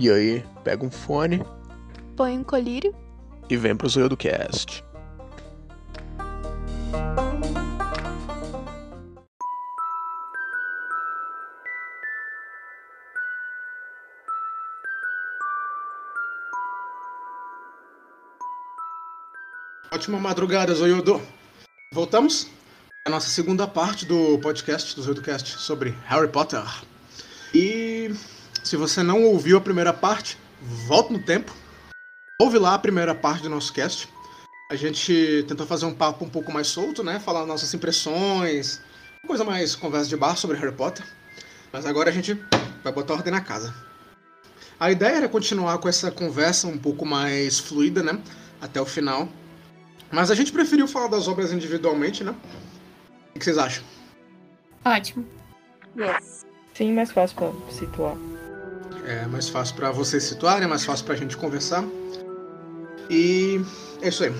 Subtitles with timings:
[0.00, 1.44] E aí, pega um fone
[2.16, 2.94] Põe um colírio.
[3.50, 4.82] e vem pro Zoio do Cast.
[19.92, 21.20] Ótima madrugada, Zoiudo.
[21.92, 22.46] Voltamos
[23.06, 26.62] à nossa segunda parte do podcast, do Zoiudocast, sobre Harry Potter.
[27.52, 27.79] E
[28.70, 30.38] se você não ouviu a primeira parte,
[30.86, 31.52] volta no tempo.
[32.40, 34.08] Ouve lá a primeira parte do nosso cast.
[34.70, 37.18] A gente tentou fazer um papo um pouco mais solto, né?
[37.18, 38.80] Falar nossas impressões,
[39.26, 41.04] coisa mais conversa de bar sobre Harry Potter.
[41.72, 42.40] Mas agora a gente
[42.84, 43.74] vai botar ordem na casa.
[44.78, 48.22] A ideia era continuar com essa conversa um pouco mais fluida, né?
[48.60, 49.28] Até o final.
[50.12, 52.36] Mas a gente preferiu falar das obras individualmente, né?
[53.34, 53.82] O que vocês acham?
[54.84, 55.26] Ótimo.
[55.98, 56.46] Yes.
[56.72, 58.29] Sim, mais fácil pra situar.
[59.06, 61.84] É mais fácil pra vocês situarem, é mais fácil pra gente conversar.
[63.08, 63.60] E
[64.00, 64.32] é isso aí.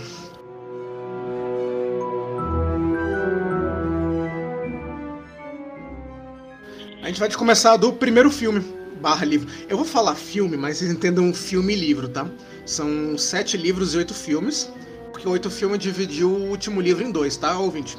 [7.02, 8.60] A gente vai começar do primeiro filme,
[9.00, 9.48] barra livro.
[9.68, 12.28] Eu vou falar filme, mas vocês entendam filme e livro, tá?
[12.64, 14.70] São sete livros e oito filmes,
[15.10, 17.98] porque oito filmes dividiu o último livro em dois, tá, ouvinte?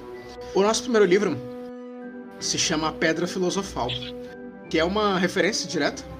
[0.53, 1.37] O nosso primeiro livro
[2.39, 3.89] se chama A Pedra Filosofal,
[4.69, 6.10] que é uma referência direta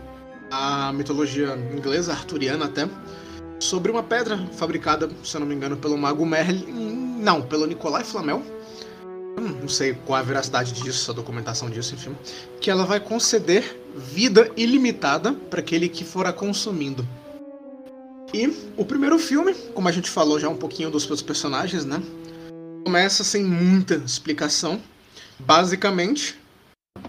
[0.52, 2.88] à mitologia inglesa, arturiana até,
[3.60, 7.20] sobre uma pedra fabricada, se eu não me engano, pelo mago Merlin.
[7.22, 8.44] Não, pelo Nicolai Flamel.
[9.38, 12.16] Não sei qual é a veracidade disso, a documentação disso, enfim.
[12.60, 17.08] Que ela vai conceder vida ilimitada para aquele que for a consumindo.
[18.34, 22.02] E o primeiro filme, como a gente falou já um pouquinho dos seus personagens, né?
[22.84, 24.82] Começa sem muita explicação.
[25.40, 26.41] Basicamente,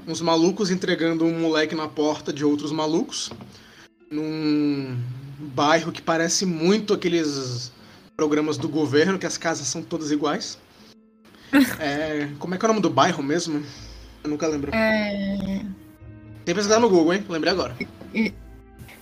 [0.07, 3.31] uns malucos entregando um moleque na porta de outros malucos.
[4.11, 4.97] Num
[5.39, 7.73] bairro que parece muito aqueles
[8.17, 10.59] programas do governo, que as casas são todas iguais.
[11.79, 13.63] É, como é que é o nome do bairro mesmo?
[14.25, 14.75] Eu nunca lembro.
[14.75, 15.37] É...
[15.37, 15.67] Tem
[16.47, 17.27] que pesquisar no Google, hein?
[17.29, 17.77] Lembrei agora.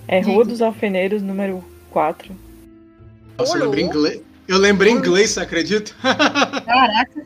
[0.08, 2.36] É Rua dos Alfeneiros, número 4.
[3.38, 4.20] Nossa, eu lembrei inglês.
[4.48, 5.92] Eu lembrei inglês, você acredita?
[6.02, 7.24] Caraca.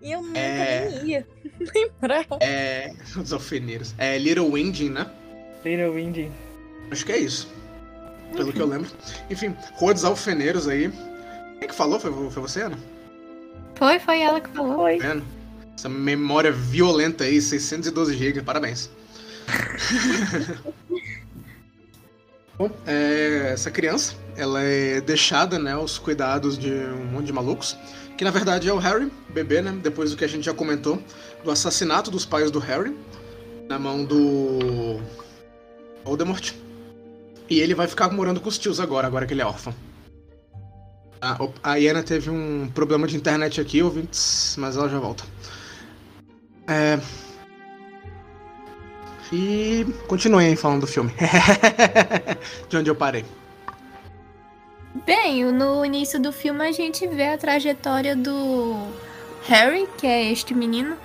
[0.00, 0.88] Eu nunca É.
[1.02, 1.26] nem ia
[1.74, 2.26] lembrar.
[2.40, 2.92] É.
[3.16, 3.94] Os alfeneiros.
[3.98, 5.06] É Little Winding, né?
[5.64, 6.30] Little Windy.
[6.90, 7.48] Acho que é isso.
[8.34, 8.90] Pelo que eu lembro.
[9.28, 10.90] Enfim, Rua dos Alfeneiros aí.
[11.58, 11.98] Quem que falou?
[11.98, 12.78] Foi, foi você, Ana?
[13.74, 14.80] Foi, foi ela que falou.
[14.80, 14.98] Oi.
[14.98, 15.24] Tá vendo?
[15.76, 18.90] Essa memória violenta aí, 612 GB, parabéns.
[22.56, 27.74] Bom, é, essa criança, ela é deixada, né, aos cuidados de um monte de malucos,
[28.16, 31.02] que na verdade é o Harry, bebê, né, depois do que a gente já comentou,
[31.44, 32.96] do assassinato dos pais do Harry,
[33.68, 35.00] na mão do
[36.04, 36.52] Voldemort.
[37.48, 39.74] E ele vai ficar morando com os tios agora, agora que ele é órfão.
[41.62, 45.24] A, Iana teve um problema de internet aqui, ouvintes, mas ela já volta.
[46.66, 46.98] É...
[49.32, 51.12] E continuem falando do filme.
[52.68, 53.24] de onde eu parei.
[54.92, 58.88] Bem, no início do filme a gente vê a trajetória do
[59.46, 60.96] Harry, que é este menino,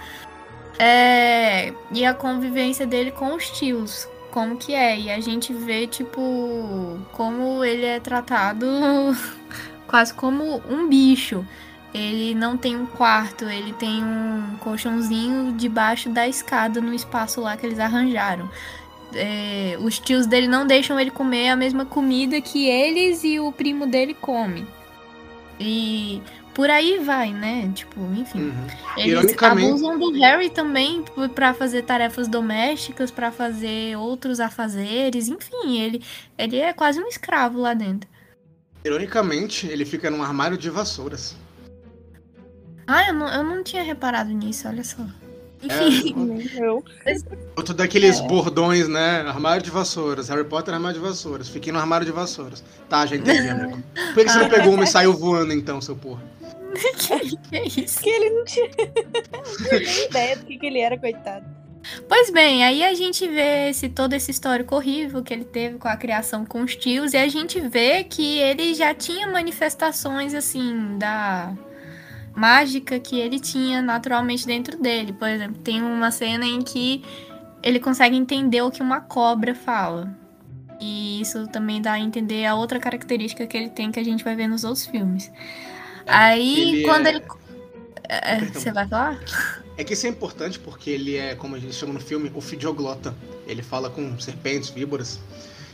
[0.79, 4.99] é, e a convivência dele com os tios, como que é.
[4.99, 8.65] E a gente vê, tipo, como ele é tratado
[9.87, 11.45] quase como um bicho.
[11.93, 17.55] Ele não tem um quarto, ele tem um colchãozinho debaixo da escada no espaço lá
[17.55, 18.49] que eles arranjaram.
[19.13, 23.51] É, os tios dele não deixam ele comer a mesma comida que eles e o
[23.51, 24.65] primo dele come.
[25.59, 26.21] E
[26.53, 27.71] por aí vai, né?
[27.73, 28.39] Tipo, enfim.
[28.49, 28.67] Uhum.
[28.97, 35.79] Eles abusam do Harry também p- pra fazer tarefas domésticas, pra fazer outros afazeres, enfim,
[35.79, 36.01] ele,
[36.37, 38.09] ele é quase um escravo lá dentro.
[38.83, 41.35] Ironicamente, ele fica num armário de vassouras.
[42.87, 45.03] Ah, eu não, eu não tinha reparado nisso, olha só.
[45.67, 46.83] É, Enfim, Eu.
[47.55, 49.21] outro daqueles bordões, né?
[49.21, 50.29] Armário de vassouras.
[50.29, 51.49] Harry Potter, armário de vassouras.
[51.49, 52.63] Fiquei no armário de vassouras.
[52.89, 53.81] Tá, já entendi, amigo.
[53.93, 56.21] Por que que você não pegou uma e saiu voando então, seu porra?
[56.75, 58.01] que, que é isso?
[58.01, 61.45] Que ele não tinha, não tinha nem ideia do que, que ele era, coitado.
[62.09, 65.87] Pois bem, aí a gente vê esse, todo esse histórico horrível que ele teve com
[65.87, 70.97] a criação com os tios, e a gente vê que ele já tinha manifestações, assim,
[70.97, 71.53] da
[72.35, 75.13] mágica que ele tinha naturalmente dentro dele.
[75.13, 77.03] Por exemplo, tem uma cena em que
[77.63, 80.15] ele consegue entender o que uma cobra fala.
[80.79, 84.23] E isso também dá a entender a outra característica que ele tem que a gente
[84.23, 85.31] vai ver nos outros filmes.
[86.05, 87.23] Aí, ele quando é- ele.
[88.07, 88.61] É, Perdão.
[88.61, 89.19] Você vai falar?
[89.77, 92.41] É que isso é importante porque ele é, como a gente chama no filme, o
[92.41, 93.15] fidioglota.
[93.47, 95.19] Ele fala com serpentes, víboras.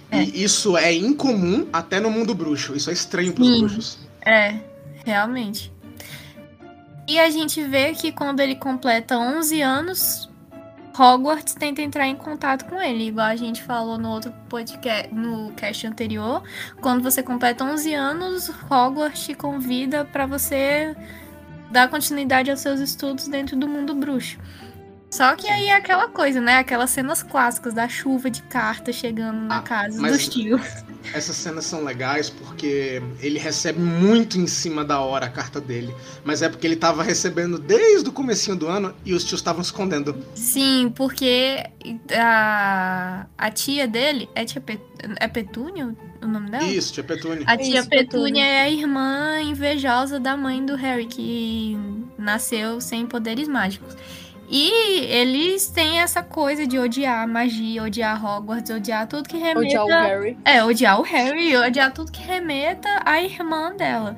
[0.10, 0.24] É.
[0.24, 2.76] E isso é incomum até no mundo bruxo.
[2.76, 3.60] Isso é estranho pros Sim.
[3.60, 3.98] bruxos.
[4.26, 4.56] É,
[5.06, 5.72] realmente.
[7.12, 10.30] E a gente vê que quando ele completa 11 anos,
[10.98, 15.52] Hogwarts tenta entrar em contato com ele, igual a gente falou no outro podcast, no
[15.52, 16.42] cast anterior.
[16.80, 20.96] Quando você completa 11 anos, Hogwarts te convida para você
[21.70, 24.40] dar continuidade aos seus estudos dentro do mundo bruxo.
[25.12, 26.58] Só que aí é aquela coisa, né?
[26.58, 30.62] Aquelas cenas clássicas da chuva de cartas chegando na Ah, casa dos tios.
[31.14, 35.94] Essas cenas são legais porque ele recebe muito em cima da hora a carta dele.
[36.24, 39.62] Mas é porque ele tava recebendo desde o comecinho do ano e os tios estavam
[39.62, 40.16] escondendo.
[40.34, 41.62] Sim, porque
[42.18, 44.82] a, a tia dele é tia Pet,
[45.20, 46.64] é Petúnia o nome dela?
[46.64, 47.44] Isso, tia Petúnia.
[47.48, 48.46] A tia Isso, Petúnia Petúnia.
[48.46, 51.76] é a irmã invejosa da mãe do Harry, que
[52.18, 53.98] nasceu sem poderes mágicos.
[54.54, 59.60] E eles têm essa coisa de odiar a magia, odiar Hogwarts, odiar tudo que remeta.
[59.60, 60.38] Odiar o Harry.
[60.44, 64.18] É, odiar o Harry, odiar tudo que remeta à irmã dela.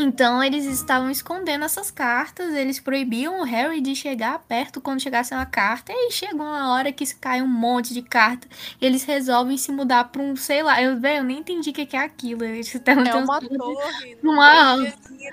[0.00, 5.34] Então eles estavam escondendo essas cartas, eles proibiam o Harry de chegar perto quando chegasse
[5.34, 8.48] uma carta, e chegou uma hora que cai um monte de carta,
[8.80, 11.72] e eles resolvem se mudar pra um, sei lá, eu, velho, eu nem entendi o
[11.72, 12.44] que que é aquilo.
[12.44, 14.76] Eles estão É uma torre Uma-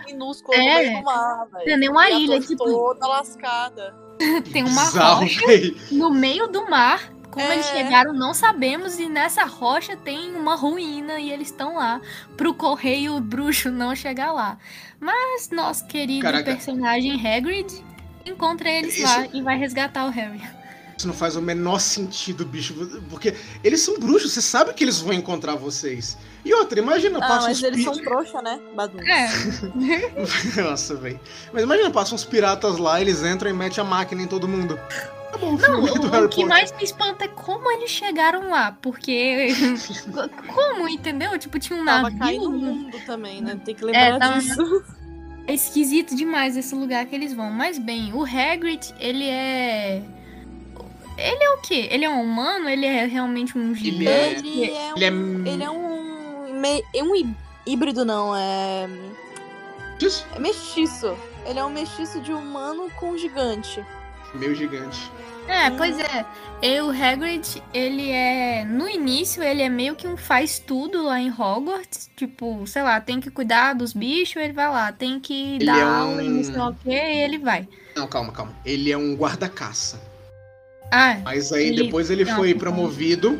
[0.05, 0.89] minúscula É.
[0.99, 1.65] no meio do mar, velho.
[1.65, 3.95] Tem nem uma ilha, torre tipo- toda lascada.
[4.51, 5.41] tem uma Bizarro, rocha
[5.91, 7.13] no meio do mar.
[7.37, 7.71] Como eles É.
[7.77, 8.99] chegaram, não sabemos.
[8.99, 12.01] E nessa rocha tem uma ruína e eles estão lá
[12.35, 14.57] pro correio bruxo não chegar lá.
[14.99, 16.43] Mas nosso querido Caraca.
[16.51, 17.71] personagem Hagrid
[18.25, 20.41] encontra eles Isso- lá e vai resgatar o Harry.
[20.97, 22.73] Isso não faz o menor sentido, bicho.
[23.11, 26.17] Porque eles são bruxos, você sabe que eles vão encontrar vocês.
[26.43, 28.59] E outra, imagina, Ah, passa mas uns eles são trouxa, né?
[28.75, 28.97] Badum.
[29.01, 29.29] É,
[30.63, 31.19] Nossa, velho.
[31.53, 34.79] Mas imagina, passam uns piratas lá, eles entram e metem a máquina em todo mundo.
[35.39, 38.71] Tá bom, não, o, o que mais me espanta é como eles chegaram lá.
[38.81, 39.47] Porque.
[40.53, 41.37] como, entendeu?
[41.37, 42.49] Tipo, tinha um Tava navio.
[42.51, 43.59] mundo também, né?
[43.63, 44.83] Tem que É, lembrar tava- disso.
[45.49, 47.49] É esquisito demais esse lugar que eles vão.
[47.49, 50.03] Mas bem, o Hagrid, ele é.
[51.17, 51.87] Ele é o quê?
[51.89, 52.67] Ele é um humano?
[52.67, 54.63] Ele é realmente um Ele gigante?
[54.65, 55.53] é- Ele é um, Ele é.
[55.53, 57.35] ele é um, me- é um hí-
[57.65, 58.35] híbrido, não.
[58.35, 58.89] É...
[60.01, 60.27] Isso?
[60.35, 61.15] é mestiço.
[61.45, 63.81] Ele é um mestiço de humano com gigante.
[64.33, 65.11] Meio gigante.
[65.47, 66.25] É, pois é.
[66.61, 68.65] E o Hagrid, ele é.
[68.65, 72.09] No início, ele é meio que um faz tudo lá em Hogwarts.
[72.17, 74.91] Tipo, sei lá, tem que cuidar dos bichos, ele vai lá.
[74.91, 76.89] Tem que Ele dar é aula e um- não sei o quê,
[77.23, 77.67] ele vai.
[77.95, 78.51] Não, calma, calma.
[78.65, 80.01] Ele é um guarda-caça.
[80.91, 82.59] Ah, Mas aí Ele- depois ele Não, foi não.
[82.59, 83.39] promovido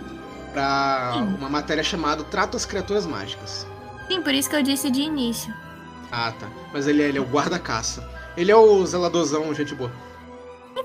[0.54, 1.36] pra Sim.
[1.38, 3.68] uma matéria chamada Trato as Criaturas Mágicas.
[4.08, 5.54] sim, por isso que eu disse de início.
[6.12, 6.48] Ah, tá.
[6.74, 8.08] Mas ele, é- ele é o guarda-caça.
[8.38, 9.92] Ele é o zeladorzão, gente boa.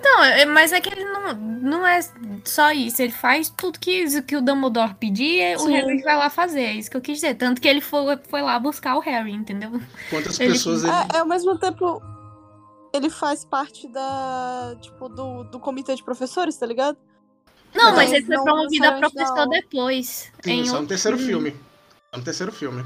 [0.00, 2.00] Não, é- mas é que ele não, não é
[2.44, 3.02] só isso.
[3.02, 5.72] Ele faz tudo que, que o Dumbledore pedir, o Sim.
[5.72, 6.62] Harry vai lá fazer.
[6.62, 7.34] É isso que eu quis dizer.
[7.34, 9.80] Tanto que ele foi, foi lá buscar o Harry, entendeu?
[10.10, 10.92] Quantas Ele- pessoas ele.
[10.92, 12.02] É, é, ao mesmo tempo,
[12.92, 14.76] ele faz parte da.
[14.80, 16.96] Tipo, do, do comitê de professores, tá ligado?
[17.74, 20.30] Não, Então, mas ele foi promovido a professor depois.
[20.42, 21.50] Sim, em só no outro terceiro filme.
[21.52, 21.60] filme.
[22.12, 22.84] Só no terceiro filme.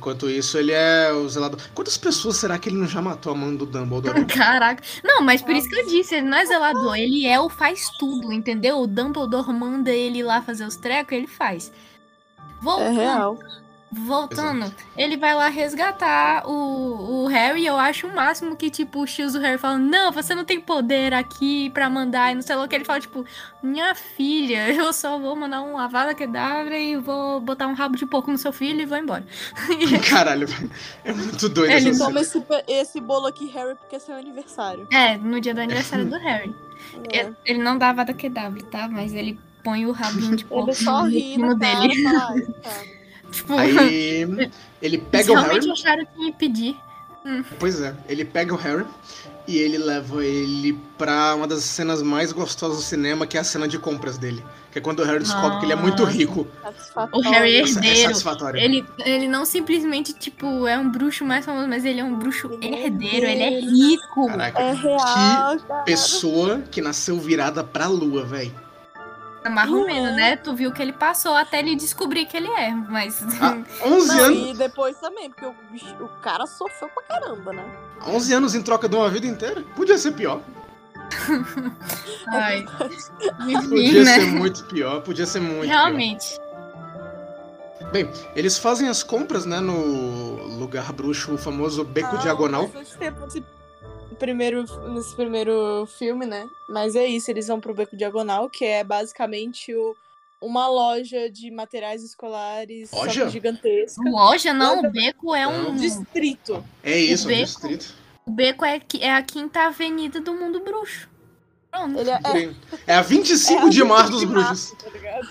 [0.00, 1.60] Enquanto isso, ele é o zelador.
[1.74, 4.24] Quantas pessoas será que ele não já matou a mão do Dumbledore?
[4.24, 4.82] Caraca.
[5.04, 7.86] Não, mas por isso que eu disse, ele não é zelador, ele é o faz
[7.98, 8.80] tudo, entendeu?
[8.80, 11.70] O Dumbledore manda ele lá fazer os trecos, ele faz.
[11.70, 13.38] É Voltando, real.
[13.92, 17.66] Voltando, ele vai lá resgatar o, o Harry.
[17.66, 20.60] Eu acho o máximo que, tipo, os tios do Harry falam: Não, você não tem
[20.60, 22.32] poder aqui pra mandar.
[22.32, 22.74] E não sei lá o que.
[22.74, 23.24] Ele fala, tipo,
[23.62, 28.06] Minha filha, eu só vou mandar um lavada quedavra e vou botar um rabo de
[28.06, 29.24] porco no seu filho e vou embora.
[30.08, 30.46] Caralho.
[31.04, 34.86] É muito doido Ele Toma esse, esse bolo aqui, Harry, porque é seu aniversário.
[34.92, 36.54] é, no dia do aniversário do Harry.
[37.12, 37.20] É.
[37.20, 38.88] Ele- Ele não dá vada kedavra, tá?
[38.88, 42.02] Mas ele põe o rabinho de porco Ele só no ri na cara dele.
[42.02, 42.99] fala, "Ai, cara."
[43.30, 43.76] Tipo, Aí
[44.82, 45.72] ele eles pega o realmente Harry.
[45.72, 46.76] acharam que ia pedir.
[47.58, 48.86] Pois é, ele pega o Harry
[49.46, 53.44] e ele leva ele pra uma das cenas mais gostosas do cinema, que é a
[53.44, 54.42] cena de compras dele.
[54.72, 56.16] Que é quando o Harry descobre que ele é muito Nossa.
[56.16, 56.46] rico.
[56.62, 57.28] Satisfatório.
[57.28, 58.08] O Harry é é herdeiro.
[58.08, 58.60] satisfatório.
[58.60, 62.48] Ele, ele não simplesmente, tipo, é um bruxo mais famoso, mas ele é um bruxo
[62.62, 64.26] Ele é herdeiro, ele é rico.
[64.28, 65.82] Caraca, É real, cara.
[65.82, 68.54] pessoa que nasceu virada pra lua, velho.
[69.42, 70.16] É marromeno, Não é.
[70.16, 70.36] né?
[70.36, 73.22] Tu viu que ele passou até ele descobrir que ele é, mas...
[73.40, 73.56] Ah,
[73.86, 77.64] 11 Não, anos, e depois também, porque o, bicho- o cara sofreu pra caramba, né?
[78.06, 79.62] 11 anos em troca de uma vida inteira?
[79.74, 80.40] Podia ser pior.
[82.28, 82.64] Ai,
[83.68, 84.14] Podia né?
[84.20, 86.36] ser muito pior, podia ser muito Realmente.
[86.38, 87.90] pior.
[87.92, 92.68] Bem, eles fazem as compras, né, no lugar bruxo, o famoso Beco Ah, Diagonal.
[92.68, 93.42] bastante tempo nesse
[94.20, 96.46] primeiro, nesse primeiro filme, né?
[96.68, 99.96] Mas é isso, eles vão pro Beco Diagonal, que é basicamente o,
[100.40, 103.28] uma loja de materiais escolares Loja?
[103.28, 104.00] gigantesca.
[104.08, 105.70] Loja, não, o beco é um.
[105.70, 105.76] Não.
[105.76, 106.64] Distrito.
[106.84, 107.44] É isso, um beco.
[107.46, 107.94] distrito.
[108.26, 111.08] O beco é, é a quinta avenida do mundo bruxo.
[111.70, 111.98] Pronto.
[111.98, 112.54] Ele é, é,
[112.86, 114.72] É a 25 é de a março dos de bruxos.
[114.72, 115.28] março, tá ligado?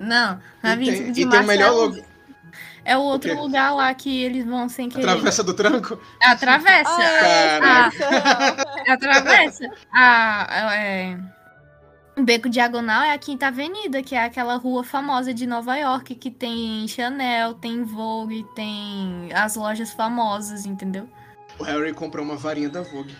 [0.00, 2.11] Não, E 25 tem, de e tem março o melhor é, o, logo.
[2.84, 5.02] É o outro O lugar lá que eles vão sem querer.
[5.02, 5.98] Travessa do tranco.
[6.20, 6.90] Atravessa.
[6.90, 8.56] Ah, é, isso é real.
[8.88, 9.70] Atravessa.
[9.92, 11.18] A, é,
[12.16, 16.14] o Beco Diagonal é a Quinta Avenida, que é aquela rua famosa de Nova York,
[16.16, 21.08] que tem Chanel, tem Vogue, tem as lojas famosas, entendeu?
[21.58, 23.16] O Harry comprou uma varinha da Vogue.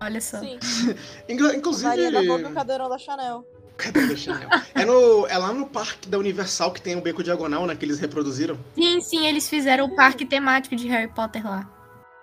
[0.00, 0.38] Olha só.
[0.38, 0.58] Sim.
[1.28, 1.88] Inclu- Inclusive.
[1.88, 3.44] Varinha da Vogue e o cadeirão da Chanel.
[3.82, 4.48] Cadê o Chanel?
[4.74, 7.74] É, no, é lá no parque da Universal que tem o beco diagonal, né?
[7.74, 8.58] Que eles reproduziram.
[8.74, 11.68] Sim, sim, eles fizeram o parque temático de Harry Potter lá.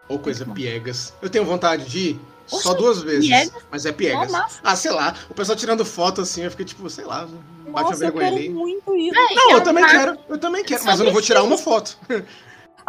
[0.08, 0.62] Ou coisa Muito bom.
[0.64, 1.14] piegas.
[1.22, 3.28] Eu tenho vontade de ir só Oxe, duas vezes.
[3.28, 3.64] piegas?
[3.70, 4.32] Mas é piegas.
[4.32, 4.60] Massa.
[4.64, 5.14] Ah, sei lá.
[5.30, 7.36] O pessoal tirando foto assim, eu fiquei tipo, sei lá, bate
[7.68, 8.50] a Nossa, eu vergonha quero ali.
[8.50, 9.12] muito ir.
[9.12, 10.20] Não, É eu um também parque quero.
[10.30, 10.80] Eu também quero.
[10.82, 11.98] Só Mas eu não vou tirar uma foto.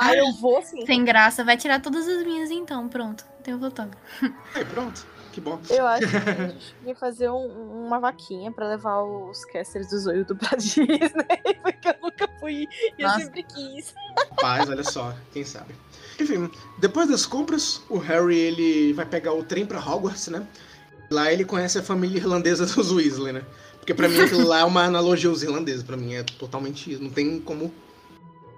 [0.00, 0.86] Ah, eu vou sim.
[0.86, 3.24] Sem graça, vai tirar todas as minhas então, pronto.
[3.42, 3.98] Tem o fotógrafo.
[4.54, 5.04] Aí, pronto.
[5.38, 5.60] Que bom.
[5.70, 9.98] Eu acho que a gente devia fazer um- uma vaquinha pra levar os casters do
[10.00, 10.98] Zoiudo pra Disney,
[11.62, 12.66] porque eu nunca fui
[12.98, 13.94] e eu sempre quis.
[14.40, 15.74] Paz, olha só, quem sabe.
[16.18, 20.44] Enfim, depois das compras, o Harry ele vai pegar o trem pra Hogwarts, né?
[21.08, 23.42] Lá ele conhece a família irlandesa dos Weasley, né?
[23.78, 27.02] Porque pra mim aquilo lá é uma analogia aos irlandeses, pra mim é totalmente isso,
[27.02, 27.72] não tem como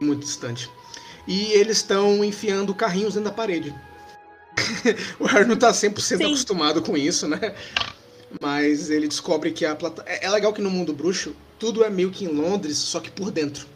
[0.01, 0.71] ir muito distante.
[1.29, 3.73] E eles estão enfiando carrinhos dentro da parede.
[5.19, 6.25] o Harry não tá 100% Sim.
[6.25, 7.55] acostumado com isso, né?
[8.41, 10.05] Mas ele descobre que a plata...
[10.07, 13.11] É é legal que no mundo bruxo, tudo é meio que em Londres, só que
[13.11, 13.67] por dentro.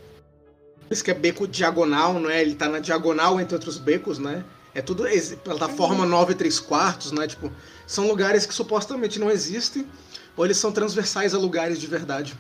[0.87, 2.41] Por isso que é beco diagonal, não é?
[2.41, 4.45] Ele tá na diagonal entre outros becos, né?
[4.75, 5.05] É tudo
[5.43, 7.27] plataforma 9 e 3 quartos, né?
[7.27, 7.51] Tipo,
[7.87, 9.87] são lugares que supostamente não existem,
[10.37, 12.35] ou eles são transversais a lugares de verdade.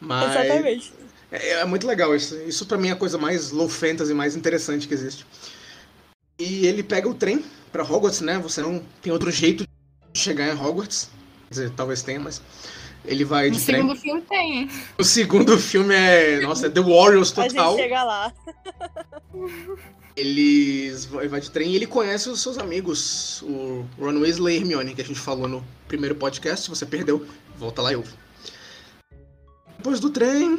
[0.00, 0.92] Mas Exatamente.
[1.30, 2.36] é, é muito legal isso.
[2.46, 5.24] Isso pra mim é a coisa mais low fantasy, mais interessante que existe.
[6.38, 8.38] E ele pega o trem pra Hogwarts, né?
[8.38, 9.66] Você não tem outro jeito
[10.12, 11.10] de chegar em Hogwarts.
[11.48, 12.40] Quer dizer, talvez tenha, mas
[13.04, 13.76] ele vai No de trem.
[13.82, 14.70] segundo filme tem?
[14.98, 17.76] O segundo filme é, nossa, é The Warriors A gente total.
[17.76, 18.32] chega lá.
[20.16, 24.58] Eles vai vai de trem e ele conhece os seus amigos, o Ron Weasley e
[24.60, 26.64] Hermione, que a gente falou no primeiro podcast.
[26.64, 27.26] Se você perdeu,
[27.58, 28.10] volta lá e ouve.
[29.76, 30.58] Depois do trem.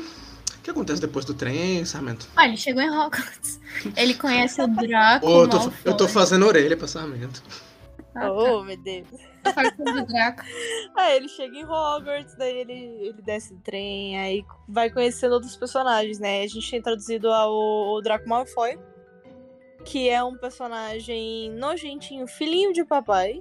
[0.66, 2.28] O que acontece depois do trem, Sarmento?
[2.36, 3.60] Olha, ele chegou em Hogwarts.
[3.96, 5.28] Ele conhece o Draco.
[5.28, 5.74] Ô, eu, tô, Malfoy.
[5.86, 7.44] eu tô fazendo orelha pra Sarmento.
[8.16, 8.34] Ah, tá.
[8.34, 9.06] Oh, meu Deus.
[9.44, 10.42] Tô fazendo o Draco.
[10.98, 15.56] Aí ele chega em Hogwarts, daí ele, ele desce do trem, aí vai conhecendo outros
[15.56, 16.42] personagens, né?
[16.42, 18.80] A gente tem introduzido ao, o Draco Malfoy,
[19.84, 23.40] que é um personagem nojentinho, filhinho de papai.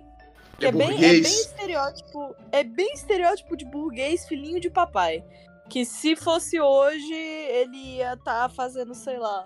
[0.58, 2.36] Que É é, bem, é bem estereótipo.
[2.52, 5.24] É bem estereótipo de burguês, filhinho de papai.
[5.68, 9.44] Que se fosse hoje, ele ia estar fazendo, sei lá,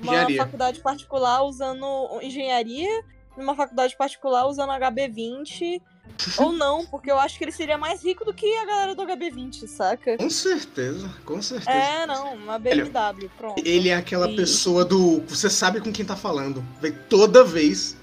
[0.00, 0.36] uma Engenharia.
[0.44, 1.84] faculdade particular usando
[2.22, 3.02] engenharia,
[3.36, 5.80] numa faculdade particular usando HB20.
[6.38, 9.02] ou não, porque eu acho que ele seria mais rico do que a galera do
[9.02, 10.16] HB20, saca?
[10.16, 11.70] Com certeza, com certeza.
[11.76, 13.60] É, não, uma BMW, pronto.
[13.66, 15.20] Ele é aquela E- pessoa do.
[15.22, 16.64] Você sabe com quem tá falando.
[16.80, 17.96] Vê, Toda vez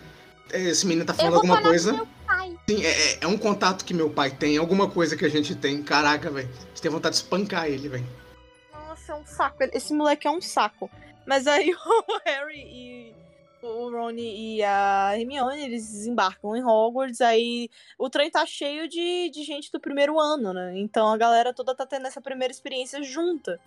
[0.51, 2.07] esse menino tá falando vou alguma falar com coisa.
[2.25, 2.57] Pai.
[2.69, 5.55] Sim, é, é- é um contato que meu pai tem, alguma coisa que a gente
[5.55, 5.81] tem.
[5.83, 6.49] Caraca, velho.
[6.73, 8.05] Você tem vontade de espancar ele, velho.
[8.71, 9.57] Nossa, é um saco.
[9.73, 10.89] Esse moleque é um saco.
[11.25, 13.13] Mas aí o Harry e
[13.61, 19.29] o Ron e a Hermione, eles desembarcam em Hogwarts, aí o trem tá cheio de,
[19.29, 20.73] de gente do primeiro ano, né?
[20.75, 23.57] Então a galera toda tá tendo essa primeira experiência junta.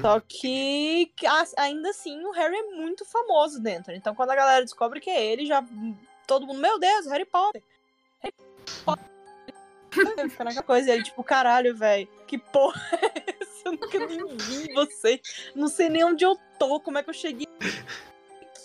[0.00, 3.92] Só que a- ainda assim o Harry é muito famoso dentro.
[3.92, 5.62] Então quando a galera descobre que é ele, já
[6.32, 7.62] todo mundo, meu Deus, Harry Potter.
[8.20, 8.34] Harry
[8.84, 9.04] Potter.
[9.90, 13.62] Fica naquela coisa, e ele tipo, caralho, velho, que porra é essa?
[13.66, 15.20] Eu nunca nem vi você.
[15.54, 17.46] Não sei nem onde eu tô, como é que eu cheguei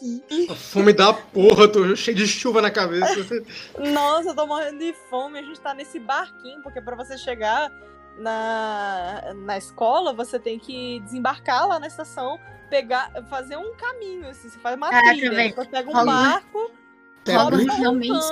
[0.02, 0.48] aqui.
[0.50, 3.44] A fome da porra, tô cheio de chuva na cabeça.
[3.92, 5.40] Nossa, eu tô morrendo de fome.
[5.40, 7.70] A gente tá nesse barquinho, porque pra você chegar
[8.18, 14.50] na, na escola, você tem que desembarcar lá na estação, pegar, fazer um caminho, assim,
[14.50, 15.54] você faz uma Caraca, trilha.
[15.56, 16.72] Você pega um barco,
[17.28, 18.24] Você é, bruxo,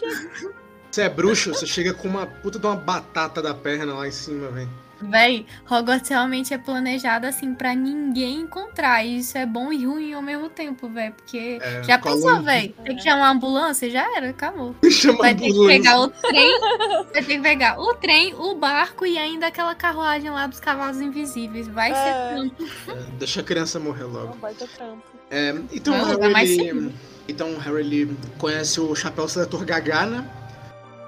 [0.00, 0.52] chega.
[0.90, 4.12] você é bruxo, você chega com uma puta de uma batata da perna lá em
[4.12, 4.68] cima, velho.
[4.98, 9.04] Véi, Hogwarts realmente é planejado assim pra ninguém encontrar.
[9.04, 11.12] E isso é bom e ruim ao mesmo tempo, velho.
[11.12, 12.74] Porque É, já pensou, o- véi?
[12.82, 13.90] Tem que chamar uma ambulância?
[13.90, 14.74] Já era, acabou.
[14.90, 19.04] Chama Vai ter que pegar o trem, vai ter que pegar o trem, o barco
[19.04, 21.68] e ainda aquela carruagem lá dos cavalos invisíveis.
[21.68, 21.94] Vai É.
[21.94, 22.64] ser trampo.
[22.92, 24.28] É, deixa a criança morrer logo.
[24.28, 25.02] Não, baita trampo.
[25.30, 26.92] É, então, Não, mais Harry, seguro.
[27.28, 30.30] Então Harry ele conhece o chapéu seletor Gaga, né?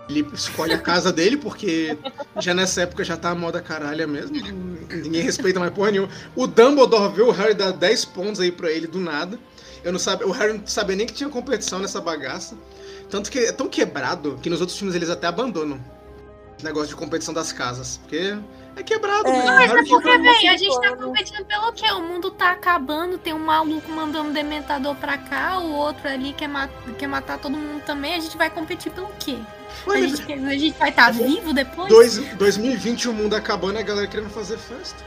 [0.09, 1.99] Ele escolhe a casa dele, porque
[2.41, 4.35] já nessa época já tá a moda caralha mesmo.
[4.91, 6.09] Ninguém respeita mais porra nenhuma.
[6.35, 9.39] O Dumbledore vê o Harry dar 10 pontos aí pra ele do nada.
[9.85, 12.57] Eu não sabe, o Harry não sabia nem que tinha competição nessa bagaça.
[13.11, 15.79] Tanto que é tão quebrado que nos outros filmes eles até abandonam
[16.62, 17.99] negócio de competição das casas.
[17.99, 18.37] Porque
[18.77, 19.47] é quebrado, É, mesmo.
[19.47, 21.91] mas O Harry É porque, véi, a gente tá competindo pelo quê?
[21.93, 26.49] O mundo tá acabando, tem um maluco mandando dementador pra cá, o outro ali quer,
[26.49, 28.15] ma- quer matar todo mundo também.
[28.15, 29.37] A gente vai competir pelo quê?
[29.87, 31.88] A Ué, gente, a gente vai estar vivo depois?
[31.88, 35.03] dois, 2020 o mundo acabando e a galera querendo fazer festa.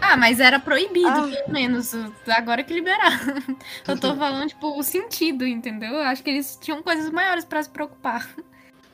[0.00, 1.28] Ah, mas era proibido, Ah.
[1.28, 1.92] pelo menos.
[2.28, 3.16] Agora que liberaram.
[3.86, 5.92] Eu tô falando, tipo, o sentido, entendeu?
[5.92, 8.28] Eu acho que eles tinham coisas maiores pra se preocupar.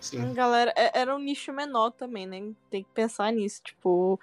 [0.01, 0.33] Sim.
[0.33, 2.39] Galera, é- era um nicho menor também, né?
[2.71, 3.61] Tem que pensar nisso.
[3.65, 4.19] Tipo,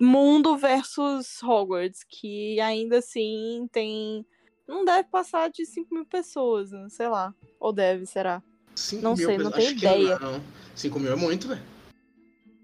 [0.00, 4.24] mundo versus Hogwarts, que ainda assim tem.
[4.66, 6.86] Não deve passar de 5 mil pessoas, né?
[6.88, 7.34] sei lá.
[7.58, 8.42] Ou deve, será?
[8.74, 10.18] Cinco Não mil sei, não tenho acho não ideia.
[10.18, 10.40] dá, não.
[10.74, 11.62] 5 mil é muito, velho.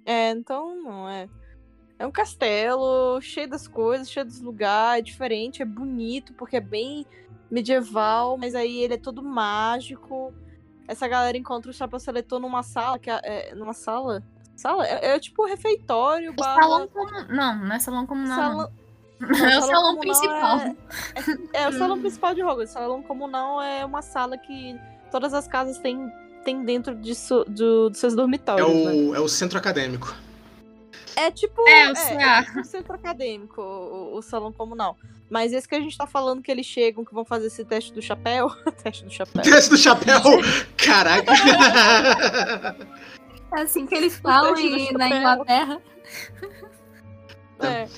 [0.07, 1.29] É, então não é.
[1.99, 6.61] É um castelo cheio das coisas, cheio dos lugares, é diferente, é bonito, porque é
[6.61, 7.05] bem
[7.51, 10.33] medieval, mas aí ele é todo mágico.
[10.89, 14.23] Essa galera encontra o chapéu seletor numa sala, que é, é- numa sala.
[14.57, 14.85] Sala?
[14.87, 16.63] É, é tipo refeitório, É barra.
[16.63, 17.25] salão comum.
[17.29, 18.37] Não, não é salão comunal.
[18.37, 18.89] Sala- Não.
[19.21, 20.59] É o salão salão principal.
[21.53, 22.71] É, é o salão principal de Hogwarts.
[22.71, 24.79] O salão comunal é uma sala que
[25.11, 26.09] todas as casas têm,
[26.45, 28.67] têm dentro de su- do- dos seus É dormitórios.
[28.69, 28.93] né?
[28.93, 30.15] o, é o centro acadêmico.
[31.19, 31.69] É tipo.
[31.69, 32.39] É, o é, CA.
[32.39, 34.97] é tipo um centro acadêmico, o, o salão comunal.
[35.29, 37.93] Mas esse que a gente tá falando que eles chegam, que vão fazer esse teste
[37.93, 38.49] do chapéu.
[38.83, 39.43] teste do chapéu.
[39.43, 40.21] Teste do chapéu!
[40.77, 41.33] Caraca!
[43.57, 45.09] É assim que eles falam em- na.
[45.09, 45.81] Inglaterra.
[47.61, 47.89] É.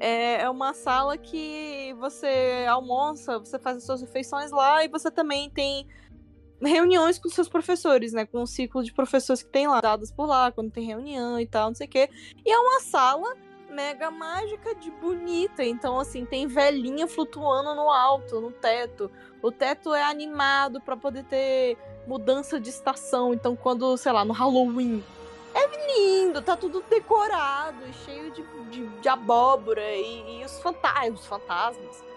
[0.00, 5.10] É, é uma sala que você almoça, você faz as suas refeições lá e você
[5.10, 5.86] também tem
[6.62, 8.26] reuniões com seus professores, né?
[8.26, 11.46] Com o ciclo de professores que tem lá, dadas por lá, quando tem reunião e
[11.46, 12.08] tal, não sei o quê.
[12.44, 13.34] E é uma sala
[13.70, 15.64] mega mágica de bonita.
[15.64, 19.10] Então, assim, tem velhinha flutuando no alto, no teto.
[19.42, 23.34] O teto é animado pra poder ter mudança de estação.
[23.34, 25.02] Então, quando, sei lá, no Halloween.
[25.54, 30.52] É lindo, tá tudo decorado, cheio de, de, de abóbora e, e os.
[30.54, 32.13] Os fantasmas.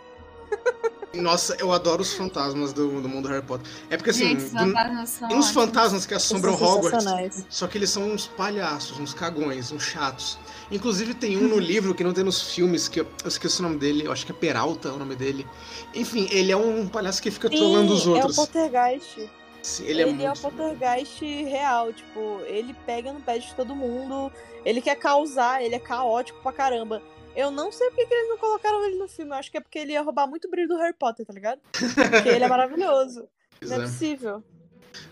[1.14, 3.68] Nossa, eu adoro os fantasmas do, do mundo Harry Potter.
[3.90, 7.46] É porque assim, Gente, os do- tem uns fantasmas que assombram Hogwarts.
[7.50, 10.38] Só que eles são uns palhaços, uns cagões, uns chatos.
[10.72, 13.64] Inclusive tem um no livro que não tem nos filmes, que eu, eu esqueci o
[13.64, 15.48] nome dele, eu acho que é Peralta o nome dele.
[15.96, 18.38] Enfim, ele é um palhaço que fica trolando os Sim, outros.
[18.38, 19.30] É o poltergeist.
[19.64, 23.76] Sim, Ele, Ele, é, é, o poltergeist real, tipo, ele pega no pé de todo
[23.76, 24.32] mundo,
[24.64, 27.02] ele quer causar, ele é caótico pra caramba.
[27.38, 29.62] Eu não sei porque que eles não colocaram ele no filme, eu acho que é
[29.62, 31.60] porque ele ia roubar muito brilho do Harry Potter, tá ligado?
[31.72, 33.28] Porque ele é maravilhoso.
[33.60, 33.84] Pois Não é é.
[33.84, 34.44] possível.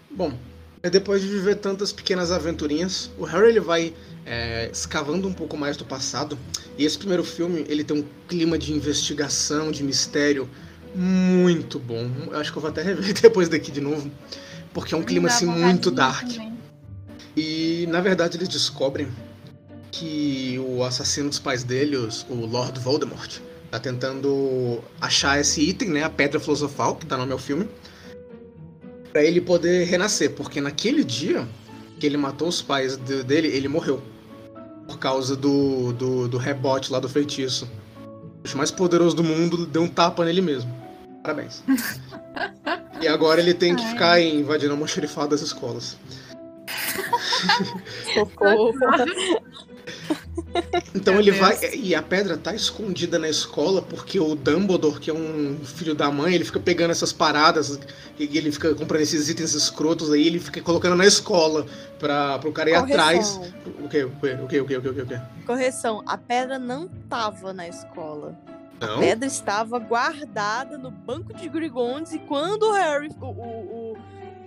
[0.09, 0.33] Bom,
[0.81, 3.93] é depois de viver tantas pequenas aventurinhas, o Harry ele vai
[4.25, 6.35] é, escavando um pouco mais do passado.
[6.79, 10.49] E esse primeiro filme ele tem um clima de investigação, de mistério
[10.95, 12.09] muito bom.
[12.31, 14.09] Eu acho que eu vou até rever depois daqui de novo,
[14.73, 16.27] porque é um clima Dá assim muito dark.
[16.27, 16.57] também.
[17.37, 19.07] E na verdade eles descobrem
[19.99, 21.95] que o assassino dos pais dele,
[22.29, 23.39] o Lord Voldemort,
[23.71, 27.67] tá tentando achar esse item, né, a Pedra Filosofal, que dá nome ao filme,
[29.11, 31.47] Pra ele poder renascer, porque naquele dia
[31.97, 34.01] que ele matou os pais de- dele, ele morreu
[34.85, 37.65] por causa do, do, do rebote lá do feitiço.
[38.53, 40.69] O mais poderoso do mundo deu um tapa nele mesmo.
[41.23, 41.63] Parabéns.
[43.01, 43.89] E agora ele tem que Ai.
[43.91, 45.97] ficar invadindo a moxerifada das escolas.
[48.13, 48.73] Socorro.
[50.93, 51.37] Então Meu ele Deus.
[51.59, 51.75] vai.
[51.75, 56.09] E a pedra tá escondida na escola porque o Dumbledore, que é um filho da
[56.11, 57.79] mãe, ele fica pegando essas paradas
[58.17, 61.65] e ele fica comprando esses itens escrotos aí, ele fica colocando na escola
[61.99, 63.31] pra, pro cara ir atrás.
[63.31, 63.53] Correção.
[63.83, 64.03] O que?
[64.03, 64.27] O que?
[64.33, 64.59] O que?
[64.61, 64.77] O que?
[64.77, 64.89] O que?
[64.89, 65.01] O que?
[65.01, 65.21] O que?
[65.45, 68.35] Correção, a pedra não tava na escola.
[68.81, 68.99] A Não?
[68.99, 73.97] pedra estava guardada no banco de Grigondes e quando o Harry, o, o, o,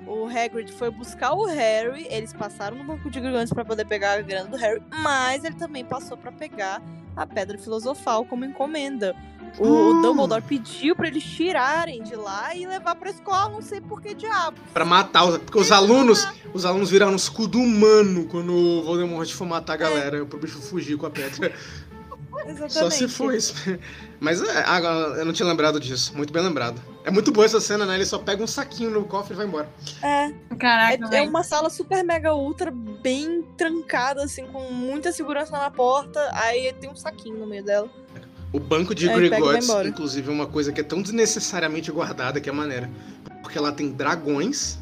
[0.09, 4.19] o Hagrid foi buscar o Harry, eles passaram no banco de Grigondes para poder pegar
[4.19, 6.83] a grana do Harry, mas ele também passou para pegar
[7.17, 9.15] a pedra filosofal como encomenda.
[9.59, 10.03] O, o Hum.
[10.03, 14.15] Dumbledore pediu para eles tirarem de lá e levar para escola, não sei por que
[14.15, 14.59] diabo.
[14.75, 15.39] Pra matar os.
[15.39, 16.27] Porque os alunos.
[16.55, 20.59] Os alunos viraram um escudo humano quando o Voldemort for matar a galera pro bicho
[20.63, 21.53] fugir com a pedra.
[22.47, 22.73] Exatamente.
[22.73, 23.55] Só se for isso.
[24.21, 26.17] Mas é, agora, eu não tinha lembrado disso.
[26.17, 26.81] Muito bem lembrado.
[27.05, 27.95] É muito boa essa cena, né?
[27.95, 29.69] Ele só pega um saquinho no cofre e vai embora.
[30.03, 35.53] É, Caraca, É, é uma sala super mega ultra bem trancada, assim, com muita segurança
[35.53, 36.21] na porta.
[36.35, 37.89] Aí tem um saquinho no meio dela.
[38.53, 39.89] O banco de embora.
[39.89, 42.91] inclusive, é uma coisa que é tão desnecessariamente guardada que é maneira.
[43.43, 44.79] Porque ela tem dragões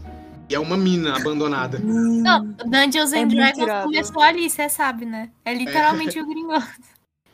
[0.49, 1.81] E é uma mina abandonada.
[1.81, 5.31] Não, Dungeons É and muito Dragons começou ali, você sabe, né?
[5.45, 6.53] É literalmente o gringo.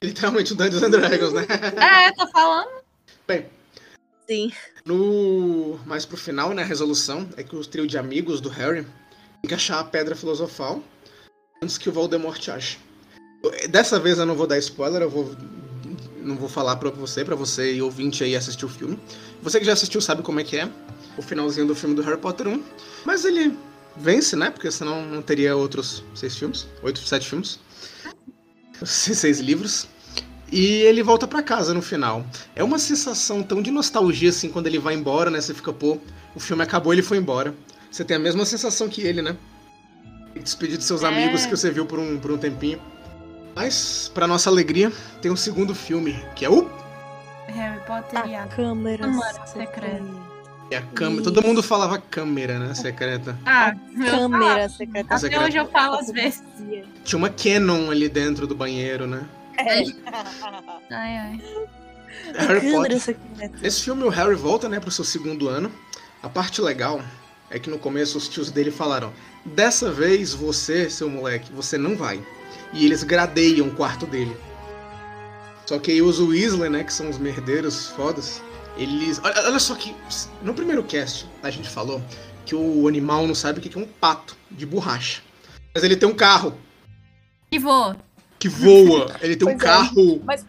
[0.02, 1.46] Literalmente o Dungeons and Dragons, né?
[1.80, 2.82] É, tô falando.
[3.26, 3.46] Bem,
[4.28, 4.52] Sim.
[4.84, 5.78] no...
[5.86, 8.84] mais pro final, né, a resolução é que o trio de amigos do Harry
[9.40, 10.82] tem que achar a Pedra Filosofal
[11.62, 12.78] antes que o Voldemort ache.
[13.70, 15.36] Dessa vez eu não vou dar spoiler, eu vou
[16.22, 18.98] não vou falar pra você, pra você e ouvinte aí assistir o filme.
[19.42, 20.68] Você que já assistiu sabe como é que é
[21.16, 22.62] o finalzinho do filme do Harry Potter 1.
[23.04, 23.56] Mas ele
[23.96, 24.50] vence, né?
[24.50, 27.58] Porque senão não teria outros seis filmes, oito, sete filmes,
[29.14, 29.87] seis livros.
[30.51, 32.27] E ele volta pra casa no final.
[32.55, 35.40] É uma sensação tão de nostalgia assim quando ele vai embora, né?
[35.40, 35.99] Você fica, pô,
[36.35, 37.55] o filme acabou, ele foi embora.
[37.90, 39.35] Você tem a mesma sensação que ele, né?
[40.42, 41.07] Despedir de seus É.
[41.09, 42.81] amigos que você viu por um, por um tempinho.
[43.55, 46.71] Mas, pra nossa alegria, tem um segundo filme, que é o
[47.49, 50.05] Harry Potter e A a câmera, Câmara secreta.
[50.72, 50.87] Secreta.
[50.87, 51.22] é a câmera.
[51.22, 52.74] Todo mundo falava câmera, né?
[52.74, 53.37] Secreta.
[53.44, 55.06] Ah, Câmera secreta.
[55.14, 55.44] Até secreta.
[55.44, 56.42] hoje eu falo às vezes.
[57.04, 59.24] Tinha uma Canon ali dentro do banheiro, né?
[59.58, 59.82] É.
[60.90, 61.40] Ai, ai.
[62.37, 63.00] Harry Câmera Potter.
[63.00, 63.58] secreta.
[63.61, 65.70] Nesse filme, o Harry volta, né, pro seu segundo ano.
[66.22, 67.00] A parte legal
[67.50, 69.12] é que no começo os tios dele falaram:
[69.44, 72.20] Dessa vez você, seu moleque, você não vai.
[72.72, 74.37] E eles gradeiam o quarto dele.
[75.66, 78.42] Só que aí os Weasley, né, que são os merdeiros fodas,
[78.76, 79.20] eles.
[79.22, 79.94] Olha, olha só que.
[80.42, 82.00] No primeiro cast, a gente falou
[82.44, 85.22] que o animal não sabe o que é um pato de borracha.
[85.74, 86.54] Mas ele tem um carro
[87.50, 87.94] E vou.
[88.38, 89.14] que voa.
[89.20, 89.64] Ele tem um Pois é.
[89.64, 90.22] carro.
[90.24, 90.46] Mas-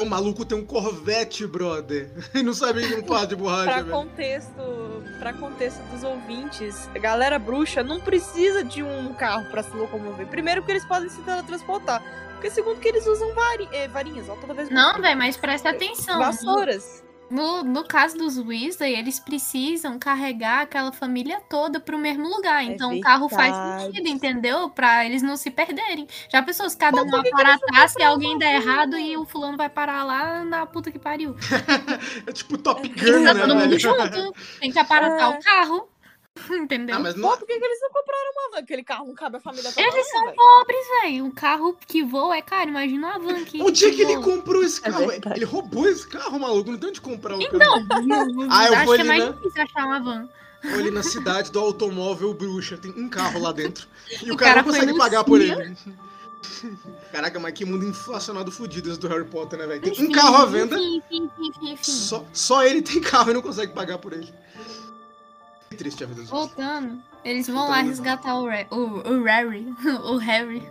[0.00, 2.10] O maluco tem um Corvette, brother.
[2.34, 3.90] E não sabe o que é um pato de borracha, Pra velho.
[3.92, 9.74] contexto, pra contexto dos ouvintes, a galera bruxa não precisa de um carro pra se
[9.76, 10.26] locomover.
[10.26, 12.02] Primeiro que eles podem se teletransportar.
[12.32, 15.36] Porque segundo que eles usam vari- eh, varinhas, ó, toda vez que Não, velho, mas
[15.36, 16.18] presta atenção.
[16.18, 17.04] Vassouras.
[17.32, 22.62] No, no caso dos Weasley, eles precisam carregar aquela família toda pro mesmo lugar.
[22.62, 24.68] É Então o carro faz sentido, entendeu?
[24.68, 26.06] Pra eles não se perderem.
[26.30, 29.68] Já pensou se cada um aparatasse e compraram alguém der errado e o fulano vai
[29.70, 31.34] parar lá na puta que pariu.
[32.26, 33.78] É tipo Top Tem Gun, que né, tá todo mundo velho?
[33.80, 34.34] junto.
[34.60, 35.38] Tem que aparatar É.
[35.38, 35.88] o carro.
[36.50, 36.96] Entendeu?
[36.96, 37.36] Ah, mas Pô, não...
[37.36, 38.58] por que, que eles não compraram uma van?
[38.62, 39.80] Aquele carro não cabe a família toda.
[39.82, 40.36] Eles não, são velho.
[40.36, 41.24] pobres, velho.
[41.26, 42.70] Um carro que voa é caro.
[42.70, 43.60] Imagina uma van que.
[43.62, 44.24] Onde é que ele voa.
[44.24, 45.06] comprou esse É carro?
[45.08, 45.38] verdade.
[45.38, 46.70] ele roubou esse carro, maluco.
[46.70, 47.52] Não tem onde comprar o carro.
[47.92, 49.32] Então, Ah, eu acho vou que é ali, mais né?
[49.32, 50.28] difícil achar uma van.
[50.64, 52.78] Ou ali na cidade do automóvel bruxa.
[52.78, 53.86] Tem um carro lá dentro.
[54.22, 55.76] E o, O cara, cara não consegue pagar por ele.
[57.12, 59.80] Caraca, mas que mundo inflacionado fudido esse do Harry Potter, né, velho?
[59.82, 61.92] Tem um carro à venda, Enfim, enfim, enfim, enfim.
[61.92, 64.32] só, só ele tem carro e não consegue pagar por ele.
[65.72, 66.30] Triste a vida dos.
[66.30, 68.76] Voltando, eles vão lá resgatar o, Ra- o,
[69.14, 69.66] o Harry.
[70.04, 70.62] O Harry.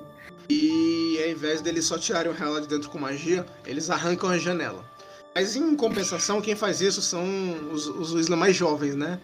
[0.50, 4.30] E ao invés deles só tirarem o Harry lá de dentro com magia, eles arrancam
[4.30, 4.84] a janela.
[5.34, 7.24] Mas em compensação, quem faz isso são
[7.72, 9.18] os, os Weasley mais jovens, né?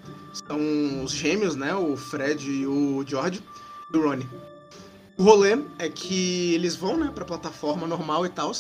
[0.48, 1.76] São os gêmeos, né?
[1.76, 3.44] O Fred e o George
[3.94, 4.30] e o Ronnie.
[5.18, 8.52] O rolê é que eles vão, né, pra plataforma normal e tal,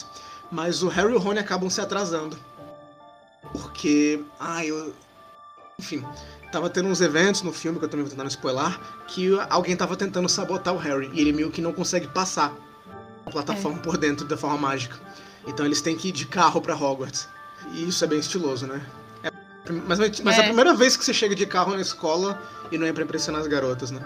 [0.52, 2.38] mas o Harry e o Rony acabam se atrasando.
[3.54, 4.94] Porque, ah, eu...
[5.80, 6.04] Enfim,
[6.52, 9.96] tava tendo uns eventos no filme, que eu também vou tentar spoiler, que alguém tava
[9.96, 12.54] tentando sabotar o Harry, e ele meio que não consegue passar
[13.26, 14.96] a plataforma por dentro da forma mágica.
[15.46, 17.28] Então eles têm que ir de carro pra Hogwarts.
[17.74, 18.82] E isso é bem estiloso, né?
[19.24, 19.32] É-
[19.86, 20.48] mas mas é a É.
[20.48, 23.48] primeira vez que você chega de carro na escola e não é pra impressionar as
[23.48, 24.02] garotas, né?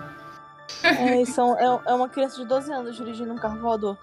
[0.84, 3.97] É, são, é, é uma criança de 12 anos dirigindo um carro voador.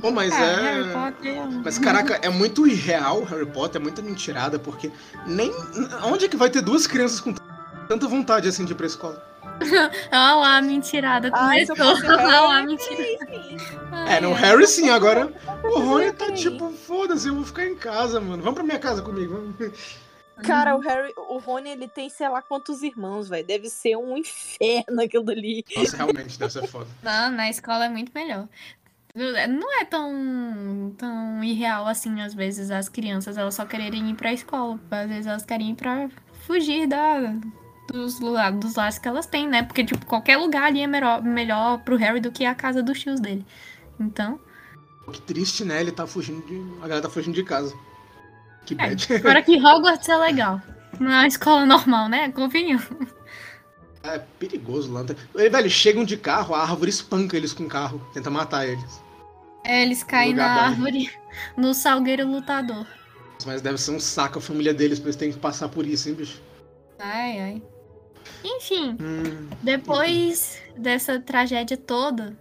[0.00, 0.54] Pô, mas Ah, é.
[0.56, 1.50] Harry Potter.
[1.64, 4.90] Mas caraca, é muito irreal Harry Potter, é muita mentirada, porque
[5.26, 5.50] nem.
[6.04, 7.34] Onde é que vai ter duas crianças com
[7.88, 9.22] tanta vontade assim de ir pra escola?
[10.12, 11.76] Olha lá, a mentirada começou.
[11.78, 13.02] Olha lá, a Harry, mentira.
[13.52, 13.78] enfim.
[14.08, 15.32] É, no Harry sim, agora.
[15.62, 18.42] O Rony tá tipo, foda-se, eu vou ficar em casa, mano.
[18.42, 19.54] Vamos pra minha casa comigo.
[20.42, 23.46] Cara, o Harry, o Rony, ele tem sei lá quantos irmãos, velho.
[23.46, 25.64] Deve ser um inferno aquilo dali.
[25.76, 26.88] Nossa, realmente, deve ser foda.
[27.00, 28.48] Não, na escola é muito melhor.
[29.14, 34.32] Não é tão, tão irreal assim, às vezes, as crianças, elas só quererem ir pra
[34.32, 34.80] escola.
[34.90, 36.08] Às vezes elas querem ir pra
[36.46, 37.34] fugir da,
[37.88, 39.62] dos, lugar, dos lares que elas têm, né?
[39.62, 42.98] Porque, tipo, qualquer lugar ali é melhor, melhor pro Harry do que a casa dos
[43.00, 43.44] tios dele.
[44.00, 44.40] Então,
[45.12, 45.80] Que triste, né?
[45.80, 46.56] Ele tá fugindo de.
[46.78, 47.76] A galera tá fugindo de casa.
[48.64, 49.06] Que é, bad.
[49.20, 50.62] fora que Hogwarts é legal.
[50.98, 52.30] Não é uma escola normal, né?
[52.32, 52.88] Convenhamos.
[54.02, 55.04] É perigoso lá.
[55.36, 59.01] Ei, velho, chegam de carro, a árvore espanca eles com o carro, tenta matar eles.
[59.64, 61.10] É, eles caem na árvore,
[61.56, 62.86] no salgueiro lutador.
[63.46, 66.08] Mas deve ser um saco a família deles, pra eles terem que passar por isso,
[66.08, 66.40] hein, bicho?
[66.98, 67.62] Ai, ai.
[68.44, 72.36] Enfim, Hum, depois dessa tragédia toda,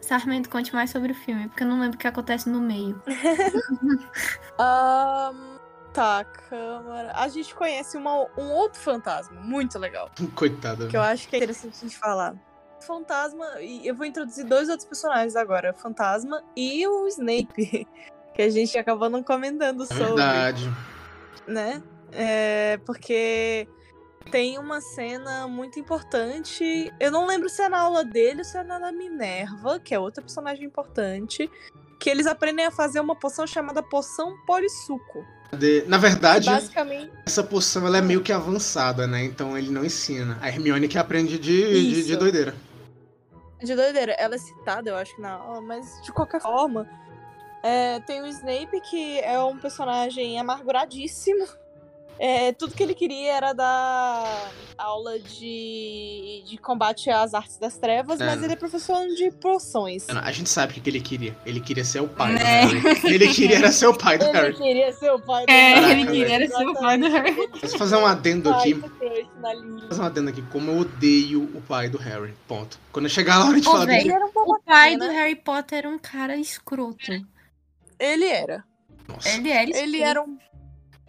[0.00, 3.00] Sarmento conte mais sobre o filme, porque eu não lembro o que acontece no meio.
[4.58, 5.56] Ahn,
[5.96, 7.10] Tá, câmara.
[7.14, 10.10] A gente conhece uma, um outro fantasma muito legal.
[10.36, 10.88] Coitada.
[10.88, 12.34] Que eu acho que é interessante a gente falar.
[12.86, 17.86] Fantasma, e eu vou introduzir dois outros personagens agora: Fantasma e o Snape.
[18.34, 20.04] Que a gente acabou não comentando É sobre.
[20.08, 20.70] verdade.
[21.48, 21.82] né?
[22.12, 23.66] É, porque
[24.30, 26.92] tem uma cena muito importante.
[27.00, 29.94] Eu não lembro se é na aula dele ou se é na da Minerva, que
[29.94, 31.50] é outra personagem importante.
[31.98, 35.24] Que eles aprendem a fazer uma poção chamada poção polissuco.
[35.56, 39.24] De- Na verdade, Basicamente, essa poção ela é meio que avançada, né?
[39.24, 40.36] Então ele não ensina.
[40.42, 42.54] A Hermione que aprende de, de, de doideira.
[43.60, 44.12] De doideira.
[44.12, 46.88] Ela é citada, eu acho na aula, mas de qualquer forma.
[47.62, 51.46] é, tem o Snape, que é um personagem amarguradíssimo.
[52.18, 58.20] É, tudo que ele queria era dar aula de, de combate às artes das trevas,
[58.20, 58.26] É.
[58.26, 60.06] mas ele é professor de poções.
[60.08, 61.36] A gente sabe o que ele queria.
[61.44, 62.38] Ele queria ser o pai Né?
[62.66, 63.04] do Harry.
[63.14, 64.54] Ele queria era ser o pai do Ele Harry.
[64.54, 67.34] queria ser o pai do É, Caraca, ele queria era ser o pai do Harry.
[67.52, 68.72] Deixa eu fazer um adendo aqui.
[68.74, 69.88] Lily.
[69.88, 70.42] fazer um adendo aqui.
[70.50, 72.34] Como eu odeio o pai do Harry.
[72.48, 72.78] Ponto.
[72.92, 73.92] Quando chegar a hora de Ô, falar.
[73.92, 75.12] Ele um O pai do né?
[75.14, 77.12] Harry Potter era um cara escroto.
[77.98, 78.64] Ele era.
[79.08, 79.28] Nossa.
[79.28, 79.84] Ele era escroto.
[79.88, 80.38] Ele era um.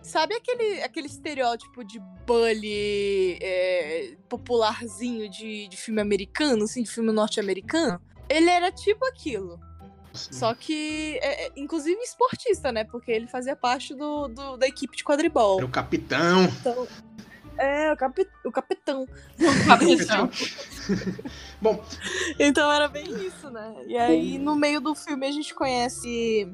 [0.02, 7.12] Sabe aquele, aquele estereótipo de bully é, popularzinho de, de filme americano, assim, de filme
[7.12, 8.00] norte-americano?
[8.30, 9.60] Ele era tipo aquilo.
[10.14, 12.84] Só que, é, é, inclusive esportista, né?
[12.84, 15.58] Porque ele fazia parte do, do- da equipe de quadribol.
[15.58, 16.44] Era o capitão.
[16.46, 16.88] Então,
[17.58, 19.08] é, o, capi, o capitão.
[19.68, 20.30] Capitão.
[21.62, 21.84] Bom,
[22.40, 23.76] Então era bem isso, né?
[23.88, 26.50] E aí, no meio do filme, a gente conhece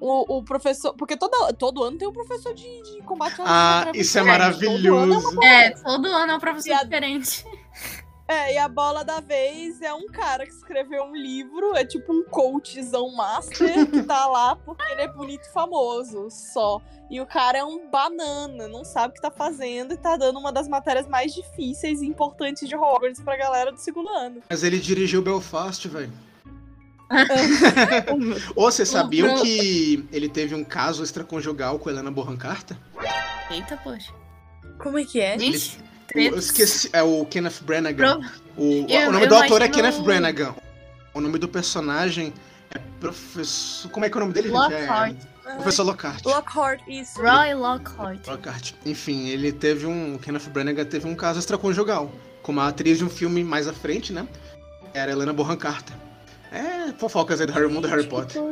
[0.00, 0.94] o, o professor.
[0.94, 4.24] Porque toda, todo ano tem um professor de, de combate às ah, isso é diferente.
[4.24, 5.42] Todo é maravilhoso.
[5.42, 7.44] É, todo ano é um professor a- diferente.
[8.30, 12.12] É, e a bola da vez é um cara que escreveu um livro, é tipo
[12.12, 16.78] um coachzão master que tá lá porque ele é bonito e famoso, só.
[17.10, 20.38] E o cara é um banana, não sabe o que tá fazendo e tá dando
[20.38, 24.42] uma das matérias mais difíceis e importantes de Hogwarts pra galera do segundo ano.
[24.50, 26.12] Mas ele dirigiu Belfast, velho.
[28.54, 32.76] Ou vocês sabiam Pro- que ele teve um caso extraconjugal com Helena Bonham Carter?
[33.50, 34.12] Eita, poxa.
[34.78, 35.38] Como é que é?
[35.38, 36.44] Gente, Eu tretas.
[36.46, 36.90] esqueci.
[36.92, 37.94] É o Kenneth Branagh.
[37.96, 38.20] Pro-
[38.56, 40.54] O, Eu- o nome eu do ator é Kenneth Branagh.
[41.14, 42.32] O nome do personagem
[42.74, 43.90] é professor.
[43.90, 44.56] Como é que é o nome dele, gente?
[44.58, 45.16] Lockhart.
[45.46, 46.24] É professor Lockhart.
[46.26, 47.18] Lockhart, isso.
[47.20, 48.26] Roy Lockhart.
[48.26, 48.72] Lockhart.
[48.84, 50.16] Enfim, ele teve um.
[50.16, 52.12] O Kenneth Branagh teve um caso extraconjugal.
[52.42, 54.26] Com uma atriz de um filme mais à frente, né?
[54.94, 55.94] Era Helena Bonham Carter.
[56.50, 58.42] É, fofocas aí do Harry Mundo Harry Potter.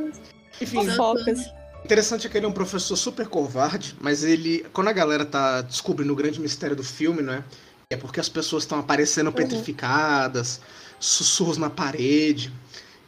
[0.60, 1.40] Enfim, Fofocas.
[1.84, 4.66] Interessante é que ele é um professor super covarde, mas ele.
[4.72, 7.44] Quando a galera tá descobrindo o grande mistério do filme, não é?
[7.90, 10.60] É porque as pessoas estão aparecendo petrificadas,
[10.98, 12.52] sussurros na parede.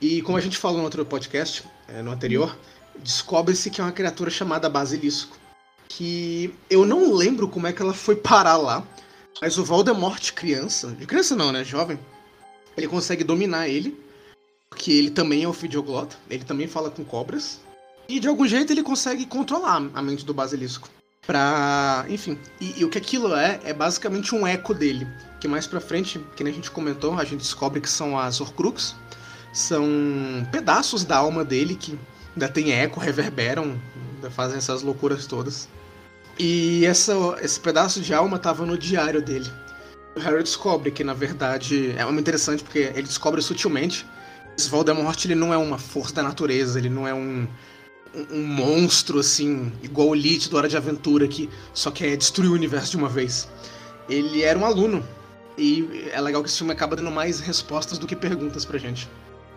[0.00, 2.56] E como a gente falou no outro podcast, é, no anterior,
[3.02, 5.36] descobre-se que é uma criatura chamada Basilisco.
[5.88, 8.86] Que eu não lembro como é que ela foi parar lá,
[9.40, 11.64] mas o Voldemort, criança, de criança não, né?
[11.64, 11.98] Jovem,
[12.76, 13.98] ele consegue dominar ele,
[14.70, 17.60] porque ele também é o Fidioglota, ele também fala com cobras.
[18.08, 20.88] E de algum jeito ele consegue controlar a mente do basilisco.
[21.26, 22.06] Pra.
[22.08, 22.38] Enfim.
[22.58, 25.06] E, e o que aquilo é, é basicamente um eco dele.
[25.40, 28.40] Que mais pra frente, que nem a gente comentou, a gente descobre que são as
[28.40, 28.96] Horcrux.
[29.52, 29.86] São
[30.50, 31.98] pedaços da alma dele que
[32.34, 33.78] ainda tem eco, reverberam,
[34.14, 35.68] ainda fazem essas loucuras todas.
[36.38, 39.50] E essa, esse pedaço de alma tava no diário dele.
[40.16, 44.06] O Harry descobre que, na verdade, é muito interessante porque ele descobre sutilmente
[44.66, 47.46] Voldemort ele não é uma força da natureza, ele não é um,
[48.14, 52.50] um, um monstro assim, igual o Lich do Hora de Aventura, que só quer destruir
[52.50, 53.48] o universo de uma vez.
[54.08, 55.06] Ele era um aluno.
[55.56, 59.08] E é legal que esse filme acaba dando mais respostas do que perguntas pra gente.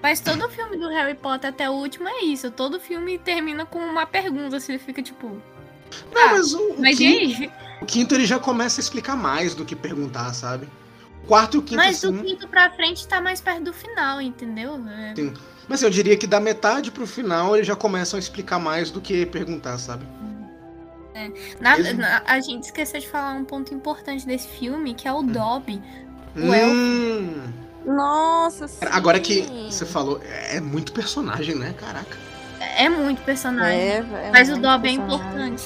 [0.02, 2.50] Mas todo filme do Harry Potter até o último é isso.
[2.50, 5.28] Todo filme termina com uma pergunta, assim, ele fica tipo.
[6.12, 9.54] Não, Ah, mas o, o Mas quinto, o quinto ele já começa a explicar mais
[9.54, 10.68] do que perguntar, sabe?
[11.24, 12.12] O quarto e o quinto, Mas assim.
[12.12, 14.82] do quinto pra frente tá mais perto do final, entendeu?
[14.88, 15.14] É.
[15.16, 15.34] Sim.
[15.68, 19.00] Mas eu diria que da metade pro final eles já começam a explicar mais do
[19.00, 20.06] que perguntar, sabe?
[21.60, 22.00] Na- Mesmo?
[22.02, 25.82] na- a gente esqueceu de falar um ponto importante desse filme, que é o Dobby.
[26.36, 27.44] O Hum.
[27.86, 28.78] Nossa, sim.
[28.90, 31.74] Agora que você falou, é muito personagem, né?
[31.78, 32.18] Caraca.
[32.78, 33.80] É muito personagem.
[33.80, 35.26] É, é Mas o muito Dobby é personagem.
[35.28, 35.64] importante.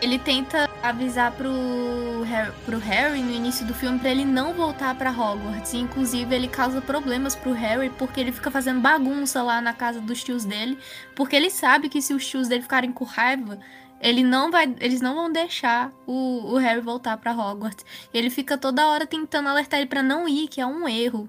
[0.00, 4.94] Ele tenta avisar pro Harry, pro Harry no início do filme pra ele não voltar
[4.94, 5.72] pra Hogwarts.
[5.72, 10.00] E, inclusive, ele causa problemas pro Harry porque ele fica fazendo bagunça lá na casa
[10.00, 10.78] dos tios dele.
[11.14, 13.58] Porque ele sabe que se os tios dele ficarem com raiva,
[14.00, 17.84] ele não vai, eles não vão deixar o, o Harry voltar pra Hogwarts.
[18.14, 21.28] Ele fica toda hora tentando alertar ele pra não ir, que é um erro.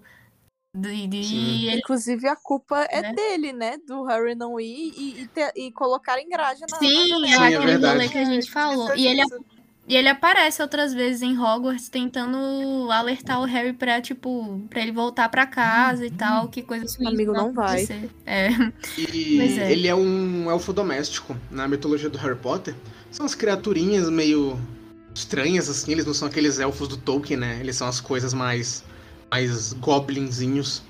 [0.75, 3.13] De, de- e ele- Inclusive, a culpa é Né?
[3.13, 3.77] dele, né?
[3.87, 7.33] Do Harry não ir e, e, ter- e colocar engraja na Sim, na é Sim,
[7.33, 7.93] é aquele verdade.
[7.97, 8.95] rolê que a gente falou.
[8.95, 9.23] E ele,
[9.87, 12.37] e ele aparece outras vezes em Hogwarts tentando
[12.91, 17.13] alertar o Harry pra, tipo, pra ele voltar pra casa e tal, que coisas ruins
[17.13, 17.87] Amigo, não vai.
[18.27, 18.49] É.
[18.95, 19.71] E é.
[19.71, 21.35] ele é um elfo doméstico.
[21.49, 22.75] Na mitologia do Harry Potter,
[23.09, 24.55] são as criaturinhas meio
[25.15, 25.93] estranhas, assim.
[25.93, 27.57] Eles não são aqueles elfos do Tolkien, né?
[27.59, 28.83] Eles são as coisas mais,
[29.31, 30.81] mais goblinzinhos.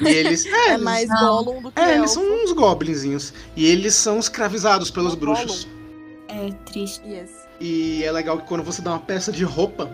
[0.00, 0.46] E eles.
[0.46, 1.42] É eles- mais Não.
[1.44, 3.32] Gollum do que É, eles são uns goblinzinhos.
[3.56, 5.66] E eles são escravizados pelos bruxos.
[6.28, 7.00] É triste.
[7.06, 7.30] Yes.
[7.60, 9.86] E é legal que quando você dá uma peça de roupa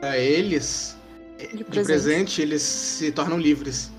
[0.00, 0.96] pra eles,
[1.38, 1.86] De de presente.
[1.86, 3.90] presente, eles se tornam livres.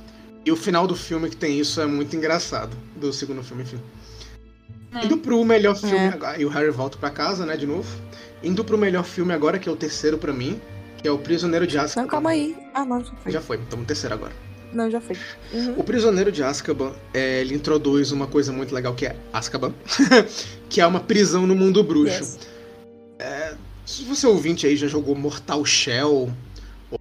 [0.46, 2.76] E o final do filme que tem isso é muito engraçado.
[2.96, 3.80] Do segundo filme, enfim.
[4.94, 5.06] É.
[5.06, 6.08] Indo pro melhor filme É.
[6.08, 6.42] agora.
[6.42, 7.88] E o Harry volta pra casa, né, de novo.
[8.42, 10.60] Indo pro melhor filme agora, que é o terceiro pra mim,
[11.02, 12.02] que é o Prisioneiro de Azkaban.
[12.04, 12.56] Não, calma aí.
[12.74, 13.32] Ah, não, já foi.
[13.32, 14.34] Já foi, estamos no terceiro agora.
[14.72, 15.18] Não, já foi.
[15.54, 15.76] Uhum.
[15.78, 19.74] O Prisioneiro de Azkaban, é, ele introduz uma coisa muito legal que é Azkaban,
[20.70, 22.38] que é uma prisão no mundo bruxo.
[22.38, 22.40] Yes.
[23.90, 26.32] Se você ouvinte aí já jogou Mortal Shell,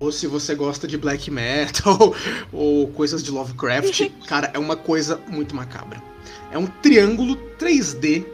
[0.01, 2.15] ou se você gosta de black metal,
[2.51, 6.03] ou coisas de Lovecraft, cara, é uma coisa muito macabra.
[6.51, 8.25] É um triângulo 3D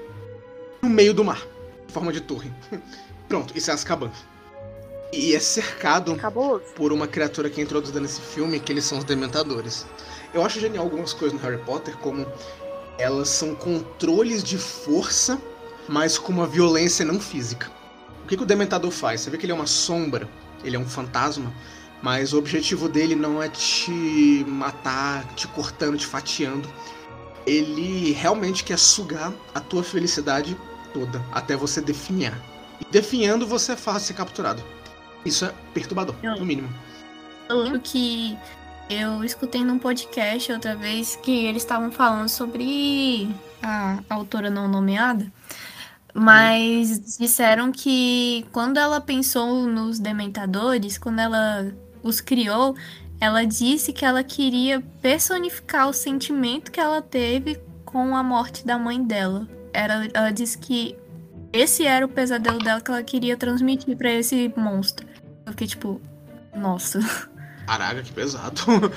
[0.81, 1.44] no meio do mar,
[1.88, 2.53] em forma de torre.
[3.29, 4.12] Pronto, isso é Azkaban.
[5.16, 6.64] E é cercado Cabuloso.
[6.74, 9.87] por uma criatura que é introduzida nesse filme, que eles são os Dementadores.
[10.33, 12.27] Eu acho genial algumas coisas no Harry Potter, como
[12.98, 15.40] elas são controles de força,
[15.88, 17.70] mas com uma violência não física.
[18.24, 19.20] O que, que o Dementador faz?
[19.20, 20.29] Você vê que ele é uma sombra,
[20.64, 21.55] ele é um fantasma,
[22.03, 26.68] mas o objetivo dele não é te matar, te cortando, te fatiando.
[27.46, 30.57] Ele realmente quer sugar a tua felicidade
[30.92, 32.37] toda, até você definhar.
[32.81, 34.62] E definhando, você é fácil ser capturado.
[35.25, 36.69] Isso é perturbador, no mínimo.
[37.49, 38.37] Eu lembro que
[38.89, 43.29] eu escutei num podcast outra vez que eles estavam falando sobre
[43.63, 45.33] a autora não nomeada,
[46.13, 52.77] mas disseram que quando ela pensou nos dementadores, quando ela os criou,
[53.19, 58.79] ela disse que ela queria personificar o sentimento que ela teve com a morte da
[58.79, 59.49] mãe dela.
[59.73, 60.95] Era, ela disse que
[61.53, 65.07] esse era o pesadelo dela que ela queria transmitir pra esse monstro.
[65.47, 66.01] Eu fiquei tipo,
[66.55, 67.01] nossa.
[67.67, 68.63] Caraca, que pesado.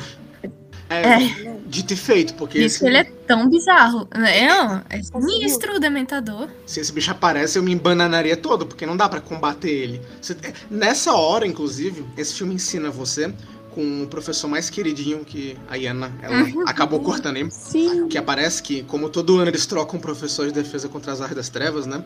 [0.90, 1.22] É.
[1.22, 4.08] É, dito e feito, porque Isso se, que ele é tão bizarro.
[4.16, 4.48] né?
[4.48, 6.48] Não, é sinistro o Dementador.
[6.66, 10.02] se esse bicho aparece, eu me embananaria todo, porque não dá pra combater ele.
[10.22, 10.38] Você-
[10.72, 13.34] nessa hora, inclusive, esse filme ensina você
[13.72, 17.52] com o professor mais queridinho que a Iana ela acabou cortando aí.
[17.52, 18.08] Sim.
[18.08, 21.50] Que aparece que, como todo ano eles trocam professor de defesa contra as artes das
[21.50, 22.02] trevas, né?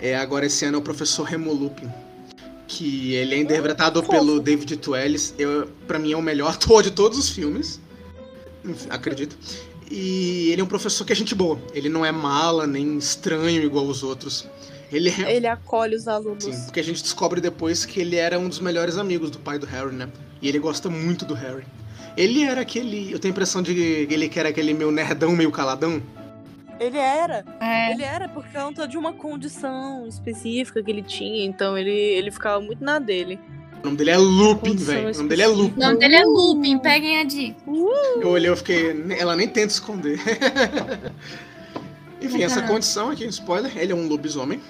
[0.00, 1.90] É, agora esse ano é o professor Remo Lupin.
[2.68, 4.12] Que ele é interpretado fofo.
[4.12, 5.34] pelo David Tuelis.
[5.38, 7.80] Eu, pra mim é o melhor ator de todos os filmes.
[8.64, 9.36] Enfim, acredito.
[9.90, 11.58] E ele é um professor que é gente boa.
[11.72, 14.46] Ele não é mala, nem estranho igual os outros.
[14.92, 15.34] Ele é.
[15.34, 16.44] Ele acolhe os alunos.
[16.44, 19.58] Sim, porque a gente descobre depois que ele era um dos melhores amigos do pai
[19.58, 20.08] do Harry, né?
[20.40, 21.64] E ele gosta muito do Harry.
[22.16, 23.12] Ele era aquele.
[23.12, 26.02] Eu tenho a impressão de que ele que era aquele meio nerdão, meio caladão.
[26.80, 27.44] Ele era.
[27.60, 27.92] É.
[27.92, 31.44] Ele era por conta de uma condição específica que ele tinha.
[31.44, 33.38] Então ele, ele ficava muito na dele.
[33.82, 35.10] O nome dele é Lupin, velho.
[35.10, 35.76] O nome dele é Lupin.
[35.76, 37.60] O nome dele é Lupin, peguem a dica.
[38.20, 39.04] Eu olhei, eu fiquei.
[39.18, 40.18] Ela nem tenta esconder.
[42.20, 42.72] Enfim, essa Caramba.
[42.72, 44.60] condição aqui, spoiler, ele é um lobisomem.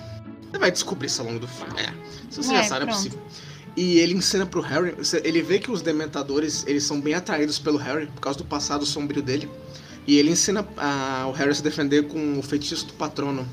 [0.50, 1.72] Você vai descobrir isso ao longo do filme.
[1.80, 1.92] É.
[2.30, 2.96] Se você É, já sabe, é pronto.
[2.96, 3.18] possível.
[3.76, 7.78] E ele ensina pro Harry, ele vê que os dementadores, eles são bem atraídos pelo
[7.78, 9.48] Harry, por causa do passado sombrio dele.
[10.08, 13.46] E ele ensina a- o Harry a se defender com o feitiço do patrono.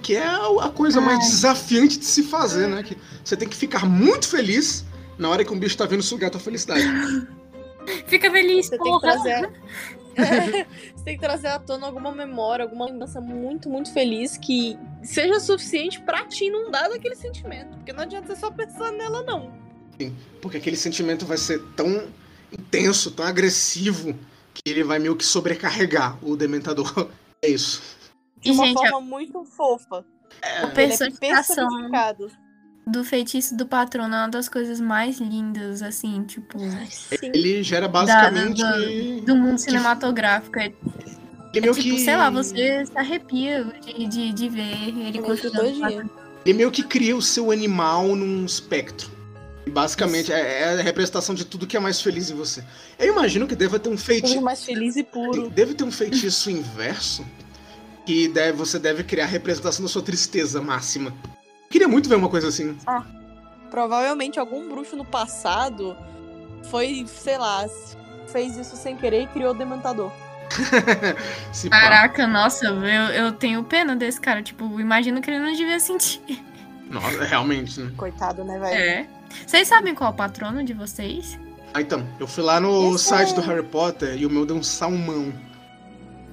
[0.00, 2.84] Que é a coisa mais desafiante de se fazer, né?
[2.84, 4.84] Que você tem que ficar muito feliz
[5.18, 6.82] na hora que um bicho tá vindo sugar a tua felicidade.
[8.06, 9.00] Fica feliz, Você tem que porra.
[9.12, 9.50] trazer.
[10.94, 15.38] Você tem que trazer à tona alguma memória, alguma lembrança muito, muito feliz que seja
[15.40, 17.76] suficiente pra te inundar daquele sentimento.
[17.76, 19.52] Porque não adianta você só pensar nela, não.
[20.40, 22.04] Porque aquele sentimento vai ser tão
[22.52, 24.14] intenso, tão agressivo,
[24.54, 27.08] que ele vai meio que sobrecarregar o dementador.
[27.40, 27.80] É isso.
[28.40, 30.04] De uma gente, forma muito fofa.
[30.42, 32.30] a Ele é personificação personificado.
[32.84, 37.30] do feitiço do patrono é uma das coisas mais lindas, assim, tipo, Sim.
[37.32, 38.60] Ele gera basicamente.
[38.60, 38.76] Da-
[39.24, 40.58] do mundo cinematográfico.
[40.58, 40.74] É, Ele
[41.54, 42.00] é meio tipo, que.
[42.00, 46.10] sei lá, você se arrepia de, de, de ver ele construindo.
[46.44, 49.08] Ele meio que cria o seu animal num espectro.
[49.68, 52.64] Basicamente é, é a representação de tudo que é mais feliz em você.
[52.98, 54.40] Eu imagino que deva ter um Tudo feitiço.
[54.40, 55.50] mais feliz e puro.
[55.50, 57.24] Deve ter um feitiço inverso.
[58.04, 61.12] Que deve, você deve criar a representação da sua tristeza máxima.
[61.70, 62.76] Queria muito ver uma coisa assim.
[63.70, 65.96] Provavelmente algum bruxo no passado
[66.70, 67.66] foi, sei lá,
[68.28, 70.10] fez isso sem querer e criou o Dementador.
[71.70, 74.42] Caraca, nossa, eu, eu tenho pena desse cara.
[74.42, 76.42] Tipo, imagino que ele não devia sentir.
[76.88, 77.92] Nossa, realmente, né?
[77.96, 78.74] Coitado, né, velho?
[78.74, 79.17] É.
[79.46, 81.38] Vocês sabem qual é o patrono de vocês?
[81.74, 84.44] Ah, então, eu fui lá no Isso site é- do Harry Potter e o meu
[84.46, 85.32] deu um salmão.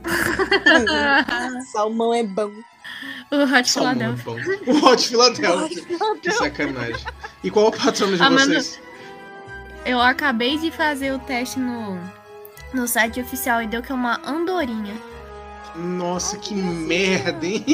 [1.72, 2.52] Salmão é bom.
[3.32, 4.24] O Hot é Philadelphia.
[4.26, 4.72] bom.
[4.72, 5.84] O Hot Philadelphia.
[6.22, 7.06] Que sacanagem.
[7.44, 8.80] E qual é o patrono de Amanda- vocês?
[9.86, 12.00] Eu acabei de fazer o teste no,
[12.74, 14.94] no site oficial e deu que é uma andorinha.
[15.78, 17.66] Nossa, que merda, hein?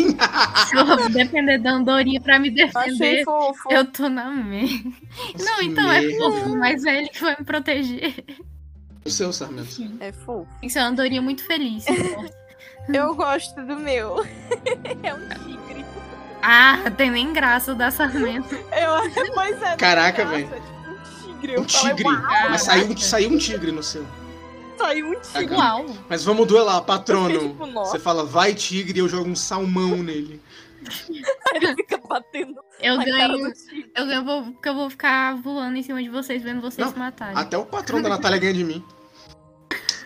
[0.67, 3.71] Se eu depender da andorinha pra me Achei defender, fofo.
[3.71, 4.89] eu tô na merda.
[5.39, 6.17] Não, então é merda.
[6.17, 8.23] fofo, mas é ele que vai me proteger.
[9.05, 9.69] O seu, Sarmento.
[9.99, 10.47] É fofo.
[10.59, 11.85] Tem que ser uma andorinha muito feliz.
[12.91, 14.25] Eu gosto do meu.
[15.03, 15.85] é um tigre.
[16.41, 18.55] ah, tem nem graça o da Sarmento.
[18.55, 19.75] Eu acho, pois é.
[19.75, 20.49] Caraca, velho.
[20.51, 21.59] É tipo um tigre.
[21.59, 22.03] Um tigre.
[22.03, 24.05] "Uau, Mas saiu, saiu um tigre no seu.
[24.81, 25.55] Saiu um tigre.
[25.55, 25.85] Uau.
[26.09, 27.29] Mas vamos duelar, patrono.
[27.29, 27.65] fiquei tipo.
[27.73, 30.41] Você fala, vai tigre, e eu jogo um salmão nele.
[31.53, 33.43] Ele fica batendo Eu na cara ganho.
[33.49, 33.91] do tigre.
[33.95, 36.93] Eu ganho vou- porque eu vou ficar voando em cima de vocês, vendo vocês Não,
[36.93, 37.37] se matarem.
[37.37, 38.83] Até o patrão da Natália ganha de mim.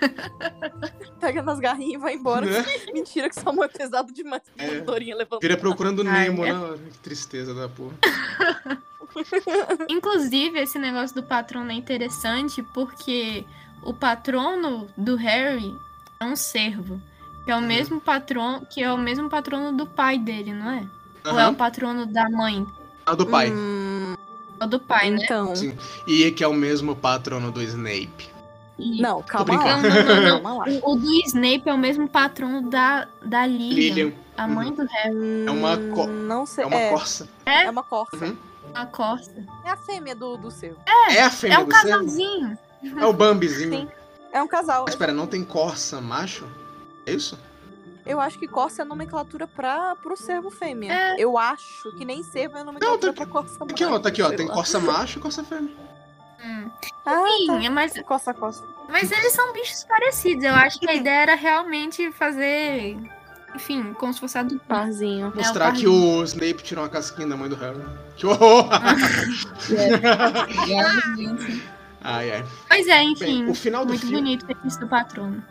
[1.20, 2.46] Pega nas garrinhas e vai embora.
[2.46, 2.66] Né?
[2.94, 4.42] Mentira, que Salmão é pesado demais.
[4.58, 4.82] É.
[4.82, 5.42] Dorinha levantando.
[5.42, 6.52] Vira procurando Ai, Nemo, é.
[6.54, 6.78] né?
[6.92, 7.96] Que tristeza da porra.
[9.90, 13.46] Inclusive, esse negócio do patrono é interessante porque
[13.86, 15.74] o patrono do Harry
[16.20, 17.00] é um servo.
[17.46, 17.66] Que é o Uhum.
[17.68, 20.84] mesmo patrono, que é o mesmo patrono do pai dele, não é?
[21.30, 22.66] Ou é o patrono da mãe?
[23.06, 23.52] Ah, do pai.
[23.52, 24.16] Hum,
[24.60, 25.20] É o do pai, né?
[25.24, 25.56] então.
[25.56, 25.78] Sim.
[26.08, 28.30] E que é o mesmo patrono do Snape.
[28.80, 29.78] E- Não, calma lá.
[29.78, 30.66] Não, não, não, Calma lá.
[30.84, 34.14] O, o do Snape é o mesmo patrono da, da Lilian, Lilian.
[34.36, 36.64] a mãe do Harry, É uma co- Hum, Não sei.
[36.64, 37.30] É uma é, corça.
[37.46, 38.26] é uma corça.
[38.26, 38.36] Uhum.
[38.74, 39.44] a Costa.
[39.64, 40.76] É a fêmea do, do seu.
[41.12, 42.58] É, a fêmea É um do casalzinho.
[42.84, 43.72] É o Bambizinho.
[43.72, 43.90] Sim.
[44.32, 44.84] É um casal.
[44.84, 46.46] Mas espera, não tem corça macho?
[47.06, 47.40] É isso?
[48.06, 50.94] Eu acho que corça é nomenclatura pra, pro servo fêmea.
[50.94, 51.16] É.
[51.18, 54.22] Eu acho que nem servo é nomenclatura Não, tá pra corça Aqui, ó, tá aqui,
[54.22, 54.30] ó.
[54.30, 55.74] Tem corça macho e corça fêmea.
[56.44, 56.70] Hum.
[57.06, 58.04] Ah, Sim, mas, tá.
[58.04, 58.64] Coça, coça.
[58.88, 60.44] mas eles são bichos parecidos.
[60.44, 62.98] Eu acho que a ideia era realmente fazer.
[63.56, 65.32] Enfim, como se fosse a do Parzinho.
[65.34, 67.82] Mostrar o que o Snape tirou uma casquinha da mãe do Harry.
[68.18, 68.70] Que horror!
[72.06, 72.46] ai, ai.
[72.70, 73.26] Pois é, enfim.
[73.44, 74.16] Bem, o final do muito filme.
[74.18, 75.44] bonito o isso do patrono.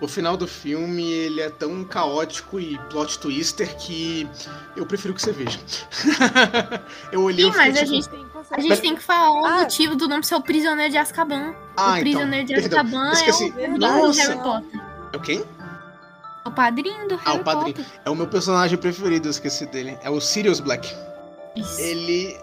[0.00, 4.28] O final do filme, ele é tão caótico e plot twister que
[4.76, 5.58] eu prefiro que você veja.
[7.12, 8.08] eu olhei Sim, e fiquei mas a tipo, gente,
[8.50, 9.60] a gente tem que falar o Ah.
[9.60, 11.54] motivo do nome ser o prisioneiro de Azkaban.
[11.76, 12.80] ah, o prisioneiro de perdão.
[12.80, 13.44] Azkaban é Esqueci.
[13.44, 14.12] o padrinho do.
[14.12, 14.80] Harry Potter.
[15.12, 15.44] É quem?
[16.44, 17.76] É o padrinho do Harry Ah, o padrinho.
[17.76, 17.92] Potter.
[18.04, 19.98] É o meu personagem preferido, eu esqueci dele.
[20.02, 20.94] É o Sirius Black.
[21.60, 21.80] Isso.
[21.80, 22.36] Ele.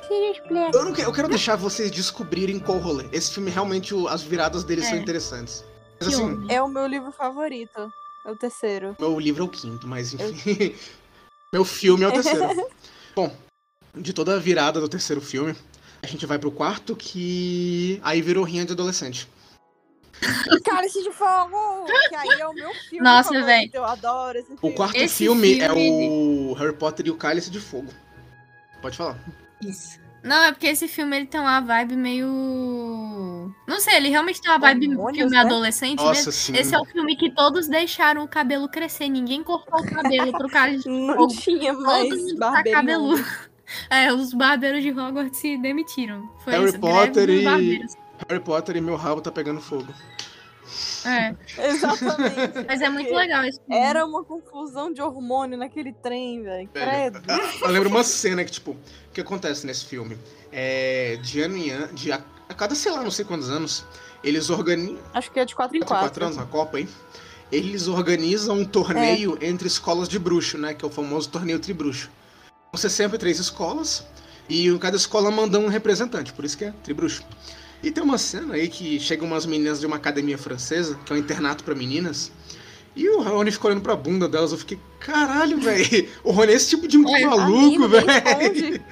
[0.73, 3.05] Eu, não que- eu quero deixar vocês descobrirem qual o rolê.
[3.11, 4.85] Esse filme realmente, o- as viradas dele É.
[4.89, 5.63] são interessantes.
[5.99, 6.45] Mas assim.
[6.49, 7.91] É o meu livro favorito.
[8.25, 8.95] É o terceiro.
[8.99, 10.75] meu livro é o quinto, mas enfim.
[11.53, 12.67] meu filme é o terceiro.
[13.15, 13.31] Bom,
[13.95, 15.55] de toda a virada do terceiro filme,
[16.01, 17.99] a gente vai pro quarto que.
[18.03, 19.27] Aí virou rinha de adolescente.
[20.63, 21.85] Cálice de Fogo!
[22.09, 23.69] Que aí é o meu filme Nossa, véi.
[23.73, 24.75] Eu adoro esse O filme.
[24.75, 27.91] quarto Esse filme, é filme, o Harry Potter e o Cálice de Fogo.
[28.85, 29.17] Pode falar.
[29.63, 29.99] Isso.
[30.21, 32.27] Não, é porque esse filme ele tem uma vibe meio.
[33.67, 35.41] Não sei, ele realmente tem uma vibe Hormônios, filme né?
[35.41, 36.31] adolescente Nossa, mesmo.
[36.31, 36.55] sim.
[36.55, 39.07] Esse é o filme que todos deixaram o cabelo crescer.
[39.09, 41.33] Ninguém cortou o cabelo pro cara de Não Fogo.
[41.35, 43.25] tinha Todo mais mundo tá cabeludo.
[43.89, 46.29] É, os barbeiros de Hogwarts se demitiram.
[46.43, 47.93] Foi Harry isso, Potter e- barbeiros.
[48.29, 49.91] Harry Potter e meu rabo tá pegando fogo.
[51.05, 51.35] É,
[51.69, 52.65] Exatamente.
[52.67, 53.61] mas é muito legal filme.
[53.69, 56.69] Era uma confusão de hormônio naquele trem, velho.
[56.69, 57.21] Credo.
[57.61, 58.77] Eu lembro uma cena que, tipo, o
[59.13, 60.17] que acontece nesse filme?
[60.51, 63.85] É, de ano em ano, de a, a cada, sei lá, não sei quantos anos,
[64.23, 64.97] eles organizam.
[65.13, 66.25] Acho que é de 4 em 4 4.
[66.25, 66.87] anos na Copa, hein?
[67.51, 70.73] Eles organizam um torneio entre escolas de bruxo, né?
[70.73, 72.09] Que é o famoso torneio tribruxo.
[72.71, 74.05] Vão ser sempre três escolas,
[74.49, 77.23] e cada escola manda um representante, por isso que é tribruxo.
[77.85, 81.15] E tem uma cena aí que chegam umas meninas de uma academia francesa, que é
[81.15, 82.31] um internato pra meninas,
[82.95, 86.55] e o Rony ficou olhando pra bunda delas, eu fiquei, caralho, velho, o Rony é
[86.55, 88.83] esse tipo de Olha, maluco, velho.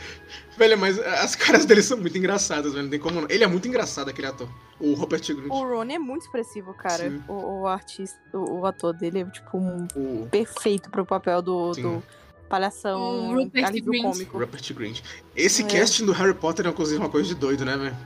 [0.56, 3.28] Velho, mas as caras dele são muito engraçadas, velho, não tem como não.
[3.28, 4.48] Ele é muito engraçado, aquele ator,
[4.80, 5.50] o Rupert Grint.
[5.50, 7.20] O Ron é muito expressivo, cara.
[7.28, 11.74] O, o artista, o, o ator dele é, tipo, um O perfeito pro papel do,
[11.74, 11.82] Sim.
[11.82, 12.04] do
[12.48, 14.04] palhação O Rupert alívio Grint.
[14.04, 14.38] cômico.
[14.38, 15.02] Rupert Grint.
[15.36, 15.66] Esse É.
[15.66, 17.98] casting do Harry Potter é, inclusive, uma coisa de doido, né, velho?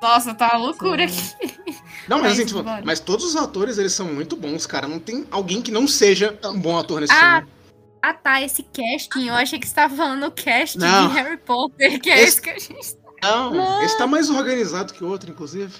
[0.00, 1.34] Nossa, tá uma loucura Sim.
[1.42, 1.76] aqui.
[2.08, 2.82] Não, mas Mas assim, tipo, bora.
[2.84, 4.86] mas todos os atores, eles são muito bons, cara.
[4.88, 7.52] Não tem alguém que não seja um bom ator nesse Ah, filme.
[8.00, 9.26] Ah, tá, esse casting.
[9.28, 11.08] Eu achei que você tava falando o casting Não.
[11.08, 13.08] de Harry Potter, que é Esse- esse que a gente tá.
[13.20, 13.82] Não, Não.
[13.82, 15.74] esse tá mais organizado que o outro, inclusive.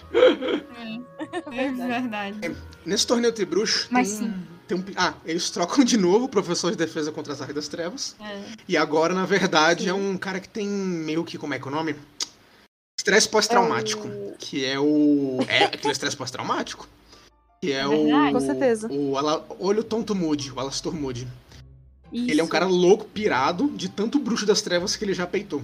[1.52, 2.56] É verdade.
[2.84, 4.34] Nesse torneio tribruxo Mas tem, sim.
[4.66, 4.84] tem um.
[4.96, 8.16] Ah, eles trocam de novo o professor de defesa contra as artes das trevas.
[8.20, 8.40] É.
[8.68, 9.90] E agora, na verdade, Sim.
[9.90, 11.38] é um cara que tem meio que.
[11.38, 11.94] Como é que é o nome?
[13.09, 14.06] Estresse pós-traumático.
[14.06, 15.38] É o- Que é o.
[15.48, 16.86] É aquele estresse pós-traumático.
[17.62, 18.32] Que é, É o.
[18.32, 18.86] Com certeza.
[18.92, 21.26] O Ala- Olho Tonto Moody, o Alastor Moody.
[22.12, 22.52] Ele é um Isso.
[22.52, 25.62] cara louco, pirado, de tanto bruxo das trevas que ele já peitou.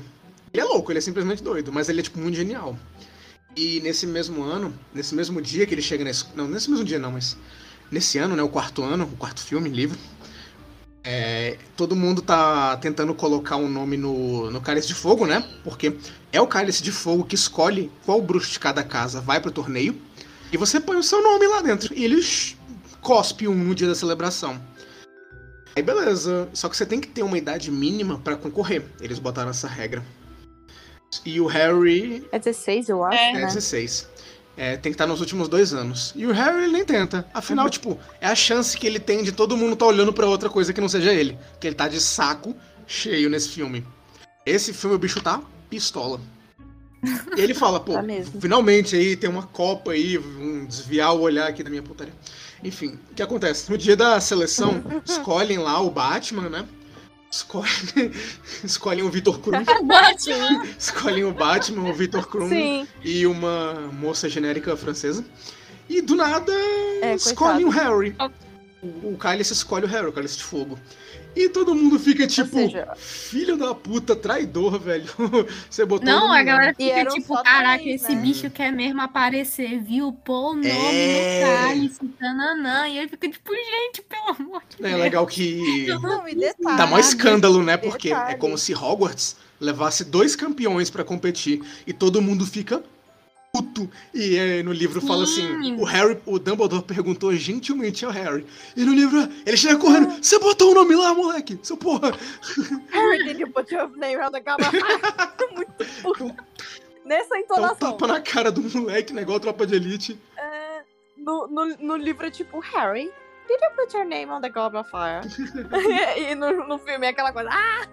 [0.53, 2.79] Ele é louco, ele é simplesmente doido, mas ele é, tipo, muito genial.
[3.57, 6.25] E nesse mesmo ano, nesse mesmo dia que ele chega nesse.
[6.35, 7.37] Não, nesse mesmo dia não, mas.
[7.91, 8.43] Nesse ano, né?
[8.43, 9.99] O quarto ano, o quarto filme, livro.
[11.05, 15.47] É, todo mundo tá tentando colocar um nome no, no Cálice de Fogo, né?
[15.63, 15.97] Porque
[16.33, 19.95] é o Cálice de Fogo que escolhe qual bruxo de cada casa vai pro torneio.
[20.51, 21.93] E você põe o seu nome lá dentro.
[21.95, 22.57] E eles
[23.03, 24.59] cospe um no dia da celebração.
[25.77, 28.85] Aí beleza, só que você tem que ter uma idade mínima pra concorrer.
[29.01, 30.03] Eles botaram essa regra.
[31.25, 33.31] E o Harry É 16, eu acho, É.
[33.31, 33.47] é né?
[33.47, 34.09] 16.
[34.57, 36.13] É, tem que estar nos últimos dois anos.
[36.15, 37.27] E o Harry ele nem tenta.
[37.35, 40.49] Afinal, tipo, é a chance que ele tem de todo mundo tá olhando pra outra
[40.49, 41.37] coisa que não seja ele.
[41.59, 42.55] Que ele tá de saco
[42.87, 43.85] cheio nesse filme.
[44.47, 46.21] Esse filme o bicho tá pistola.
[47.37, 48.03] E ele fala, pô, Tá
[48.41, 52.15] finalmente aí tem uma copa aí, um desviar o olhar aqui da minha putaria.
[52.63, 53.71] Enfim, o que acontece?
[53.71, 56.65] No dia da seleção, escolhem lá o Batman, né?
[57.35, 58.13] Escolhem,
[58.63, 59.67] escolhem o Vitor Cruz.
[59.85, 60.65] Batman.
[60.79, 62.87] escolhem o Batman, o Vitor Krum Sim.
[63.03, 65.25] e uma moça genérica francesa.
[65.89, 66.53] E do nada
[67.03, 67.71] É, escolhem o.
[67.71, 68.15] Harry.
[68.81, 70.79] O, o Cálice escolhe o Harry, o Cálice de Fogo.
[71.37, 75.05] E todo mundo fica tipo, seja- filho da puta, traidor, velho.
[75.69, 78.23] Você botou Não, a galera fica tipo, caraca, três, esse né?
[78.23, 80.13] bicho quer mesmo aparecer, viu?
[80.13, 81.41] Pô o nome É.
[81.45, 82.87] no cálice, tananã.
[82.89, 85.01] E ele fica tipo, gente, pelo amor de É Deus.
[85.01, 86.77] legal que Não, e detalhe.
[86.79, 87.77] dá mó escândalo, né?
[87.77, 88.39] Porque é Detalhe.
[88.39, 92.83] como se Hogwarts levasse dois campeões pra competir e todo mundo fica
[93.55, 93.89] puto.
[94.13, 95.77] E é, no livro fala assim: Sim.
[95.77, 98.45] o Harry, o Dumbledore perguntou gentilmente ao Harry.
[98.77, 101.59] E no livro ele chega correndo: Você botou o nome lá, moleque?
[101.63, 102.11] Seu porra!
[102.91, 104.71] Harry, did you put your name on the cover?
[105.55, 106.35] Muito puto.
[107.05, 107.93] Nessa Dá um entonação.
[107.93, 109.23] tapa na cara do moleque, né?
[109.23, 110.19] Igual tropa de elite.
[110.37, 110.83] É,
[111.17, 113.13] no, no, no livro é tipo, Harry,
[113.47, 115.21] did you put your name on the Goblet of Fire?
[116.19, 117.87] e no, no filme é aquela coisa, ah,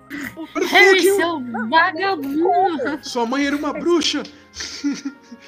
[0.69, 2.99] Harry, seu vagabundo.
[3.03, 4.23] Sua mãe era uma bruxa!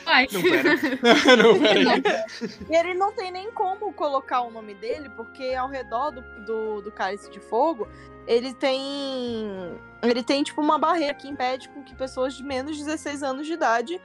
[0.03, 0.27] Vai.
[0.31, 0.75] Não, pera.
[1.37, 2.25] não, pera.
[2.69, 6.81] E ele não tem nem como colocar o nome dele, porque ao redor do, do,
[6.81, 7.87] do cálice de fogo,
[8.27, 9.47] ele tem.
[10.01, 13.47] Ele tem, tipo, uma barreira que impede com que pessoas de menos de 16 anos
[13.47, 14.01] de idade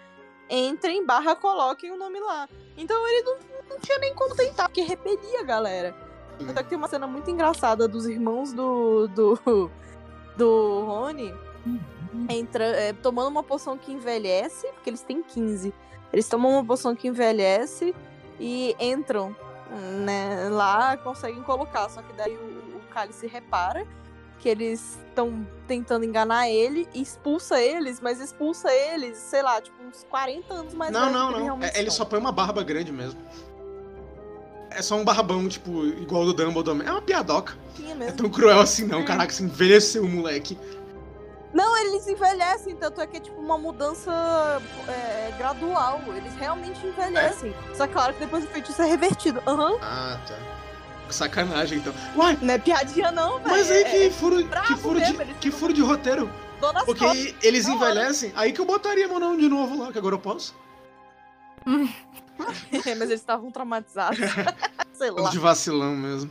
[0.50, 2.48] entrem barra coloquem o nome lá.
[2.76, 3.38] Então ele não,
[3.70, 5.94] não tinha nem como tentar, porque repelia a galera.
[6.48, 9.08] Até que tem uma cena muito engraçada dos irmãos do.
[9.08, 9.70] do.
[10.36, 11.34] do Rony
[12.28, 15.72] entra, é, tomando uma poção que envelhece, porque eles têm 15.
[16.12, 17.94] Eles tomam uma poção que envelhece
[18.40, 19.34] e entram
[20.04, 21.88] né, lá, conseguem colocar.
[21.88, 23.86] Só que daí o, o cálice repara
[24.38, 29.76] que eles estão tentando enganar ele e expulsa eles, mas expulsa eles, sei lá, tipo,
[29.82, 31.62] uns 40 anos mais Não, não, não.
[31.62, 33.20] É, ele só põe uma barba grande mesmo.
[34.70, 36.82] É só um barbão, tipo, igual do Dumbledore.
[36.86, 37.56] É uma piadoca.
[37.80, 38.16] É mesmo.
[38.16, 39.00] tão cruel assim, não.
[39.00, 39.04] É.
[39.04, 40.58] Caraca, se envelheceu o moleque.
[41.52, 44.12] Não, eles envelhecem, tanto é que é tipo uma mudança
[44.86, 46.00] é, gradual.
[46.08, 47.54] Eles realmente envelhecem.
[47.74, 49.42] Só que claro que depois o feitiço é revertido.
[49.46, 49.78] Aham.
[49.80, 50.34] Ah, tá.
[51.10, 51.94] Sacanagem, então.
[52.14, 53.48] Uai, Não é piadinha, não, velho.
[53.50, 56.30] mas aí É- que é furo, brabo que furo, mesmo, de, que furo de roteiro.
[56.60, 59.96] dor nas Porque eles envelhecem, aí que eu botaria meu nome de novo lá, que
[59.98, 60.54] agora eu posso.
[61.66, 64.18] mas eles estavam traumatizados.
[64.92, 65.30] Sei lá.
[65.30, 66.30] De vacilão mesmo.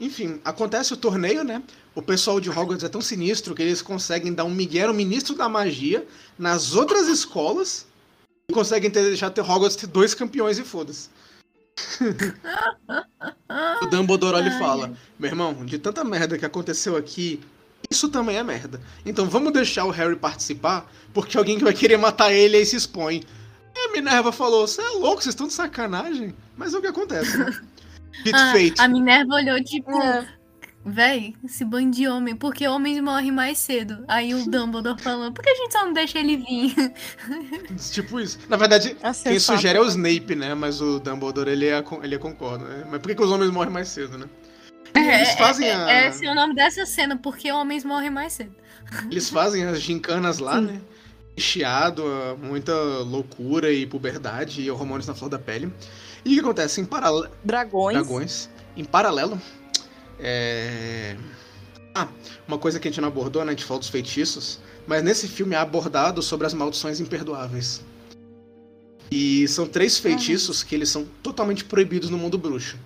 [0.00, 1.62] Enfim, acontece o torneio, né?
[1.94, 5.36] O pessoal de Hogwarts é tão sinistro que eles conseguem dar um migué no ministro
[5.36, 6.04] da magia
[6.38, 7.86] nas outras escolas
[8.48, 11.08] e conseguem ter, deixar ter Hogwarts ter dois campeões e foda-se.
[13.82, 17.40] o Dumbledore olha e fala: Meu irmão, de tanta merda que aconteceu aqui,
[17.90, 18.80] isso também é merda.
[19.04, 22.76] Então vamos deixar o Harry participar, porque alguém que vai querer matar ele aí se
[22.76, 23.22] expõe.
[23.74, 26.34] E a Minerva falou: Você é louco, vocês estão de sacanagem?
[26.56, 27.60] Mas é o que acontece, né?
[28.24, 28.80] Dito Ah, feito.
[28.80, 30.28] a Minerva olhou tipo, É.
[30.84, 34.04] véi, esse bando de homem, porque homens morrem mais cedo.
[34.06, 36.74] Aí o Dumbledore falando, por que a gente só não deixa ele vir?
[37.92, 38.38] Tipo isso.
[38.48, 40.54] Na verdade, É quem sugere é o Snape, né?
[40.54, 42.84] Mas o Dumbledore, ele, é, ele é concorda, né?
[42.90, 44.26] Mas por que, que os homens morrem mais cedo, né?
[44.94, 45.90] E eles fazem a...
[45.90, 48.54] É, esse é o nome dessa cena, porque homens morrem mais cedo.
[49.10, 50.66] Eles fazem as gincanas lá, Sim.
[50.66, 50.80] né?
[51.36, 52.04] Chiado,
[52.40, 55.72] muita loucura e puberdade e hormônios na flor da pele.
[56.24, 56.80] E o que acontece?
[56.80, 57.28] Em paralelo...
[57.42, 57.96] Dragões.
[57.96, 58.50] Dragões.
[58.76, 59.40] Em paralelo,
[60.18, 61.16] é...
[62.46, 63.52] Uma coisa que a gente não abordou, né?
[63.52, 64.58] A gente falou dos feitiços.
[64.86, 67.82] Mas nesse filme é abordado sobre as maldições imperdoáveis.
[69.10, 72.76] E são três feitiços que eles são totalmente proibidos no mundo bruxo.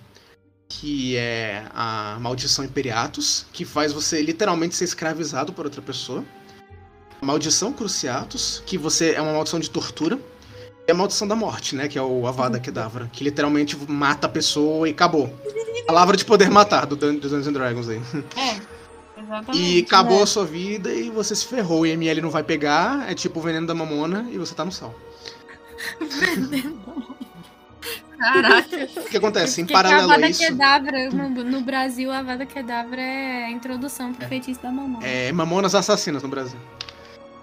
[0.69, 6.23] Que é a maldição Imperiatus, que faz você literalmente ser escravizado por outra pessoa.
[7.21, 10.19] A maldição Cruciatus, que você é uma maldição de tortura.
[10.89, 11.87] E a maldição da morte, né?
[11.87, 15.31] Que é o Avada Kedavra, que literalmente mata a pessoa e acabou.
[15.85, 18.01] Palavra de poder matar do Dun- do Dungeons and Dragons aí.
[18.35, 18.59] É,
[19.21, 19.61] exatamente.
[19.61, 20.23] E acabou né?
[20.23, 21.81] a sua vida e você se ferrou.
[21.81, 24.71] O ML não vai pegar, é tipo o veneno da mamona e você tá no
[24.71, 24.95] sal.
[28.17, 28.89] Caraca.
[28.97, 29.61] O que acontece?
[29.61, 34.11] Em Porque paralelo a isso, Kedavra, no, no Brasil, a Avada Kedavra é a introdução
[34.11, 35.07] pro feitiço da mamãe.
[35.07, 36.57] é mamonas assassinas no Brasil.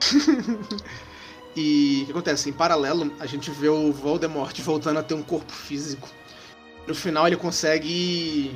[1.57, 2.51] e o que acontece?
[2.51, 6.09] Em paralelo, a gente vê o Voldemort voltando a ter um corpo físico.
[6.87, 8.55] No final, ele consegue.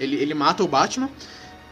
[0.00, 1.08] Ele, ele mata o Batman.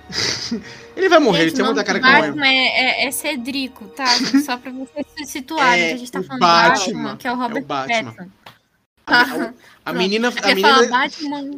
[0.97, 2.23] ele vai morrer, ele Gente, tem o muita cara que não é.
[2.29, 4.07] Batman é, é, é Cedrico, tá?
[4.45, 6.77] Só pra vocês se situarem, É, que a gente tá o falando Batman.
[6.77, 8.13] do Batman, que é o Robert Batman.
[8.13, 8.31] Pattinson.
[9.07, 9.99] A, a- a Pronto.
[9.99, 10.29] menina.
[10.43, 11.51] A menina Batman.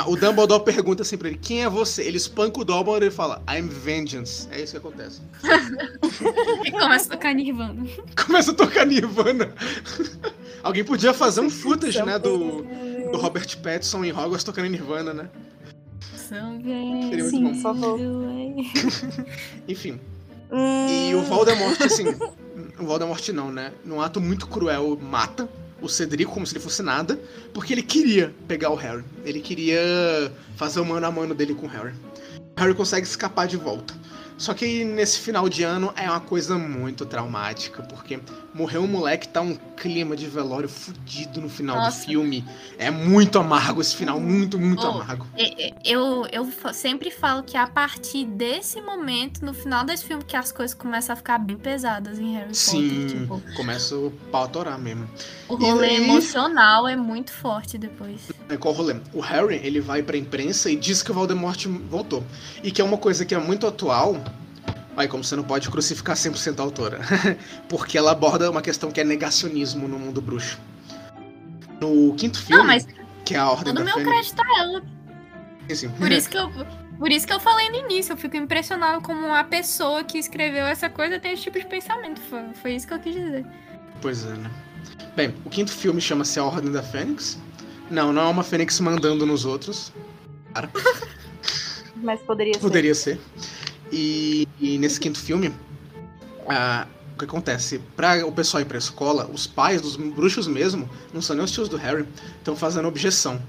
[0.00, 2.02] A- o Dumbledore pergunta assim pra ele: quem é você?
[2.02, 4.48] Ele espanca o Dumbledore e ele fala: I'm vengeance.
[4.50, 5.20] É isso que acontece.
[6.64, 7.86] E começa a tocar Nirvana.
[8.26, 9.52] Começa a tocar Nirvana.
[10.62, 12.62] Alguém podia fazer um footage, né, do,
[13.12, 15.28] do Robert Pattinson em Hogwarts tocando Nirvana, né?
[16.16, 17.52] Seria muito Sim, bom.
[17.54, 18.00] por favor.
[19.68, 20.00] Enfim.
[20.50, 22.04] Hum, E o Voldemort, assim.
[22.78, 23.72] o Voldemort não, né?
[23.84, 25.48] Num ato muito cruel, mata
[25.80, 27.18] o Cedrico como se ele fosse nada,
[27.52, 29.04] porque ele queria pegar o Harry.
[29.24, 29.80] Ele queria
[30.56, 31.94] fazer o mano a mano dele com o Harry.
[32.56, 33.94] O Harry consegue escapar de volta.
[34.36, 38.20] Só que nesse final de ano é uma coisa muito traumática, porque
[38.58, 42.00] morreu um moleque, tá um clima de velório fudido no final Nossa.
[42.00, 42.44] do filme.
[42.76, 45.24] É muito amargo esse final, muito, muito Oh, amargo.
[45.36, 50.04] E- e- Eu, eu sempre falo que é a partir desse momento, no final desse
[50.04, 53.20] filme, que as coisas começam a ficar bem pesadas em Harry Sim, Potter.
[53.20, 55.08] Tipo, começa o pau torar mesmo.
[55.48, 58.20] o rolê emocional é muito forte depois.
[58.48, 58.96] É, Qual o rolê?
[59.14, 62.24] O Harry, ele vai pra imprensa e diz que o Voldemort voltou.
[62.62, 64.16] E que é uma coisa que é muito atual.
[64.98, 66.98] Aí, como você não pode crucificar 100% a autora.
[67.70, 70.58] Porque ela aborda uma questão que é negacionismo no mundo bruxo.
[71.80, 72.84] No quinto filme, Não, mas
[73.24, 74.32] que é a Ordem todo da meu Fênix...
[74.32, 74.82] crédito a ela.
[75.72, 76.50] Sim, Por isso que eu.
[76.98, 80.66] Por isso que eu falei no início, eu fico impressionado como uma pessoa que escreveu
[80.66, 82.20] essa coisa tem esse tipo de pensamento.
[82.22, 83.46] Foi, foi isso que eu quis dizer.
[84.02, 84.50] Pois é, né?
[85.14, 87.38] Bem, o quinto filme chama-se A Ordem da Fênix.
[87.88, 89.92] Não, não é uma Fênix mandando nos outros.
[91.94, 92.60] Mas poderia ser.
[92.60, 93.20] Poderia ser.
[93.92, 95.52] E, e nesse quinto filme,
[97.14, 97.80] o que acontece?
[97.96, 101.50] Pra o pessoal ir pra escola, os pais dos bruxos mesmo, não são nem os
[101.50, 102.06] tios do Harry,
[102.38, 103.40] estão fazendo objeção.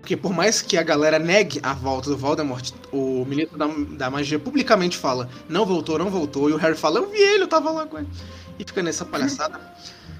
[0.00, 4.10] Porque por mais que a galera negue a volta do Voldemort, o ministro da, da
[4.10, 7.48] magia publicamente fala, não voltou, não voltou, e o Harry fala, eu vi ele, eu
[7.48, 8.08] tava lá com ele.
[8.56, 9.60] E fica nessa palhaçada,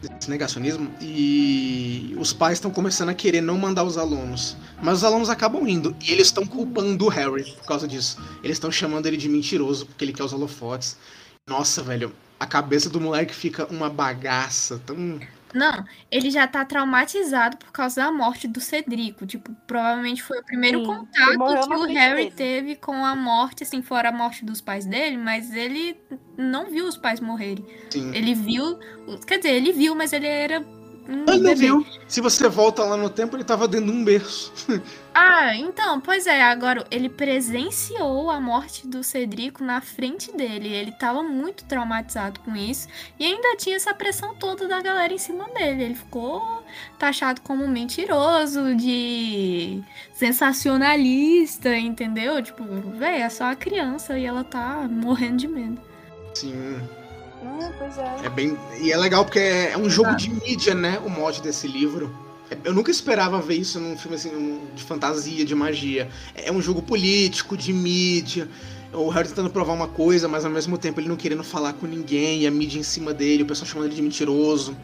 [0.03, 4.57] esse negacionismo, e os pais estão começando a querer não mandar os alunos.
[4.82, 8.18] Mas os alunos acabam indo, e eles estão culpando o Harry por causa disso.
[8.42, 10.97] Eles estão chamando ele de mentiroso, porque ele quer os holofotes.
[11.49, 15.18] Nossa, velho, a cabeça do moleque fica uma bagaça tão.
[15.57, 19.26] Não, ele já tá traumatizado por causa da morte do Cedrico.
[19.26, 22.30] Tipo, provavelmente foi o primeiro Sim, contato que o Harry dele.
[22.36, 25.96] teve com a morte, assim, fora a morte dos pais dele, mas ele
[26.36, 27.64] não viu os pais morrerem.
[27.88, 28.78] Assim, Ele viu.
[29.26, 30.76] Quer dizer, ele viu, mas ele era.
[31.09, 31.86] Um ele não viu.
[32.09, 34.52] Se você volta lá no tempo, ele tava dentro de um berço.
[35.18, 40.68] Ah, então, pois é, agora ele presenciou a morte do Cedrico na frente dele.
[40.68, 42.86] Ele tava muito traumatizado com isso.
[43.18, 45.84] E ainda tinha essa pressão toda da galera em cima dele.
[45.84, 46.62] Ele ficou
[46.98, 49.82] taxado como mentiroso, de
[50.12, 52.42] sensacionalista, entendeu?
[52.42, 52.64] Tipo,
[52.98, 55.80] véi, é só a criança e ela tá morrendo de medo.
[56.34, 56.78] Sim.
[57.45, 58.26] Ah, pois é.
[58.26, 58.57] É bem.
[58.80, 61.01] E é legal porque é é um jogo de mídia, né?
[61.05, 62.14] O mod desse livro.
[62.51, 66.09] É- Eu nunca esperava ver isso num filme assim, de fantasia, de magia.
[66.34, 68.49] É um jogo político, de mídia.
[68.93, 71.87] O Harry tentando provar uma coisa, mas ao mesmo tempo ele não querendo falar com
[71.87, 74.76] ninguém, e a mídia em cima dele, o pessoal chamando ele de mentiroso.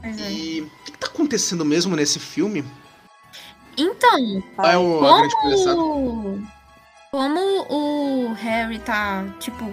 [0.00, 0.30] Pois é.
[0.32, 2.64] E o que, que tá acontecendo mesmo nesse filme?
[3.76, 5.00] Então, Qual é o?
[5.00, 6.48] Como,
[7.10, 9.64] como o Harry tá, tipo,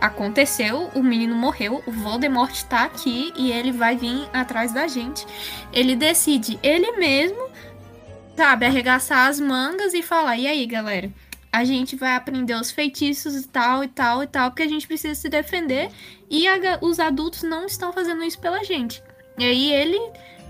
[0.00, 5.26] aconteceu, o menino morreu, o Voldemort tá aqui e ele vai vir atrás da gente.
[5.72, 7.48] Ele decide ele mesmo,
[8.36, 11.10] sabe, arregaçar as mangas e falar: "E aí, galera,
[11.52, 14.86] a gente vai aprender os feitiços e tal e tal e tal, porque a gente
[14.86, 15.90] precisa se defender
[16.30, 19.02] e a os adultos não estão fazendo isso pela gente".
[19.38, 19.98] E aí ele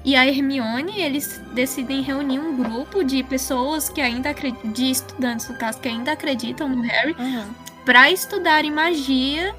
[0.04, 5.48] e a Hermione, eles decidem reunir um grupo de pessoas que ainda acreditam, de estudantes,
[5.48, 7.46] no caso, que ainda acreditam no Harry, Uhum.
[7.88, 9.56] Pra estudarem magia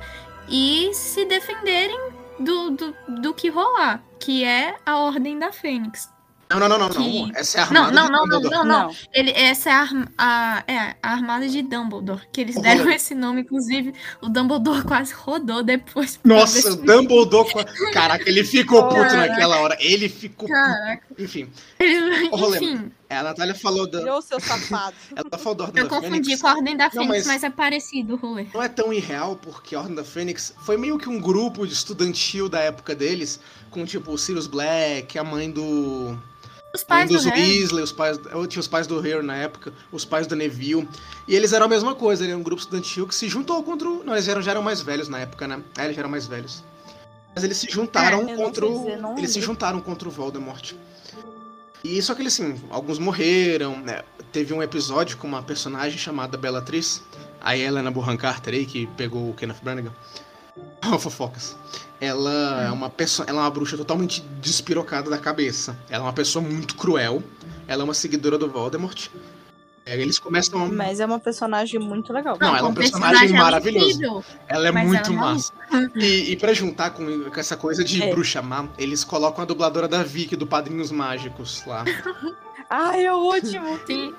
[0.48, 6.14] e se defenderem do, do, do que rolar, que é a Ordem da Fênix.
[6.52, 7.32] Não, não, não, não, Que- não.
[7.36, 8.68] Essa é a Não, armada não, de não, não, Dumbledore.
[8.68, 8.96] não, não.
[9.14, 9.88] Ele, essa é a,
[10.18, 15.14] a- é a armada de Dumbledore, que eles deram esse nome, inclusive o Dumbledore quase
[15.14, 16.20] rodou depois.
[16.24, 17.48] Nossa, o Dumbledore.
[17.94, 19.28] Caraca, ele ficou puto Caraca.
[19.28, 19.78] naquela hora.
[19.80, 20.50] Ele ficou.
[20.50, 21.22] puto.
[21.22, 21.48] Enfim,
[21.80, 24.02] ele- enfim, a Natália falou da.
[24.22, 24.96] Seu safado.
[25.16, 26.42] Ela falou da Ordem eu da confundi Fênix.
[26.42, 27.44] com a Ordem da Não, Fênix, mas- mas...
[27.44, 28.48] é parecido o rolê.
[28.52, 31.74] Não é tão irreal, porque a Ordem da Fênix foi meio que um grupo de
[31.74, 33.40] estudantil da época deles,
[33.70, 36.18] com tipo o Sirius Black, a mãe do.
[36.74, 38.20] Os pais do dos Harry, Weasley, os pais.
[38.32, 40.88] Eu tinha os pais do Harry na época, os pais do Neville.
[41.28, 43.90] E eles eram a mesma coisa, ele era um grupo estudantil que se juntou contra
[43.90, 44.04] o.
[44.04, 45.62] Não, eles eram, já eram mais velhos na época, né?
[45.78, 46.64] É, eles já eram mais velhos.
[47.34, 48.80] Mas eles se juntaram É, contra o.
[48.86, 50.74] dizer, eles se juntaram contra o Voldemort.
[51.84, 54.04] E só que eles, assim, alguns morreram, né?
[54.32, 57.02] Teve um episódio com uma personagem chamada Bellatrix,
[57.42, 59.90] a Helena Bonham Carter aí, que pegou o Kenneth Branagh.
[61.00, 61.56] Fofocas.
[62.02, 65.78] Ela é uma pessoa, ela é uma bruxa totalmente despirocada da cabeça.
[65.90, 67.22] Ela é uma pessoa muito cruel.
[67.68, 69.08] Ela é uma seguidora do Voldemort.
[69.86, 70.68] É, eles começam.
[70.72, 72.38] Mas é uma personagem muito legal.
[72.40, 74.24] Não, ela é um o personagem é maravilhoso.
[74.48, 75.52] Ela é muito ela é massa.
[75.96, 78.12] E, e pra juntar com, com essa coisa de É.
[78.12, 81.84] bruxa má, eles colocam a dubladora da Vicky do Padrinhos Mágicos lá.
[82.70, 83.80] Ai, é ótimo.
[83.88, 84.14] Sim.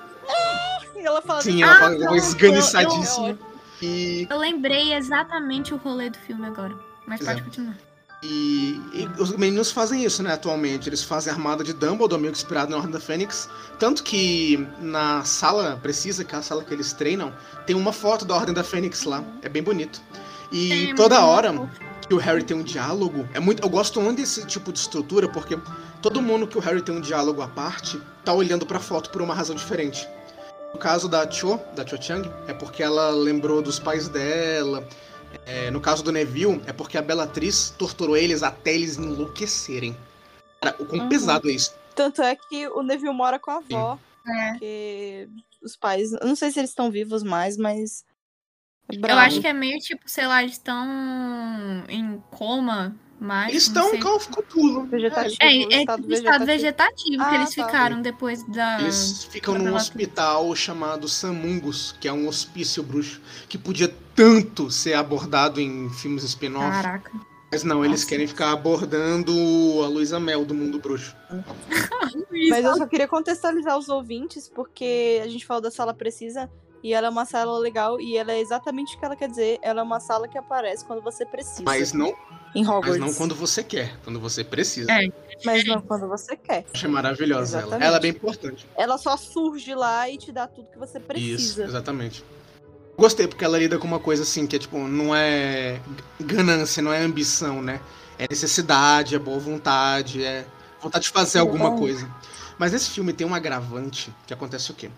[0.95, 3.29] E ela fala Sim, assim, ela Ah, fala uma não, esganiçadíssima.
[3.29, 3.37] eu-
[3.81, 6.73] E, Eu lembrei exatamente o rolê do filme agora.
[7.05, 7.75] Mas pode continuar.
[8.23, 10.87] e, e os meninos fazem isso, né, atualmente.
[10.87, 13.49] Eles fazem a armada de Dumbledore, meio que inspirado na Ordem da Fênix.
[13.79, 17.33] Tanto que na sala precisa, que é a sala que eles treinam,
[17.65, 19.23] tem uma foto da Ordem da Fênix lá.
[19.41, 19.99] É bem bonito.
[20.51, 21.51] E Tem toda hora
[22.07, 25.29] que o Harry tem um diálogo, é muito, eu gosto muito desse tipo de estrutura,
[25.29, 25.57] porque
[26.01, 29.21] todo mundo que o Harry tem um diálogo à parte, tá olhando pra foto por
[29.21, 30.05] uma razão diferente.
[30.73, 34.87] No caso da Cho, da Cho Chang, é porque ela lembrou dos pais dela.
[35.45, 39.95] É, no caso do Neville, é porque a Bellatrix torturou eles até eles enlouquecerem.
[40.61, 41.09] Cara, o quão Uhum.
[41.09, 41.73] pesado é isso.
[41.95, 43.97] Tanto é que o Neville mora com a avó.
[44.27, 44.49] É.
[44.51, 45.29] Porque
[45.61, 46.11] os pais.
[46.13, 48.03] Eu não sei se eles estão vivos mais, mas.
[48.91, 50.85] é Eu acho que é meio tipo, sei lá, eles estão
[51.89, 53.49] em coma, mas.
[53.51, 54.83] Eles estão com Call of Cthulhu.
[54.87, 55.37] Vegetativo.
[55.39, 56.47] É, é estado tipo estado vegetativo.
[56.47, 57.65] vegetativo que Ah, eles tá.
[57.65, 58.81] ficaram depois da.
[58.81, 64.71] Eles ficam da num hospital chamado Samungus, que é um hospício bruxo, que podia tanto
[64.71, 66.69] ser abordado em filmes spin-off.
[66.71, 67.11] Caraca.
[67.51, 68.09] Mas não, eles Nossa.
[68.09, 69.31] querem ficar abordando
[69.83, 71.15] a Luísa Mel do mundo bruxo.
[72.49, 76.49] Mas eu só queria contextualizar os ouvintes, porque a gente falou da sala precisa.
[76.83, 79.59] E ela é uma sala legal, e ela é exatamente o que ela quer dizer.
[79.61, 81.63] Ela é uma sala que aparece quando você precisa.
[81.63, 82.15] Mas não,
[82.55, 82.89] em Hogwarts.
[82.89, 84.91] mas não quando você quer, quando você precisa.
[84.91, 85.07] É.
[85.45, 86.65] Mas não quando você quer.
[86.73, 87.67] Achei maravilhosa ela.
[87.67, 87.87] Exatamente.
[87.87, 88.67] Ela é bem importante.
[88.75, 91.63] Ela só surge lá e te dá tudo que você Isso, precisa.
[91.63, 92.23] exatamente.
[92.97, 95.79] Gostei, porque ela lida com uma coisa assim, que é tipo, não é
[96.19, 97.79] ganância, não é ambição, né?
[98.19, 100.45] É necessidade, é boa vontade, é
[100.79, 101.79] vontade de fazer alguma Bom.
[101.79, 102.07] coisa.
[102.59, 104.91] Mas nesse filme tem um agravante que acontece o quê?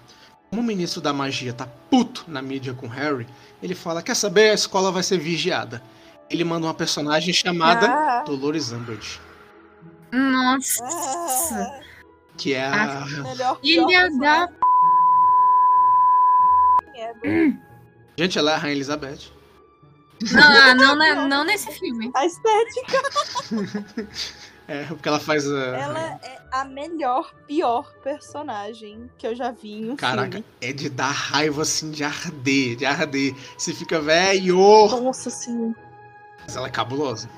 [0.53, 3.25] Como o ministro da magia tá puto na mídia com o Harry,
[3.59, 5.81] ele fala: quer saber, a escola vai ser vigiada.
[6.29, 9.19] Ele manda uma personagem chamada Ah, Dolores Umbridge,
[10.11, 10.83] Nossa.
[10.83, 11.79] ah,
[12.37, 13.03] que é a.
[13.23, 14.47] melhor Filha da.
[16.93, 17.59] personagem.
[18.15, 19.31] Gente, ela é a Rainha Elizabeth.
[20.31, 22.11] Não, não, não, não nesse filme.
[22.13, 23.01] A estética.
[24.67, 25.59] É, porque ela faz a.
[25.75, 30.45] Ela é a melhor, pior personagem que eu já vi em um Caraca, filme.
[30.61, 33.35] é de dar raiva assim, de arder, de arder.
[33.57, 34.57] Você fica velho.
[34.57, 35.75] Nossa senhora.
[36.41, 37.29] Mas ela é cabulosa.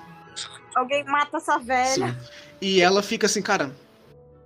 [0.76, 2.09] Alguém mata essa velha.
[2.09, 2.15] Sim.
[2.61, 3.71] E ela fica assim, cara.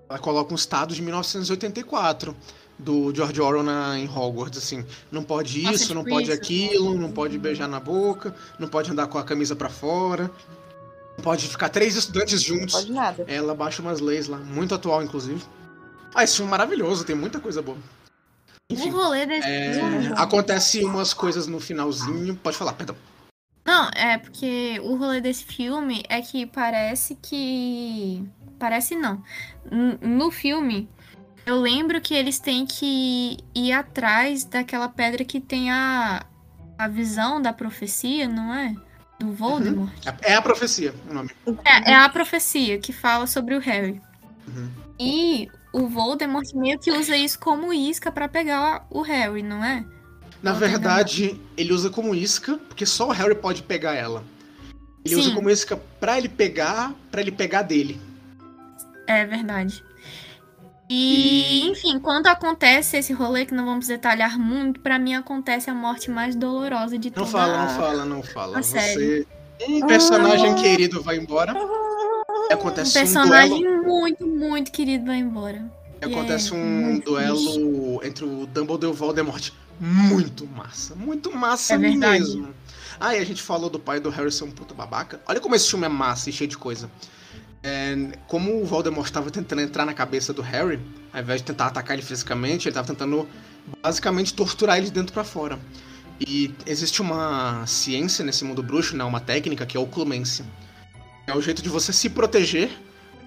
[0.08, 2.36] Ela coloca um estado de 1984
[2.78, 4.86] do George Orwell na, em Hogwarts, assim.
[5.12, 6.38] Não pode Nossa, isso, tipo não pode isso.
[6.38, 10.32] aquilo, não pode beijar na boca, não pode andar com a camisa pra fora.
[11.20, 12.74] Não pode ficar três estudantes Não juntos.
[12.76, 13.26] pode nada.
[13.28, 15.44] Ela baixa umas leis lá, muito atual, inclusive.
[16.16, 17.78] Ah, esse filme é maravilhoso, tem muita coisa boa.
[17.78, 20.14] O Enfim, rolê desse é, filme.
[20.16, 22.36] acontece umas coisas no finalzinho.
[22.38, 22.96] Pode falar, perdão.
[23.66, 28.24] Não, é porque o rolê desse filme é que parece que.
[28.58, 29.22] Parece não.
[30.02, 30.88] No filme,
[31.46, 36.26] eu lembro que eles têm que ir atrás daquela pedra que tem a,
[36.78, 38.74] a visão da profecia, não é?
[39.20, 39.92] Do Voldemort.
[40.22, 41.30] É a profecia o nome.
[41.66, 44.02] É, é a profecia que fala sobre o Harry.
[44.48, 44.70] Uhum.
[44.98, 49.86] E o Voldemort meio que usa isso como isca pra pegar o Harry, não é?
[50.42, 54.24] Na verdade, ele usa como isca, porque só o Harry pode pegar ela.
[55.04, 55.36] Ele usa Sim.
[55.36, 58.00] como isca pra ele pegar, pra ele pegar dele.
[59.06, 59.84] É verdade.
[60.90, 65.74] E, enfim, quando acontece esse rolê, que não vamos detalhar muito, pra mim acontece a
[65.74, 68.58] morte mais dolorosa de Não toda fala, não fala, não fala.
[68.58, 68.80] a Você.
[68.80, 69.28] série.
[69.68, 71.54] Um personagem querido vai embora.
[71.54, 73.84] Um Acontece um, personagem duelo.
[73.84, 75.64] muito, muito querido vai embora.
[76.02, 79.52] Acontece é um duelo entre o Dumbledore e o Voldemort.
[79.80, 80.96] Muito massa.
[80.96, 82.54] Muito massa É mesmo.
[83.00, 85.22] Ah, e a gente falou do pai do Harrison, um puta babaca.
[85.28, 86.90] Olha como esse filme é massa e cheio de coisa.
[87.62, 87.96] É,
[88.28, 90.80] como o Voldemort estava tentando entrar na cabeça do Harry,
[91.12, 93.28] ao invés de tentar atacar ele fisicamente, ele estava tentando
[93.84, 95.60] basicamente torturar ele de dentro pra fora.
[96.20, 100.46] E existe uma ciência nesse mundo bruxo, né, uma técnica que é o Clumência.
[101.28, 102.70] É o jeito de você se proteger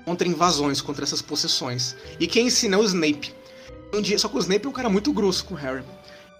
[0.05, 1.95] contra invasões, contra essas possessões.
[2.19, 3.33] E quem ensina é o Snape.
[3.95, 5.85] Um dia, só que o Snape é um cara muito grosso com o Harry.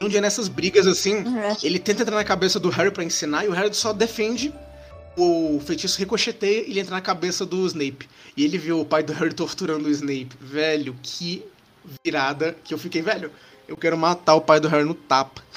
[0.01, 1.57] Um dia nessas brigas assim, É.
[1.63, 4.53] ele tenta entrar na cabeça do Harry pra ensinar e o Harry só defende.
[5.17, 8.09] O feitiço ricocheteia e ele entra na cabeça do Snape.
[8.37, 10.31] E ele vê o pai do Harry torturando o Snape.
[10.41, 11.47] Velho, que
[12.05, 13.31] virada que eu fiquei, velho.
[13.69, 15.43] Eu quero matar o pai do Harry no tapa.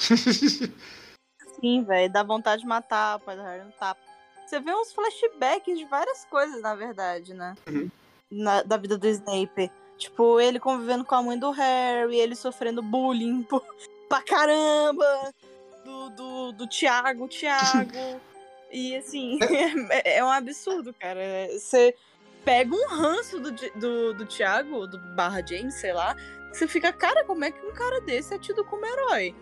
[1.60, 2.12] Sim, velho.
[2.12, 4.00] Dá vontade de matar o pai do Harry no tapa.
[4.46, 7.54] Você vê uns flashbacks de várias coisas, na verdade, né?
[7.68, 7.90] Uhum.
[8.30, 9.70] Na- da vida do Snape.
[9.98, 13.64] Tipo, ele convivendo com a mãe do Harry, ele sofrendo bullying por-
[14.08, 15.32] pra caramba.
[15.84, 18.20] Do, do, do Thiago, Thiago.
[18.72, 19.38] e assim,
[19.90, 21.20] é, é um absurdo, cara.
[21.52, 21.94] Você
[22.44, 26.16] pega um ranço do, do, do Thiago, do barra James, sei lá.
[26.52, 29.34] Você fica, cara, como é que um cara desse é tido como herói?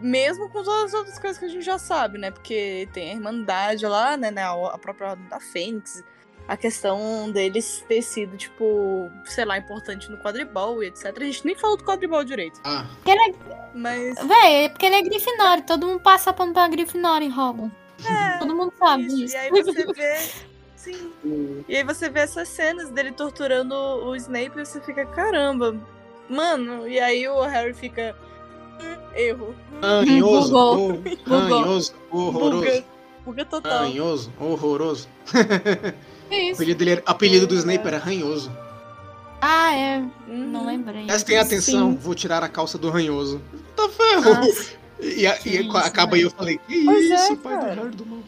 [0.00, 2.30] Mesmo com todas as outras coisas que a gente já sabe, né?
[2.30, 4.30] Porque tem a Irmandade lá, né?
[4.30, 6.02] né, A própria Ordem da Fênix.
[6.48, 11.16] A questão deles ter sido, tipo, sei lá, importante no quadribol e etc.
[11.16, 12.60] A gente nem falou do quadribol direito.
[12.64, 12.84] Ah,
[13.72, 14.16] Mas.
[14.26, 15.62] Véi, é porque ele é Grifinória.
[15.62, 17.81] Todo mundo passa pano pra Grifinória em Hogwarts.
[18.38, 19.34] Todo mundo sabe Isso, disso.
[19.34, 20.18] E aí você vê.
[20.76, 21.12] Sim.
[21.68, 25.76] E aí você vê essas cenas dele torturando o Snape e você fica, caramba,
[26.28, 26.88] mano.
[26.88, 28.16] E aí o Harry fica.
[28.80, 29.54] "Hum, Erro.
[29.80, 31.02] ranhoso, Bugou.
[31.28, 32.64] oh, ranhoso, horroroso.
[32.64, 32.84] Buga.
[33.24, 33.78] Buga total.
[33.84, 35.08] Ranhoso, horroroso.
[36.28, 36.54] Que O isso?
[36.62, 38.50] apelido, dele apelido do Snape era ranhoso.
[39.40, 39.98] Ah, é.
[39.98, 40.50] Uhum.
[40.50, 41.04] Não lembrei.
[41.06, 41.96] Prestem atenção, Sim.
[41.96, 43.40] vou tirar a calça do ranhoso.
[43.76, 44.34] Tá ferro!
[44.34, 44.70] Nossa.
[45.02, 47.74] E, a- e isso, acaba aí eu falei, que Pois é, isso, pai do cara.
[47.74, 48.18] Harry do mal.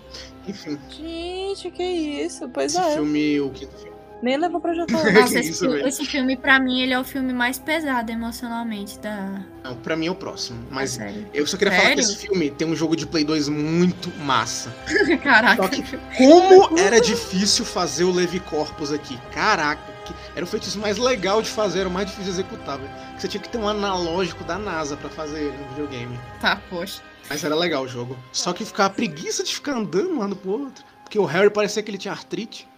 [0.47, 2.49] Enfim, Gente, que isso.
[2.51, 2.95] Pois esse é.
[2.95, 3.95] filme, o quinto filme.
[4.23, 5.05] Nem levou pra jantar.
[5.13, 8.99] Nossa, esse, isso, filme, esse filme, pra mim, ele é o filme mais pesado emocionalmente
[8.99, 10.59] da, Não, pra mim é o próximo.
[10.71, 11.27] Mas série.
[11.35, 12.11] eu só queria falar que Sério?
[12.11, 14.75] esse filme tem um jogo de Play 2 muito massa.
[15.23, 15.63] Caraca.
[15.63, 15.83] Só que
[16.17, 19.19] como era difícil fazer o Levi Corpus aqui.
[19.33, 22.79] Caraca, que- era o feitiço mais legal de fazer, era o mais difícil de executar.
[22.79, 22.91] velho.
[23.15, 26.19] Que Você tinha que ter um analógico da NASA pra fazer no videogame.
[26.41, 27.03] Tá, poxa.
[27.29, 28.17] Mas era legal o jogo.
[28.33, 30.85] Só que ficava a preguiça de ficar andando um lado pro outro.
[31.03, 32.69] Porque o Harry parecia que ele tinha artrite.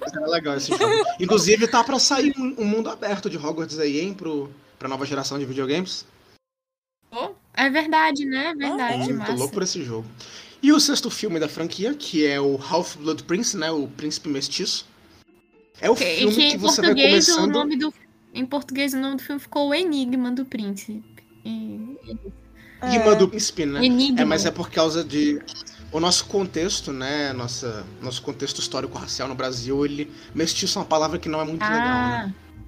[0.00, 0.84] Mas era legal esse jogo.
[1.20, 4.14] Inclusive, tá pra sair um, um mundo aberto de Hogwarts aí, hein?
[4.14, 6.04] Pro, pra nova geração de videogames.
[7.54, 8.50] É verdade, né?
[8.50, 9.32] É verdade, Muito massa.
[9.32, 10.06] louco por esse jogo.
[10.62, 13.68] E o sexto filme da franquia, que é o Half-Blood Prince, né?
[13.70, 14.86] O Príncipe Mestiço.
[15.80, 17.52] É o Que- filme que que, você vai português o começando.
[17.54, 17.94] nome do
[18.34, 21.02] em português o nome do filme ficou o Enigma do Príncipe.
[22.82, 23.84] Enigma do Príncipe, né?
[23.84, 24.20] Enigma.
[24.20, 25.40] É, mas é por causa de.
[25.90, 27.32] O nosso contexto, né?
[27.32, 30.10] Nossa, nosso contexto histórico-racial no Brasil, ele.
[30.34, 32.34] Mestiço é uma palavra que não é muito legal, né?
[32.34, 32.58] Ah,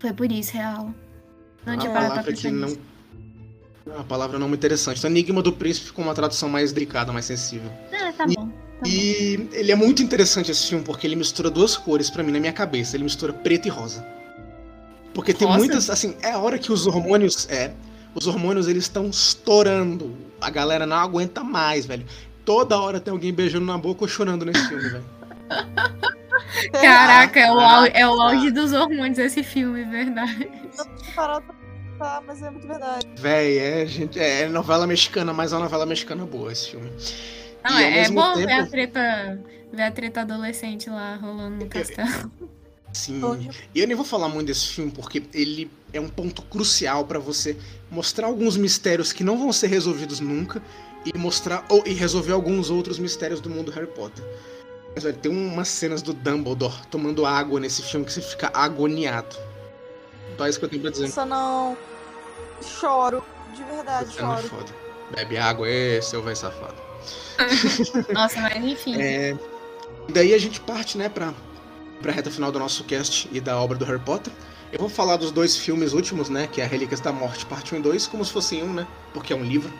[0.00, 0.92] foi por isso, real.
[1.66, 2.68] Não É tinha palavra que não.
[3.86, 4.98] É uma palavra não muito interessante.
[4.98, 7.70] Então, Enigma do Príncipe ficou uma tradução mais delicada, mais sensível.
[7.92, 8.50] Ah, tá bom.
[8.82, 8.90] Bom.
[8.90, 12.40] E ele é muito interessante esse filme porque ele mistura duas cores pra mim na
[12.40, 12.96] minha cabeça.
[12.96, 14.04] Ele mistura preto e rosa.
[15.14, 15.58] Porque tem Rosa?
[15.58, 17.72] muitas, assim, é a hora que os hormônios, é,
[18.14, 20.16] os hormônios eles estão estourando.
[20.40, 22.06] A galera não aguenta mais, velho.
[22.44, 25.04] Toda hora tem alguém beijando na boca ou chorando nesse filme, velho.
[26.72, 30.50] Caraca, é o, é o auge dos hormônios esse filme, verdade.
[31.14, 33.06] Parado pra pensar, mas é muito verdade.
[33.16, 36.90] Véi, é, gente, é novela mexicana, mas é uma novela mexicana boa esse filme.
[37.64, 39.40] Não, E, é, é bom tempo- ver a treta.
[39.72, 42.30] Ver a treta adolescente lá rolando no castelo.
[42.92, 43.48] Sim.
[43.74, 47.18] E eu nem vou falar muito desse filme porque ele é um ponto crucial pra
[47.18, 47.56] você
[47.90, 50.60] mostrar alguns mistérios que não vão ser resolvidos nunca
[51.06, 54.22] e mostrar ou e resolver alguns outros mistérios do mundo Harry Potter.
[54.94, 59.34] Mas velho, tem umas cenas do Dumbledore tomando água nesse filme que você fica agoniado.
[60.36, 61.04] Só isso que eu tenho pra dizer.
[61.06, 61.76] Nossa, não.
[62.60, 63.24] Choro.
[63.56, 64.48] De verdade, é choro.
[64.48, 64.72] foda.
[65.16, 66.74] Bebe água, ê, seu vai safado.
[68.12, 69.00] Nossa, mas enfim.
[69.00, 69.36] É,
[70.08, 71.32] daí a gente parte, né, pra,
[72.00, 74.32] pra reta final do nosso cast e da obra do Harry Potter.
[74.72, 77.78] Eu vou falar dos dois filmes últimos, né, que é Relíquias da Morte, parte 1
[77.78, 79.72] e 2, como se fossem um, né, porque é um livro.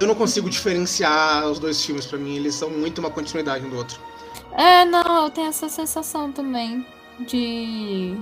[0.00, 3.70] Eu não consigo diferenciar os dois filmes, pra mim eles são muito uma continuidade um
[3.70, 3.98] do outro.
[4.56, 6.84] É, não, eu tenho essa sensação também.
[7.20, 8.14] de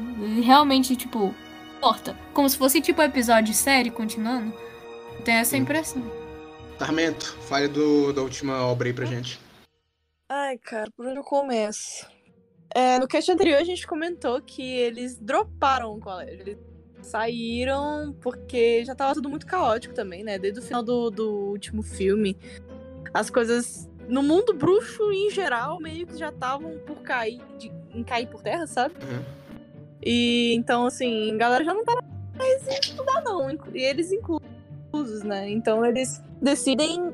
[0.42, 1.34] realmente, tipo,
[1.80, 2.16] corta.
[2.32, 4.52] Como se fosse tipo episódio de série continuando.
[5.24, 5.58] Tem essa Sim.
[5.58, 6.02] impressão.
[6.78, 9.40] Tarmento, fale do, da última obra aí pra gente.
[10.28, 12.06] Ai, cara, por onde eu começo?
[12.74, 16.40] É, no cast anterior a gente comentou que eles droparam o colégio.
[16.40, 16.58] Eles
[17.02, 20.38] saíram porque já tava tudo muito caótico também, né?
[20.38, 22.36] Desde o final do, do último filme.
[23.12, 28.02] As coisas no mundo bruxo em geral meio que já estavam por cair, de, em
[28.02, 28.94] cair por terra, sabe?
[29.02, 29.22] Uhum.
[30.02, 32.00] E então, assim, a galera já não tava
[32.36, 33.50] mais em estudar, não.
[33.72, 35.48] E eles inclusos, né?
[35.48, 37.12] Então eles decidem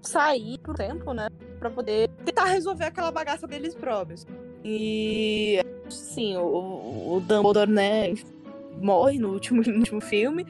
[0.00, 1.28] sair por tempo, né?
[1.58, 4.26] Pra poder tentar resolver aquela bagaça deles próprios.
[4.64, 8.14] E sim, o, o Dumbledore, né,
[8.80, 10.46] morre no último, no último filme.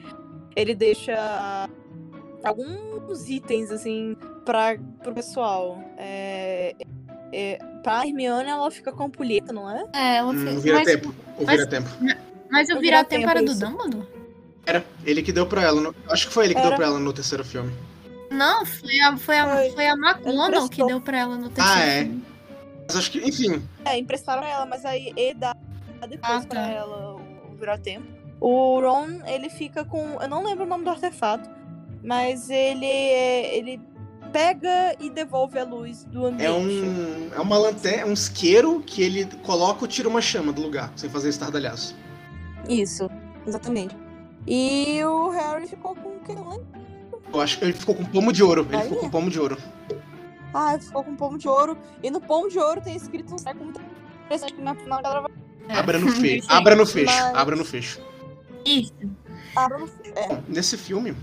[0.55, 1.67] Ele deixa
[2.43, 4.15] alguns itens, assim,
[4.45, 5.79] pra, pro pessoal.
[5.97, 6.75] É,
[7.31, 9.85] é, pra Hermione, ela fica com a ampulheta, não é?
[9.93, 10.63] É, ela Hum, fez.
[10.63, 11.13] vira mas, tempo.
[11.37, 11.89] O mas- vira tempo.
[12.51, 13.59] mas o O vira-tempo vira-tempo, era do.
[13.59, 14.07] Dumbledore?
[14.65, 15.81] Era ele que deu pra ela.
[15.81, 16.77] no- Acho que foi ele que deu Era.
[16.77, 17.73] pra ela no terceiro filme.
[18.33, 19.69] Não, foi a, foi a, Foi.
[19.71, 20.69] foi a McGonagall emprestou.
[20.69, 22.01] que deu pra ela no terceiro Ah, é?
[22.03, 22.23] filme.
[22.87, 25.55] Mas acho que, enfim, É, emprestaram pra ela, mas aí ele dá
[26.07, 26.47] depois Ah, tá.
[26.47, 28.05] pra ela o, vira-tempo.
[28.41, 30.21] O Ron, ele fica com.
[30.21, 31.49] Eu não lembro o nome do artefato,
[32.03, 33.79] mas ele é- ele
[34.33, 36.45] pega e devolve a luz do ambiente.
[36.45, 37.29] é um.
[37.35, 41.09] É uma lanterna, um isqueiro que ele coloca ou tira uma chama do lugar, sem
[41.09, 41.95] fazer estardalhaço.
[42.67, 43.09] Isso,
[43.47, 43.95] exatamente.
[44.45, 46.33] E o Harry ficou com o que?
[46.33, 46.82] Não lembro.
[47.33, 48.65] Eu acho que ele ficou com pomo de ouro.
[48.69, 49.01] Ele Aí ficou é.
[49.01, 49.57] com pomo de ouro.
[50.53, 51.75] Ah, ele ficou com um pomo de ouro.
[52.03, 53.81] E no pomo de ouro tem escrito um treco muito
[54.25, 55.31] interessante que na final a galera vai.
[55.67, 55.79] É.
[55.79, 56.47] Abra no fecho.
[56.51, 57.05] Abra no fecho.
[57.05, 57.99] Mas- Abra no fecho.
[58.63, 58.93] Isso.
[59.55, 59.89] Abra no.
[60.15, 60.27] É.
[60.27, 61.15] Bom, nesse filme,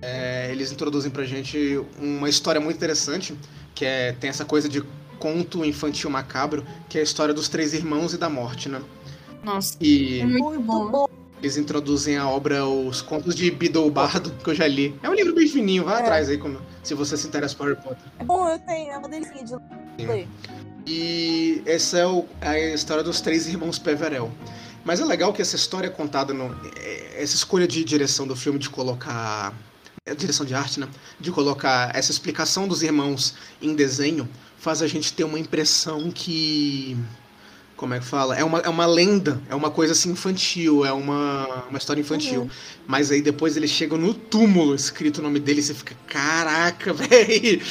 [0.00, 3.36] é, eles introduzem pra gente uma história muito interessante,
[3.74, 4.82] que é, tem essa coisa de
[5.18, 8.80] conto infantil macabro, que é a história dos três irmãos e da morte, né?
[9.44, 11.06] Nossa, E é Muito bom.
[11.40, 14.94] Eles introduzem a obra Os Contos de Biddle Bardo, que eu já li.
[15.02, 16.02] É um livro bem fininho, vai É.
[16.02, 18.04] atrás aí quando, se você se interessa por Harry Potter.
[18.18, 18.90] É bom, eu tenho.
[18.92, 20.28] É uma delícia de ler.
[20.86, 24.30] E essa é o- a história dos três irmãos Peverell.
[24.84, 26.54] Mas é legal que essa história é contada no.
[26.76, 29.52] é- Essa escolha de direção do filme de colocar.
[30.06, 30.88] é, Direção de arte, né?
[31.20, 34.26] De colocar essa explicação dos irmãos em desenho
[34.58, 36.96] faz a gente ter uma impressão que.
[37.80, 38.36] Como é que fala?
[38.36, 42.42] É uma, é uma lenda, é uma coisa assim infantil, é uma, uma história infantil.
[42.42, 42.50] Uhum.
[42.86, 46.92] Mas aí depois eles chegam no túmulo escrito o nome dele e você fica, caraca,
[46.92, 47.62] velho!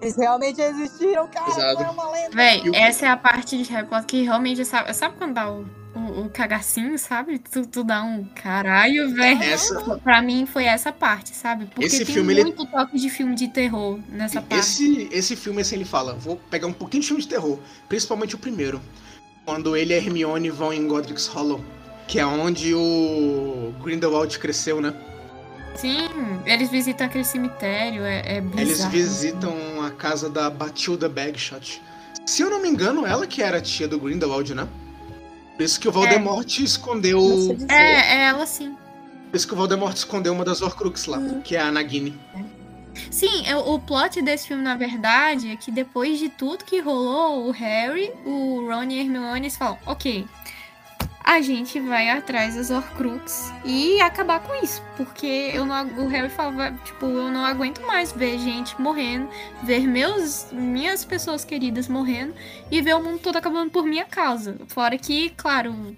[0.00, 1.48] Eles realmente existiram, cara.
[1.50, 1.80] Exato.
[1.82, 2.30] Não é uma lenda.
[2.36, 4.94] Véi, o- essa é a parte de Harry Potter que realmente sabe.
[4.94, 7.40] Sabe quando dá o, o, o cagacinho, sabe?
[7.40, 9.42] Tu, tu dá um caralho, velho.
[9.42, 11.66] Essa, Pra mim foi essa parte, sabe?
[11.66, 14.60] Porque Esse tem filme, ele- muito toque de filme de terror nessa parte.
[14.60, 17.58] Esse, esse filme, assim, ele fala, vou pegar um pouquinho de filme de terror,
[17.88, 18.80] principalmente o primeiro.
[19.46, 21.64] Quando ele e a Hermione vão em Godric's Hollow,
[22.08, 24.92] que é onde o Grindelwald cresceu, né?
[25.76, 26.08] Sim,
[26.44, 28.60] eles visitam aquele cemitério, é, é bizarro.
[28.60, 31.80] Eles visitam a casa da Batilda Bagshot.
[32.26, 34.66] Se eu não me engano, ela que era a tia do Grindelwald, né?
[35.56, 37.20] Por isso que o Voldemort escondeu...
[37.20, 37.70] Sei dizer.
[37.70, 38.76] É, é ela sim.
[39.30, 41.40] Por isso que o Voldemort escondeu uma das Horcruxes lá, Uhum.
[41.40, 42.18] que é a Nagini.
[43.10, 47.50] Sim, o plot desse filme, na verdade, é que depois de tudo que rolou, o
[47.50, 50.26] Harry, o Ron e a Hermione falam, ok,
[51.26, 54.80] a gente vai atrás das Horcrux e acabar com isso.
[54.96, 59.28] Porque eu não, o Harry falava, tipo, eu não aguento mais ver gente morrendo,
[59.64, 62.32] ver meus, minhas pessoas queridas morrendo
[62.70, 64.56] e ver o mundo todo acabando por minha causa.
[64.68, 65.96] Fora que, claro,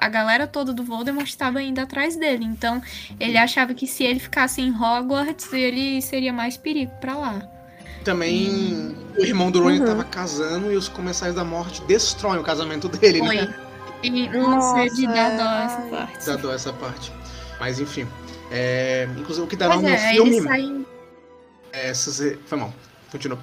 [0.00, 2.44] a galera toda do Voldemort estava indo atrás dele.
[2.44, 2.82] Então,
[3.20, 7.42] ele achava que se ele ficasse em Hogwarts, ele seria mais perigo pra lá.
[8.04, 9.86] Também o irmão do Rony Uhum.
[9.86, 13.36] tava casando e os Comensais da Morte destroem o casamento dele, Foi.
[13.36, 13.54] né?
[14.02, 16.24] E não sei de Nossa, dar dó essa parte.
[16.24, 17.12] Zadou essa parte.
[17.60, 18.08] Mas enfim.
[18.50, 20.30] É, inclusive o que dá nome no é, filme.
[20.32, 20.86] eles saem.
[21.72, 22.74] É, essas- Foi mal.
[23.12, 23.38] Continua.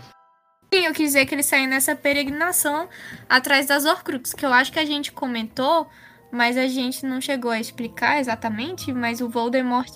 [0.74, 2.90] Sim, eu quis dizer que eles saem nessa peregrinação
[3.30, 5.90] atrás das Horcrux, que eu acho que a gente comentou,
[6.32, 9.90] mas a gente não chegou a explicar exatamente, mas o Voldemort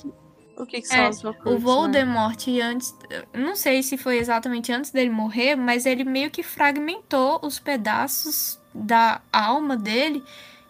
[0.58, 1.60] O que, que É, são as Horcruxes, O né?
[1.60, 2.96] Voldemort, antes.
[3.34, 8.60] Não sei se foi exatamente antes dele morrer, mas ele meio que fragmentou os pedaços
[8.74, 10.24] da alma dele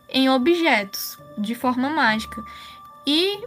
[0.09, 2.43] em objetos, de forma mágica.
[3.05, 3.43] E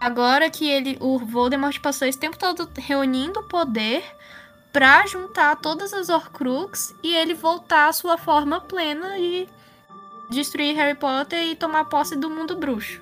[0.00, 0.96] agora que ele.
[1.00, 4.04] O Voldemort passou esse tempo todo reunindo poder
[4.72, 9.48] pra juntar todas as Horcrux e ele voltar à sua forma plena e
[10.28, 13.00] destruir Harry Potter e tomar posse do mundo bruxo.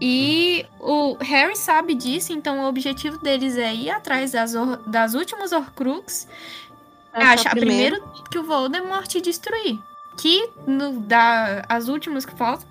[0.00, 5.14] E o Harry sabe disso, então o objetivo deles é ir atrás das, Hor- das
[5.14, 6.28] últimas Horcrux
[7.14, 9.78] e Achar achar primeiro que o Voldemort destruir.
[10.16, 12.66] Que no, da, as últimas que faltam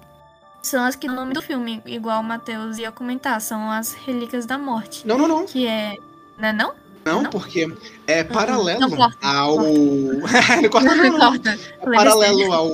[0.61, 4.45] são as que no nome do filme, igual o Matheus ia comentar, são as Relíquias
[4.45, 5.05] da Morte.
[5.07, 5.45] Não, não, não.
[5.45, 5.97] Que é.
[6.38, 6.74] Não é não?
[7.05, 7.30] Não, Não?
[7.30, 7.74] porque
[8.05, 9.55] é paralelo Não corta, ao.
[9.63, 11.20] não corta, não, não.
[11.20, 11.49] Corta.
[11.51, 12.68] É paralelo ao,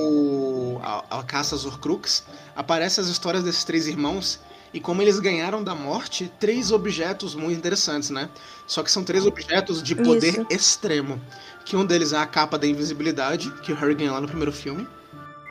[0.84, 2.24] ao, à caça aos Horcrux,
[2.54, 4.40] aparecem as histórias desses três irmãos
[4.72, 8.28] e como eles ganharam da morte três objetos muito interessantes, né?
[8.66, 10.46] Só que são três objetos de poder Isso.
[10.50, 11.20] extremo.
[11.64, 14.52] Que um deles é a capa da invisibilidade, que o Harry ganha lá no primeiro
[14.52, 14.86] filme.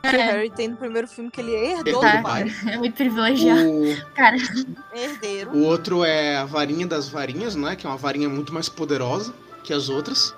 [0.02, 2.16] Que o Harry tem no primeiro filme que ele herdou Tá.
[2.16, 2.54] do pai.
[2.66, 3.66] É muito privilegiado.
[3.70, 4.36] O, Cara,
[4.94, 5.50] Herdeiro.
[5.52, 7.74] o outro é a varinha das varinhas, né?
[7.74, 9.32] Que é uma varinha muito mais poderosa
[9.62, 10.34] que as outras.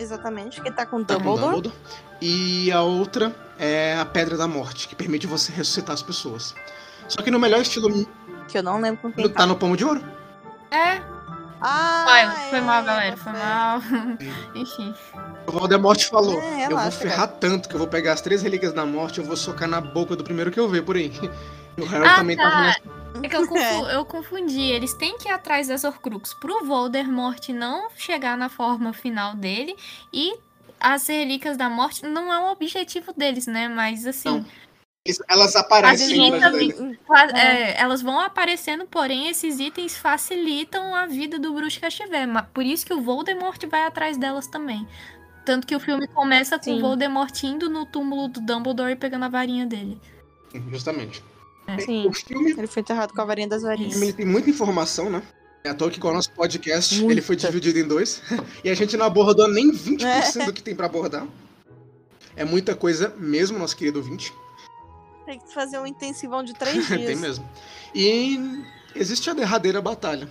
[0.00, 1.54] Exatamente, que tá com Tá com Dumbledore.
[1.54, 1.74] Dumbledore.
[2.20, 6.54] E a outra é a Pedra da Morte, que permite você ressuscitar as pessoas.
[7.08, 8.06] Só que no melhor estilo
[8.48, 9.46] Que eu não lembro com quem tá tá.
[9.46, 10.02] no pomo de ouro.
[10.70, 11.00] é.
[11.60, 13.16] Ah, Foi, foi é, mal, galera.
[13.16, 13.36] Foi é.
[13.36, 13.80] mal.
[14.54, 14.94] Enfim.
[15.44, 18.72] O Voldemort falou: É, Eu vou ferrar tanto que eu vou pegar as três relíquias
[18.72, 21.10] da morte e eu vou socar na boca do primeiro que eu ver por aí.
[21.76, 22.48] E o Harry Ah, também tá.
[22.48, 22.80] tava nessa.
[23.24, 24.60] É que eu, confu- eu confundi.
[24.70, 29.74] Eles têm que ir atrás das Horcrux pro Voldemort não chegar na forma final dele.
[30.12, 30.36] E
[30.80, 33.68] as Relíquias da Morte não é um objetivo deles, né?
[33.68, 34.28] Mas assim.
[34.28, 34.44] Não.
[35.26, 36.36] Elas aparecem
[37.34, 37.40] É.
[37.40, 42.28] é, elas vão aparecendo, porém esses itens facilitam a vida do bruxo Castiver.
[42.28, 44.86] ma- Por isso que o Voldemort vai atrás delas também.
[45.46, 46.78] Tanto que o filme começa com Sim.
[46.78, 49.98] o Voldemort indo no túmulo do Dumbledore e pegando a varinha dele.
[50.70, 51.22] Justamente.
[51.80, 52.06] Sim.
[52.06, 53.92] O filme, Ele foi enterrado com a varinha das o varinhas.
[53.92, 55.22] filme ele tem muita informação, né?
[55.68, 57.12] É à toa que com o nosso podcast Muita.
[57.12, 58.22] ele foi dividido em dois.
[58.64, 61.26] e a gente não abordou nem 20% do que tem pra abordar.
[62.34, 64.32] É muita coisa mesmo, nosso querido ouvinte.
[65.26, 67.04] Tem que fazer um intensivão de três dias.
[67.04, 67.46] Tem mesmo.
[67.94, 68.64] E
[68.94, 70.26] existe a derradeira batalha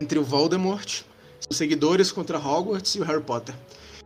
[0.00, 1.02] entre o Voldemort,
[1.38, 3.54] seus seguidores contra Hogwarts e o Harry Potter.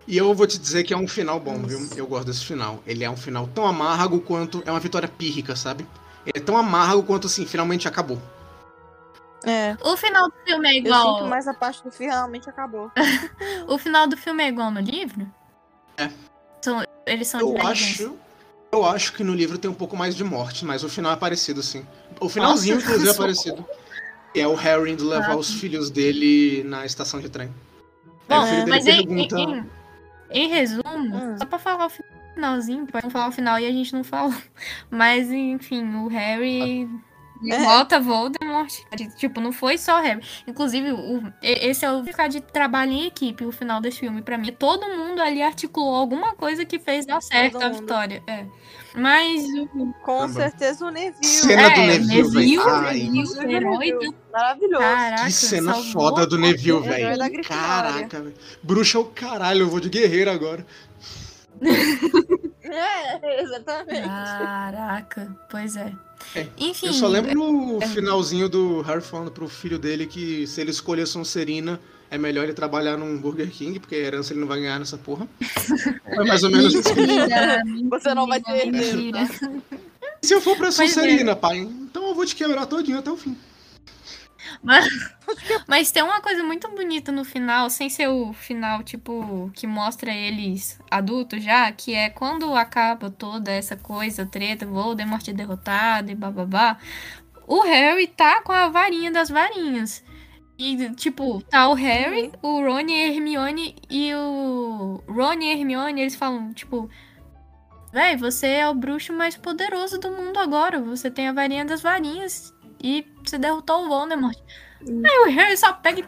[0.05, 1.89] E eu vou te dizer que é um final bom, viu?
[1.97, 2.83] Eu gosto desse final.
[2.85, 4.65] Ele é um final tão amargo quanto.
[4.67, 5.87] É uma vitória pírrica, sabe?
[6.27, 8.21] Ele é tão amargo quanto assim, finalmente acabou.
[9.45, 9.77] É.
[9.83, 11.19] O final do filme é Eu igual.
[11.19, 12.91] sinto mais a parte do finalmente acabou.
[13.69, 15.27] O final do filme é igual no livro?
[15.97, 16.11] É.
[16.63, 18.17] São, eles são Eu acho.
[18.73, 21.17] Eu acho que no livro tem um pouco mais de morte, mas o final é
[21.17, 21.85] parecido, sim.
[22.21, 23.67] O finalzinho, Nossa, inclusive, é parecido.
[24.33, 25.37] Que é o Harry indo levar Ah.
[25.37, 27.53] os filhos dele na estação de trem.
[28.29, 29.37] Bom, mas em, pergunta.
[29.39, 29.71] em, em-
[30.31, 30.85] em resumo,
[31.17, 31.37] Hum.
[31.37, 31.91] só pra falar o
[32.35, 34.33] finalzinho, pode falar o final e a gente não falou.
[34.89, 36.89] Mas, enfim, o Harry
[37.49, 37.59] É.
[37.63, 38.73] volta Voldemort.
[39.17, 40.21] Tipo, não foi só o Harry.
[40.47, 44.21] Inclusive, o, esse é o ficar de trabalho em equipe, o final desse filme.
[44.23, 47.81] Pra mim, todo mundo ali articulou alguma coisa que fez dar certo Todo a mundo.
[47.81, 48.23] vitória.
[48.27, 48.45] É.
[48.95, 49.67] Mas o
[50.03, 50.33] Com Caramba.
[50.35, 51.25] certeza o Neville.
[51.25, 52.69] Cena do é, Neville, velho.
[52.69, 54.83] Ai, Neville, o herói do Maravilhoso.
[54.83, 57.43] Caraca, Que cena foda do Neville, velho.
[57.45, 58.35] Caraca, velho.
[58.63, 60.67] Bruxa é o caralho, eu vou de guerreiro agora.
[62.73, 64.07] É, exatamente.
[64.07, 65.93] Caraca, pois é.
[66.35, 66.87] É, Enfim.
[66.87, 70.71] Eu só lembro no é- finalzinho do Harry falando pro filho dele que se ele
[70.71, 74.61] escolher Sonserina, é melhor ele trabalhar num Burger King, porque a herança ele não vai
[74.61, 75.29] ganhar nessa porra.
[76.15, 76.95] Foi mais ou menos isso.
[76.95, 79.17] Mentira, Você não vai ter herdeiro.
[80.23, 80.71] E se eu for pra é.
[80.71, 83.37] Sonserina, pai, então eu vou te quebrar todinho até o fim.
[85.67, 90.13] Mas tem uma coisa muito bonita no final, sem ser o final, tipo, que mostra
[90.13, 96.15] eles adultos já, que é quando acaba toda essa coisa, treta, Voldemort é derrotado e
[96.15, 96.79] bababá.
[97.47, 100.05] O Harry tá com a varinha das varinhas.
[100.59, 106.15] E, tipo, tá o Harry, o Ron e Hermione, e o Ron e Hermione, eles
[106.15, 106.91] falam, tipo,
[107.93, 110.81] véi, você é o bruxo mais poderoso do mundo agora.
[110.83, 114.37] Você tem a varinha das varinhas e você derrotou o Voldemort.
[114.87, 116.05] Aí o Harry só pega e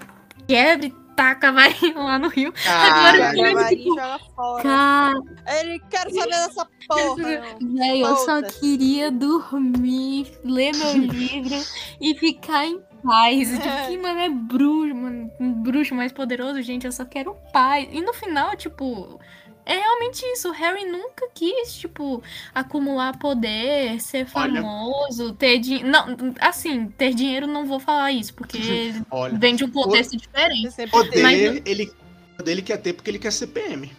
[0.47, 2.53] quebra e taca a varinha lá no rio.
[2.67, 4.63] Agora Joga eu a fico- varinha e joga fora.
[4.63, 5.23] Cara,
[5.61, 7.25] Ele quer saber dessa porra.
[7.61, 11.57] véi, eu só queria dormir, ler meu livro
[12.01, 13.51] e ficar em paz.
[13.51, 15.31] Tipo, que, mano, é bruxo, mano.
[15.39, 16.87] Um bruxo mais poderoso, gente.
[16.87, 17.87] Eu só quero paz.
[17.93, 19.21] E no final, tipo.
[19.65, 20.49] É realmente isso.
[20.49, 22.23] O Harry nunca quis, tipo,
[22.55, 24.61] acumular poder, ser Olha.
[24.63, 25.89] famoso, ter dinheiro.
[25.89, 30.63] Não, assim, ter dinheiro não vou falar isso, porque Olha, vem de um contexto diferente.
[30.65, 31.23] Ele sempre poder.
[31.23, 31.93] Mas- ele,
[32.37, 33.91] poder ele quer ter porque ele quer ser PM.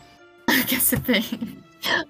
[0.68, 1.24] que você tem.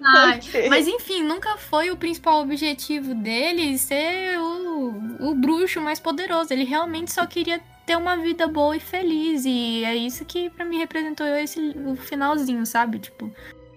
[0.04, 6.52] Ai, mas enfim, nunca foi o principal objetivo dele ser o, o bruxo mais poderoso.
[6.52, 9.44] Ele realmente só queria ter uma vida boa e feliz.
[9.44, 12.98] E é isso que pra mim representou esse o finalzinho, sabe?
[12.98, 13.30] Tipo,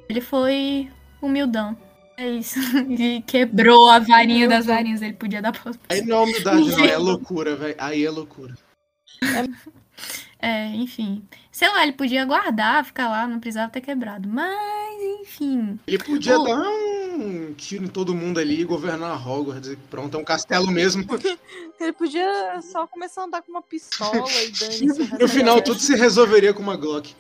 [0.09, 0.89] ele foi
[1.21, 1.77] humildão.
[2.17, 2.59] É isso.
[2.89, 5.01] E quebrou a varinha das varinhas.
[5.01, 7.75] Ele podia dar pra Aí não é humildade, não, é loucura, velho.
[7.77, 8.55] Aí é loucura.
[10.39, 11.23] É, enfim.
[11.51, 14.29] Sei lá, ele podia guardar, ficar lá, não precisava ter quebrado.
[14.29, 15.79] Mas, enfim.
[15.88, 19.76] Ele podia O- dar um um tiro em todo mundo ali e governar Hogwarts.
[19.89, 21.06] Pronto, é um castelo mesmo.
[21.80, 25.95] Ele podia só começar a andar com uma pistola e resto No final, tudo se
[25.95, 27.15] resolveria com uma Glock.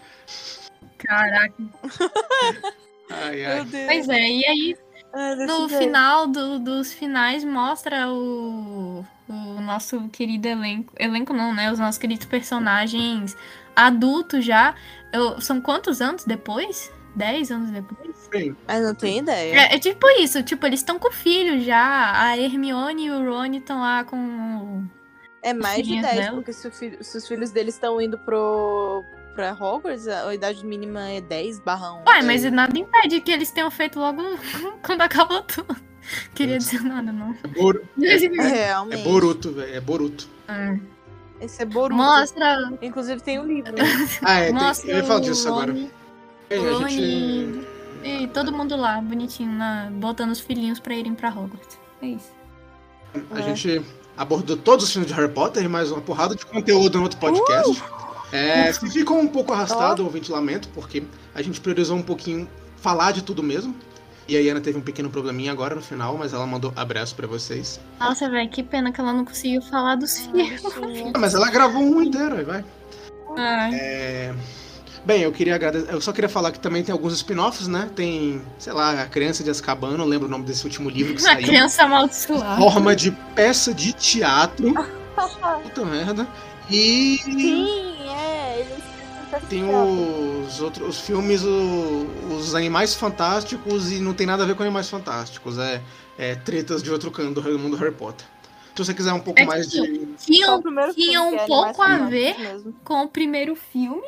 [0.97, 1.53] Caraca.
[3.09, 3.65] Ai, Meu ai.
[3.65, 3.85] Deus.
[3.85, 4.77] Pois é, e aí
[5.13, 5.83] É, desse no jeito.
[5.83, 10.93] final do- dos finais mostra o, o nosso querido elenco.
[10.99, 11.71] Elenco não, né?
[11.71, 13.35] Os nossos queridos personagens
[13.75, 14.75] adultos já.
[15.13, 16.91] Eu- são quantos anos depois?
[17.17, 18.29] Dez anos depois?
[18.31, 19.55] Bem, Mas não tenho ideia.
[19.55, 22.11] É, é tipo isso, tipo, eles estão com o filho já.
[22.21, 24.85] A Hermione e o Rony estão lá com.
[25.41, 26.35] É mais de filhinhos 10, dela.
[26.35, 29.03] porque se, o filho- se os filhos deles estão indo pro,
[29.33, 32.03] pra Hogwarts, a idade mínima é 10 barra 1.
[32.07, 34.21] Ué, mas nada impede que eles tenham feito logo
[34.85, 35.75] quando acabou tudo.
[36.35, 37.35] Queria dizer nada, não.
[37.43, 38.17] é, Bor- é
[38.47, 39.03] Realmente.
[39.03, 39.75] Boruto, velho.
[39.75, 40.27] É Boruto.
[40.47, 40.77] É.
[41.41, 41.95] Esse é Boruto.
[41.95, 43.73] Mostra, Inclusive tem um livro.
[44.23, 44.45] Ah, é.
[44.45, 45.73] Tem, mostra eu ia falar disso agora.
[46.49, 47.67] A gente.
[48.03, 51.77] E todo mundo lá, bonitinho, na, botando os filhinhos pra irem pra Hogwarts.
[52.01, 52.31] É isso.
[53.31, 53.43] A É.
[53.43, 53.81] gente
[54.15, 57.19] abordou todos os filmes de Harry Potter e mais uma porrada de conteúdo no outro
[57.19, 57.83] podcast.
[58.31, 61.03] É, se ficou um pouco arrastado o ventilamento, porque
[61.33, 62.47] a gente priorizou um pouquinho
[62.77, 63.75] falar de tudo mesmo.
[64.27, 67.25] E a Iana teve um pequeno probleminha agora no final, mas ela mandou abraço pra
[67.25, 67.79] vocês.
[67.97, 70.61] Nossa, velho, que pena que ela não conseguiu falar dos filhos.
[71.13, 72.65] Ah, mas ela gravou um inteiro, aí vai.
[73.37, 74.33] Ai, É,
[75.07, 75.89] Bem, eu queria agradecer.
[75.89, 77.89] Eu só queria falar que também tem alguns spin-offs, né?
[77.95, 81.21] Tem, sei lá, A Criança de Azkaban, não lembro o nome desse último livro que
[81.21, 81.47] a saiu.
[81.47, 82.57] criança amaldiçoada.
[82.57, 84.73] Forma de peça de teatro.
[85.63, 86.27] Puta merda.
[86.69, 88.59] E Sim, é.
[88.59, 92.05] Eles tem os outros os filmes, o-
[92.37, 95.57] os Animais Fantásticos, e não tem nada a ver com Animais Fantásticos.
[95.57, 95.81] É,
[96.17, 98.25] é tretas de outro canto do mundo Harry Potter.
[98.75, 100.05] Se você quiser um pouco É mais tipo, de.
[100.17, 100.47] Tinha
[100.93, 102.75] filme, um que é pouco a ver mesmo.
[102.83, 104.05] com o primeiro filme.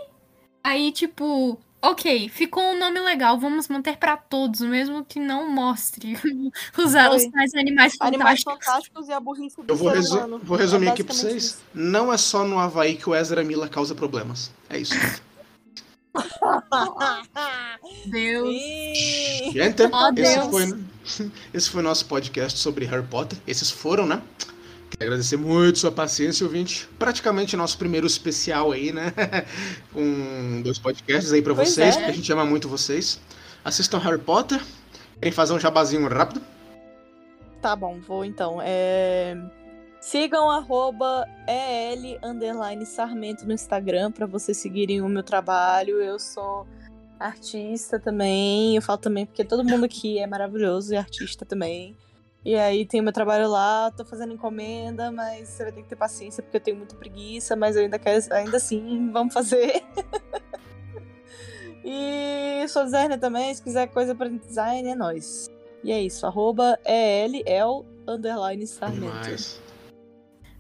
[0.64, 6.14] Aí, tipo, ok, ficou um nome legal, vamos manter pra todos, mesmo que não mostre
[6.78, 6.94] os, os
[7.32, 8.66] tais animais Animais fantásticos.
[8.66, 10.40] Fantásticos e a burrice do Eu vou, ser resu- humano.
[10.44, 11.44] vou resumir É aqui pra vocês.
[11.44, 11.58] isso.
[11.74, 14.52] Não é só no Havaí que o Ezra Miller causa problemas.
[14.70, 14.94] É isso.
[18.08, 18.54] Deus.
[19.54, 20.48] Gente, Oh, esse Deus.
[20.50, 23.38] foi, esse foi o nosso podcast sobre Harry Potter.
[23.48, 24.22] Esses foram, né?
[24.90, 26.90] Quero agradecer muito sua paciência, ouvinte.
[26.98, 29.14] Praticamente nosso primeiro especial aí, né?
[29.94, 31.98] Com dois podcasts aí pra Pois vocês, é.
[31.98, 33.20] porque a gente ama muito vocês.
[33.64, 34.62] Assistam Harry Potter.
[35.20, 36.42] Querem fazer um jabazinho rápido?
[37.62, 38.60] Tá bom, vou então.
[38.64, 39.38] É...
[40.02, 46.02] Sigam arroba EL Sarmento no Instagram pra vocês seguirem o meu trabalho.
[46.02, 46.66] Eu sou
[47.20, 48.76] artista também.
[48.78, 51.98] Eu falo também porque todo mundo aqui é maravilhoso e artista também.
[52.44, 55.90] E aí tem o meu trabalho lá, tô fazendo encomenda, mas você vai ter que
[55.90, 59.84] ter paciência porque eu tenho muita preguiça, mas eu ainda quero, ainda assim, vamos fazer.
[61.84, 65.50] e sou designer também, se quiser coisa pra design, é nóis.
[65.84, 69.60] E é isso, arroba ELL underline Sarmento.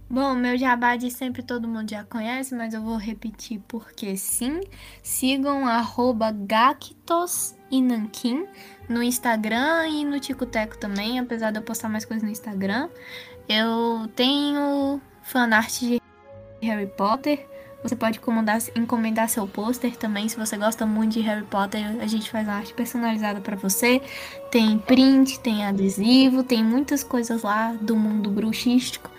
[0.09, 4.61] Bom, meu jabá de sempre todo mundo já conhece, mas eu vou repetir porque sim.
[5.03, 8.47] Sigam arroba Gactos e Nankin
[8.89, 12.89] no Instagram e no Ticoteco também, apesar de eu postar mais coisas no Instagram.
[13.47, 16.01] Eu tenho fanart de
[16.61, 17.47] Harry Potter.
[17.81, 18.19] Você pode
[18.75, 22.73] encomendar, seu pôster também, se você gosta muito de Harry Potter, a gente faz arte
[22.73, 24.01] personalizada pra você.
[24.51, 29.09] Tem print, tem adesivo, tem muitas coisas lá do mundo bruxístico.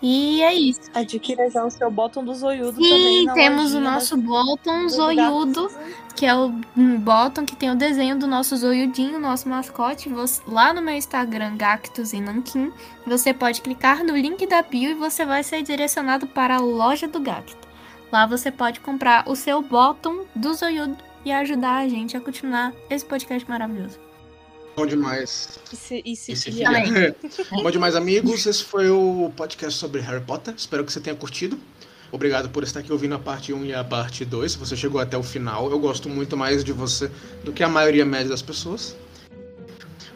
[0.00, 0.80] E é isso.
[0.94, 3.20] Adquira já o seu bottom do zoiudo também.
[3.20, 5.70] Sim, na temos o nosso bottom do zoiudo,
[6.14, 6.52] que é o
[7.00, 10.08] bottom que tem o desenho do nosso zoiudinho, nosso mascote.
[10.08, 12.72] Você- lá no meu Instagram, Gactus e Nankin,
[13.04, 17.08] você pode clicar no link da bio e você vai ser direcionado para a loja
[17.08, 17.66] do Gacto.
[18.12, 22.72] Lá você pode comprar o seu bottom do zoiudo e ajudar a gente a continuar
[22.88, 23.98] esse podcast maravilhoso.
[24.78, 25.58] Bom demais.
[25.72, 26.50] E se, e se Esse.
[27.50, 28.46] Bom demais, amigos.
[28.46, 30.54] Esse foi o podcast sobre Harry Potter.
[30.56, 31.58] Espero que você tenha curtido.
[32.12, 34.52] Obrigado por estar aqui ouvindo a parte 1 e a parte 2.
[34.52, 37.10] Se você chegou até o final, eu gosto muito mais de você
[37.42, 38.94] do que a maioria média das pessoas.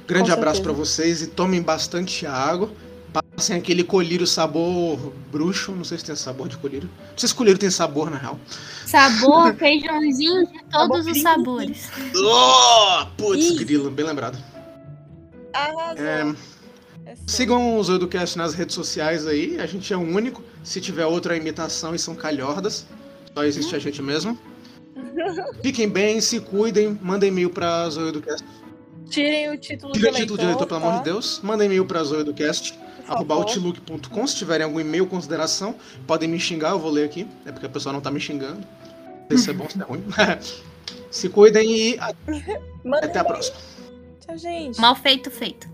[0.06, 2.70] Grande Com abraço pra vocês e tomem bastante água.
[3.12, 4.96] Passem aquele colírio sabor
[5.32, 5.72] bruxo.
[5.72, 6.88] Não sei se tem sabor de colírio.
[7.10, 8.38] Não sei se colírio tem sabor, na real.
[8.86, 11.90] Sabor, feijãozinho de todos os sabores.
[12.14, 13.90] Oh, putz, grilo.
[13.90, 14.51] Bem lembrado.
[15.52, 16.04] Arrasou.
[16.04, 16.34] É.
[17.26, 19.58] Sigam o Zoidocast nas redes sociais aí.
[19.60, 20.42] A gente é o único.
[20.62, 22.86] Se tiver outra imitação e são calhordas,
[23.34, 24.38] só existe a gente mesmo.
[25.62, 26.98] Fiquem bem, se cuidem.
[27.02, 28.44] Mandem e-mail pra Zoidocast.
[29.08, 30.86] Tirem o título Tira do o título de eleitor, pelo tá?
[30.86, 31.40] amor de Deus.
[31.42, 32.78] Mandem e-mail pra Zoidocast.
[33.06, 34.26] Arroba outlook.com.
[34.26, 35.74] Se tiverem algum e-mail, consideração,
[36.06, 37.26] podem me xingar, eu vou ler aqui.
[37.44, 38.60] É porque a pessoa não tá me xingando.
[38.60, 40.04] Não sei se é bom se é ruim.
[41.10, 41.98] se cuidem e
[43.02, 43.56] até a próxima.
[44.36, 44.80] Gente.
[44.80, 45.71] Mal feito, feito.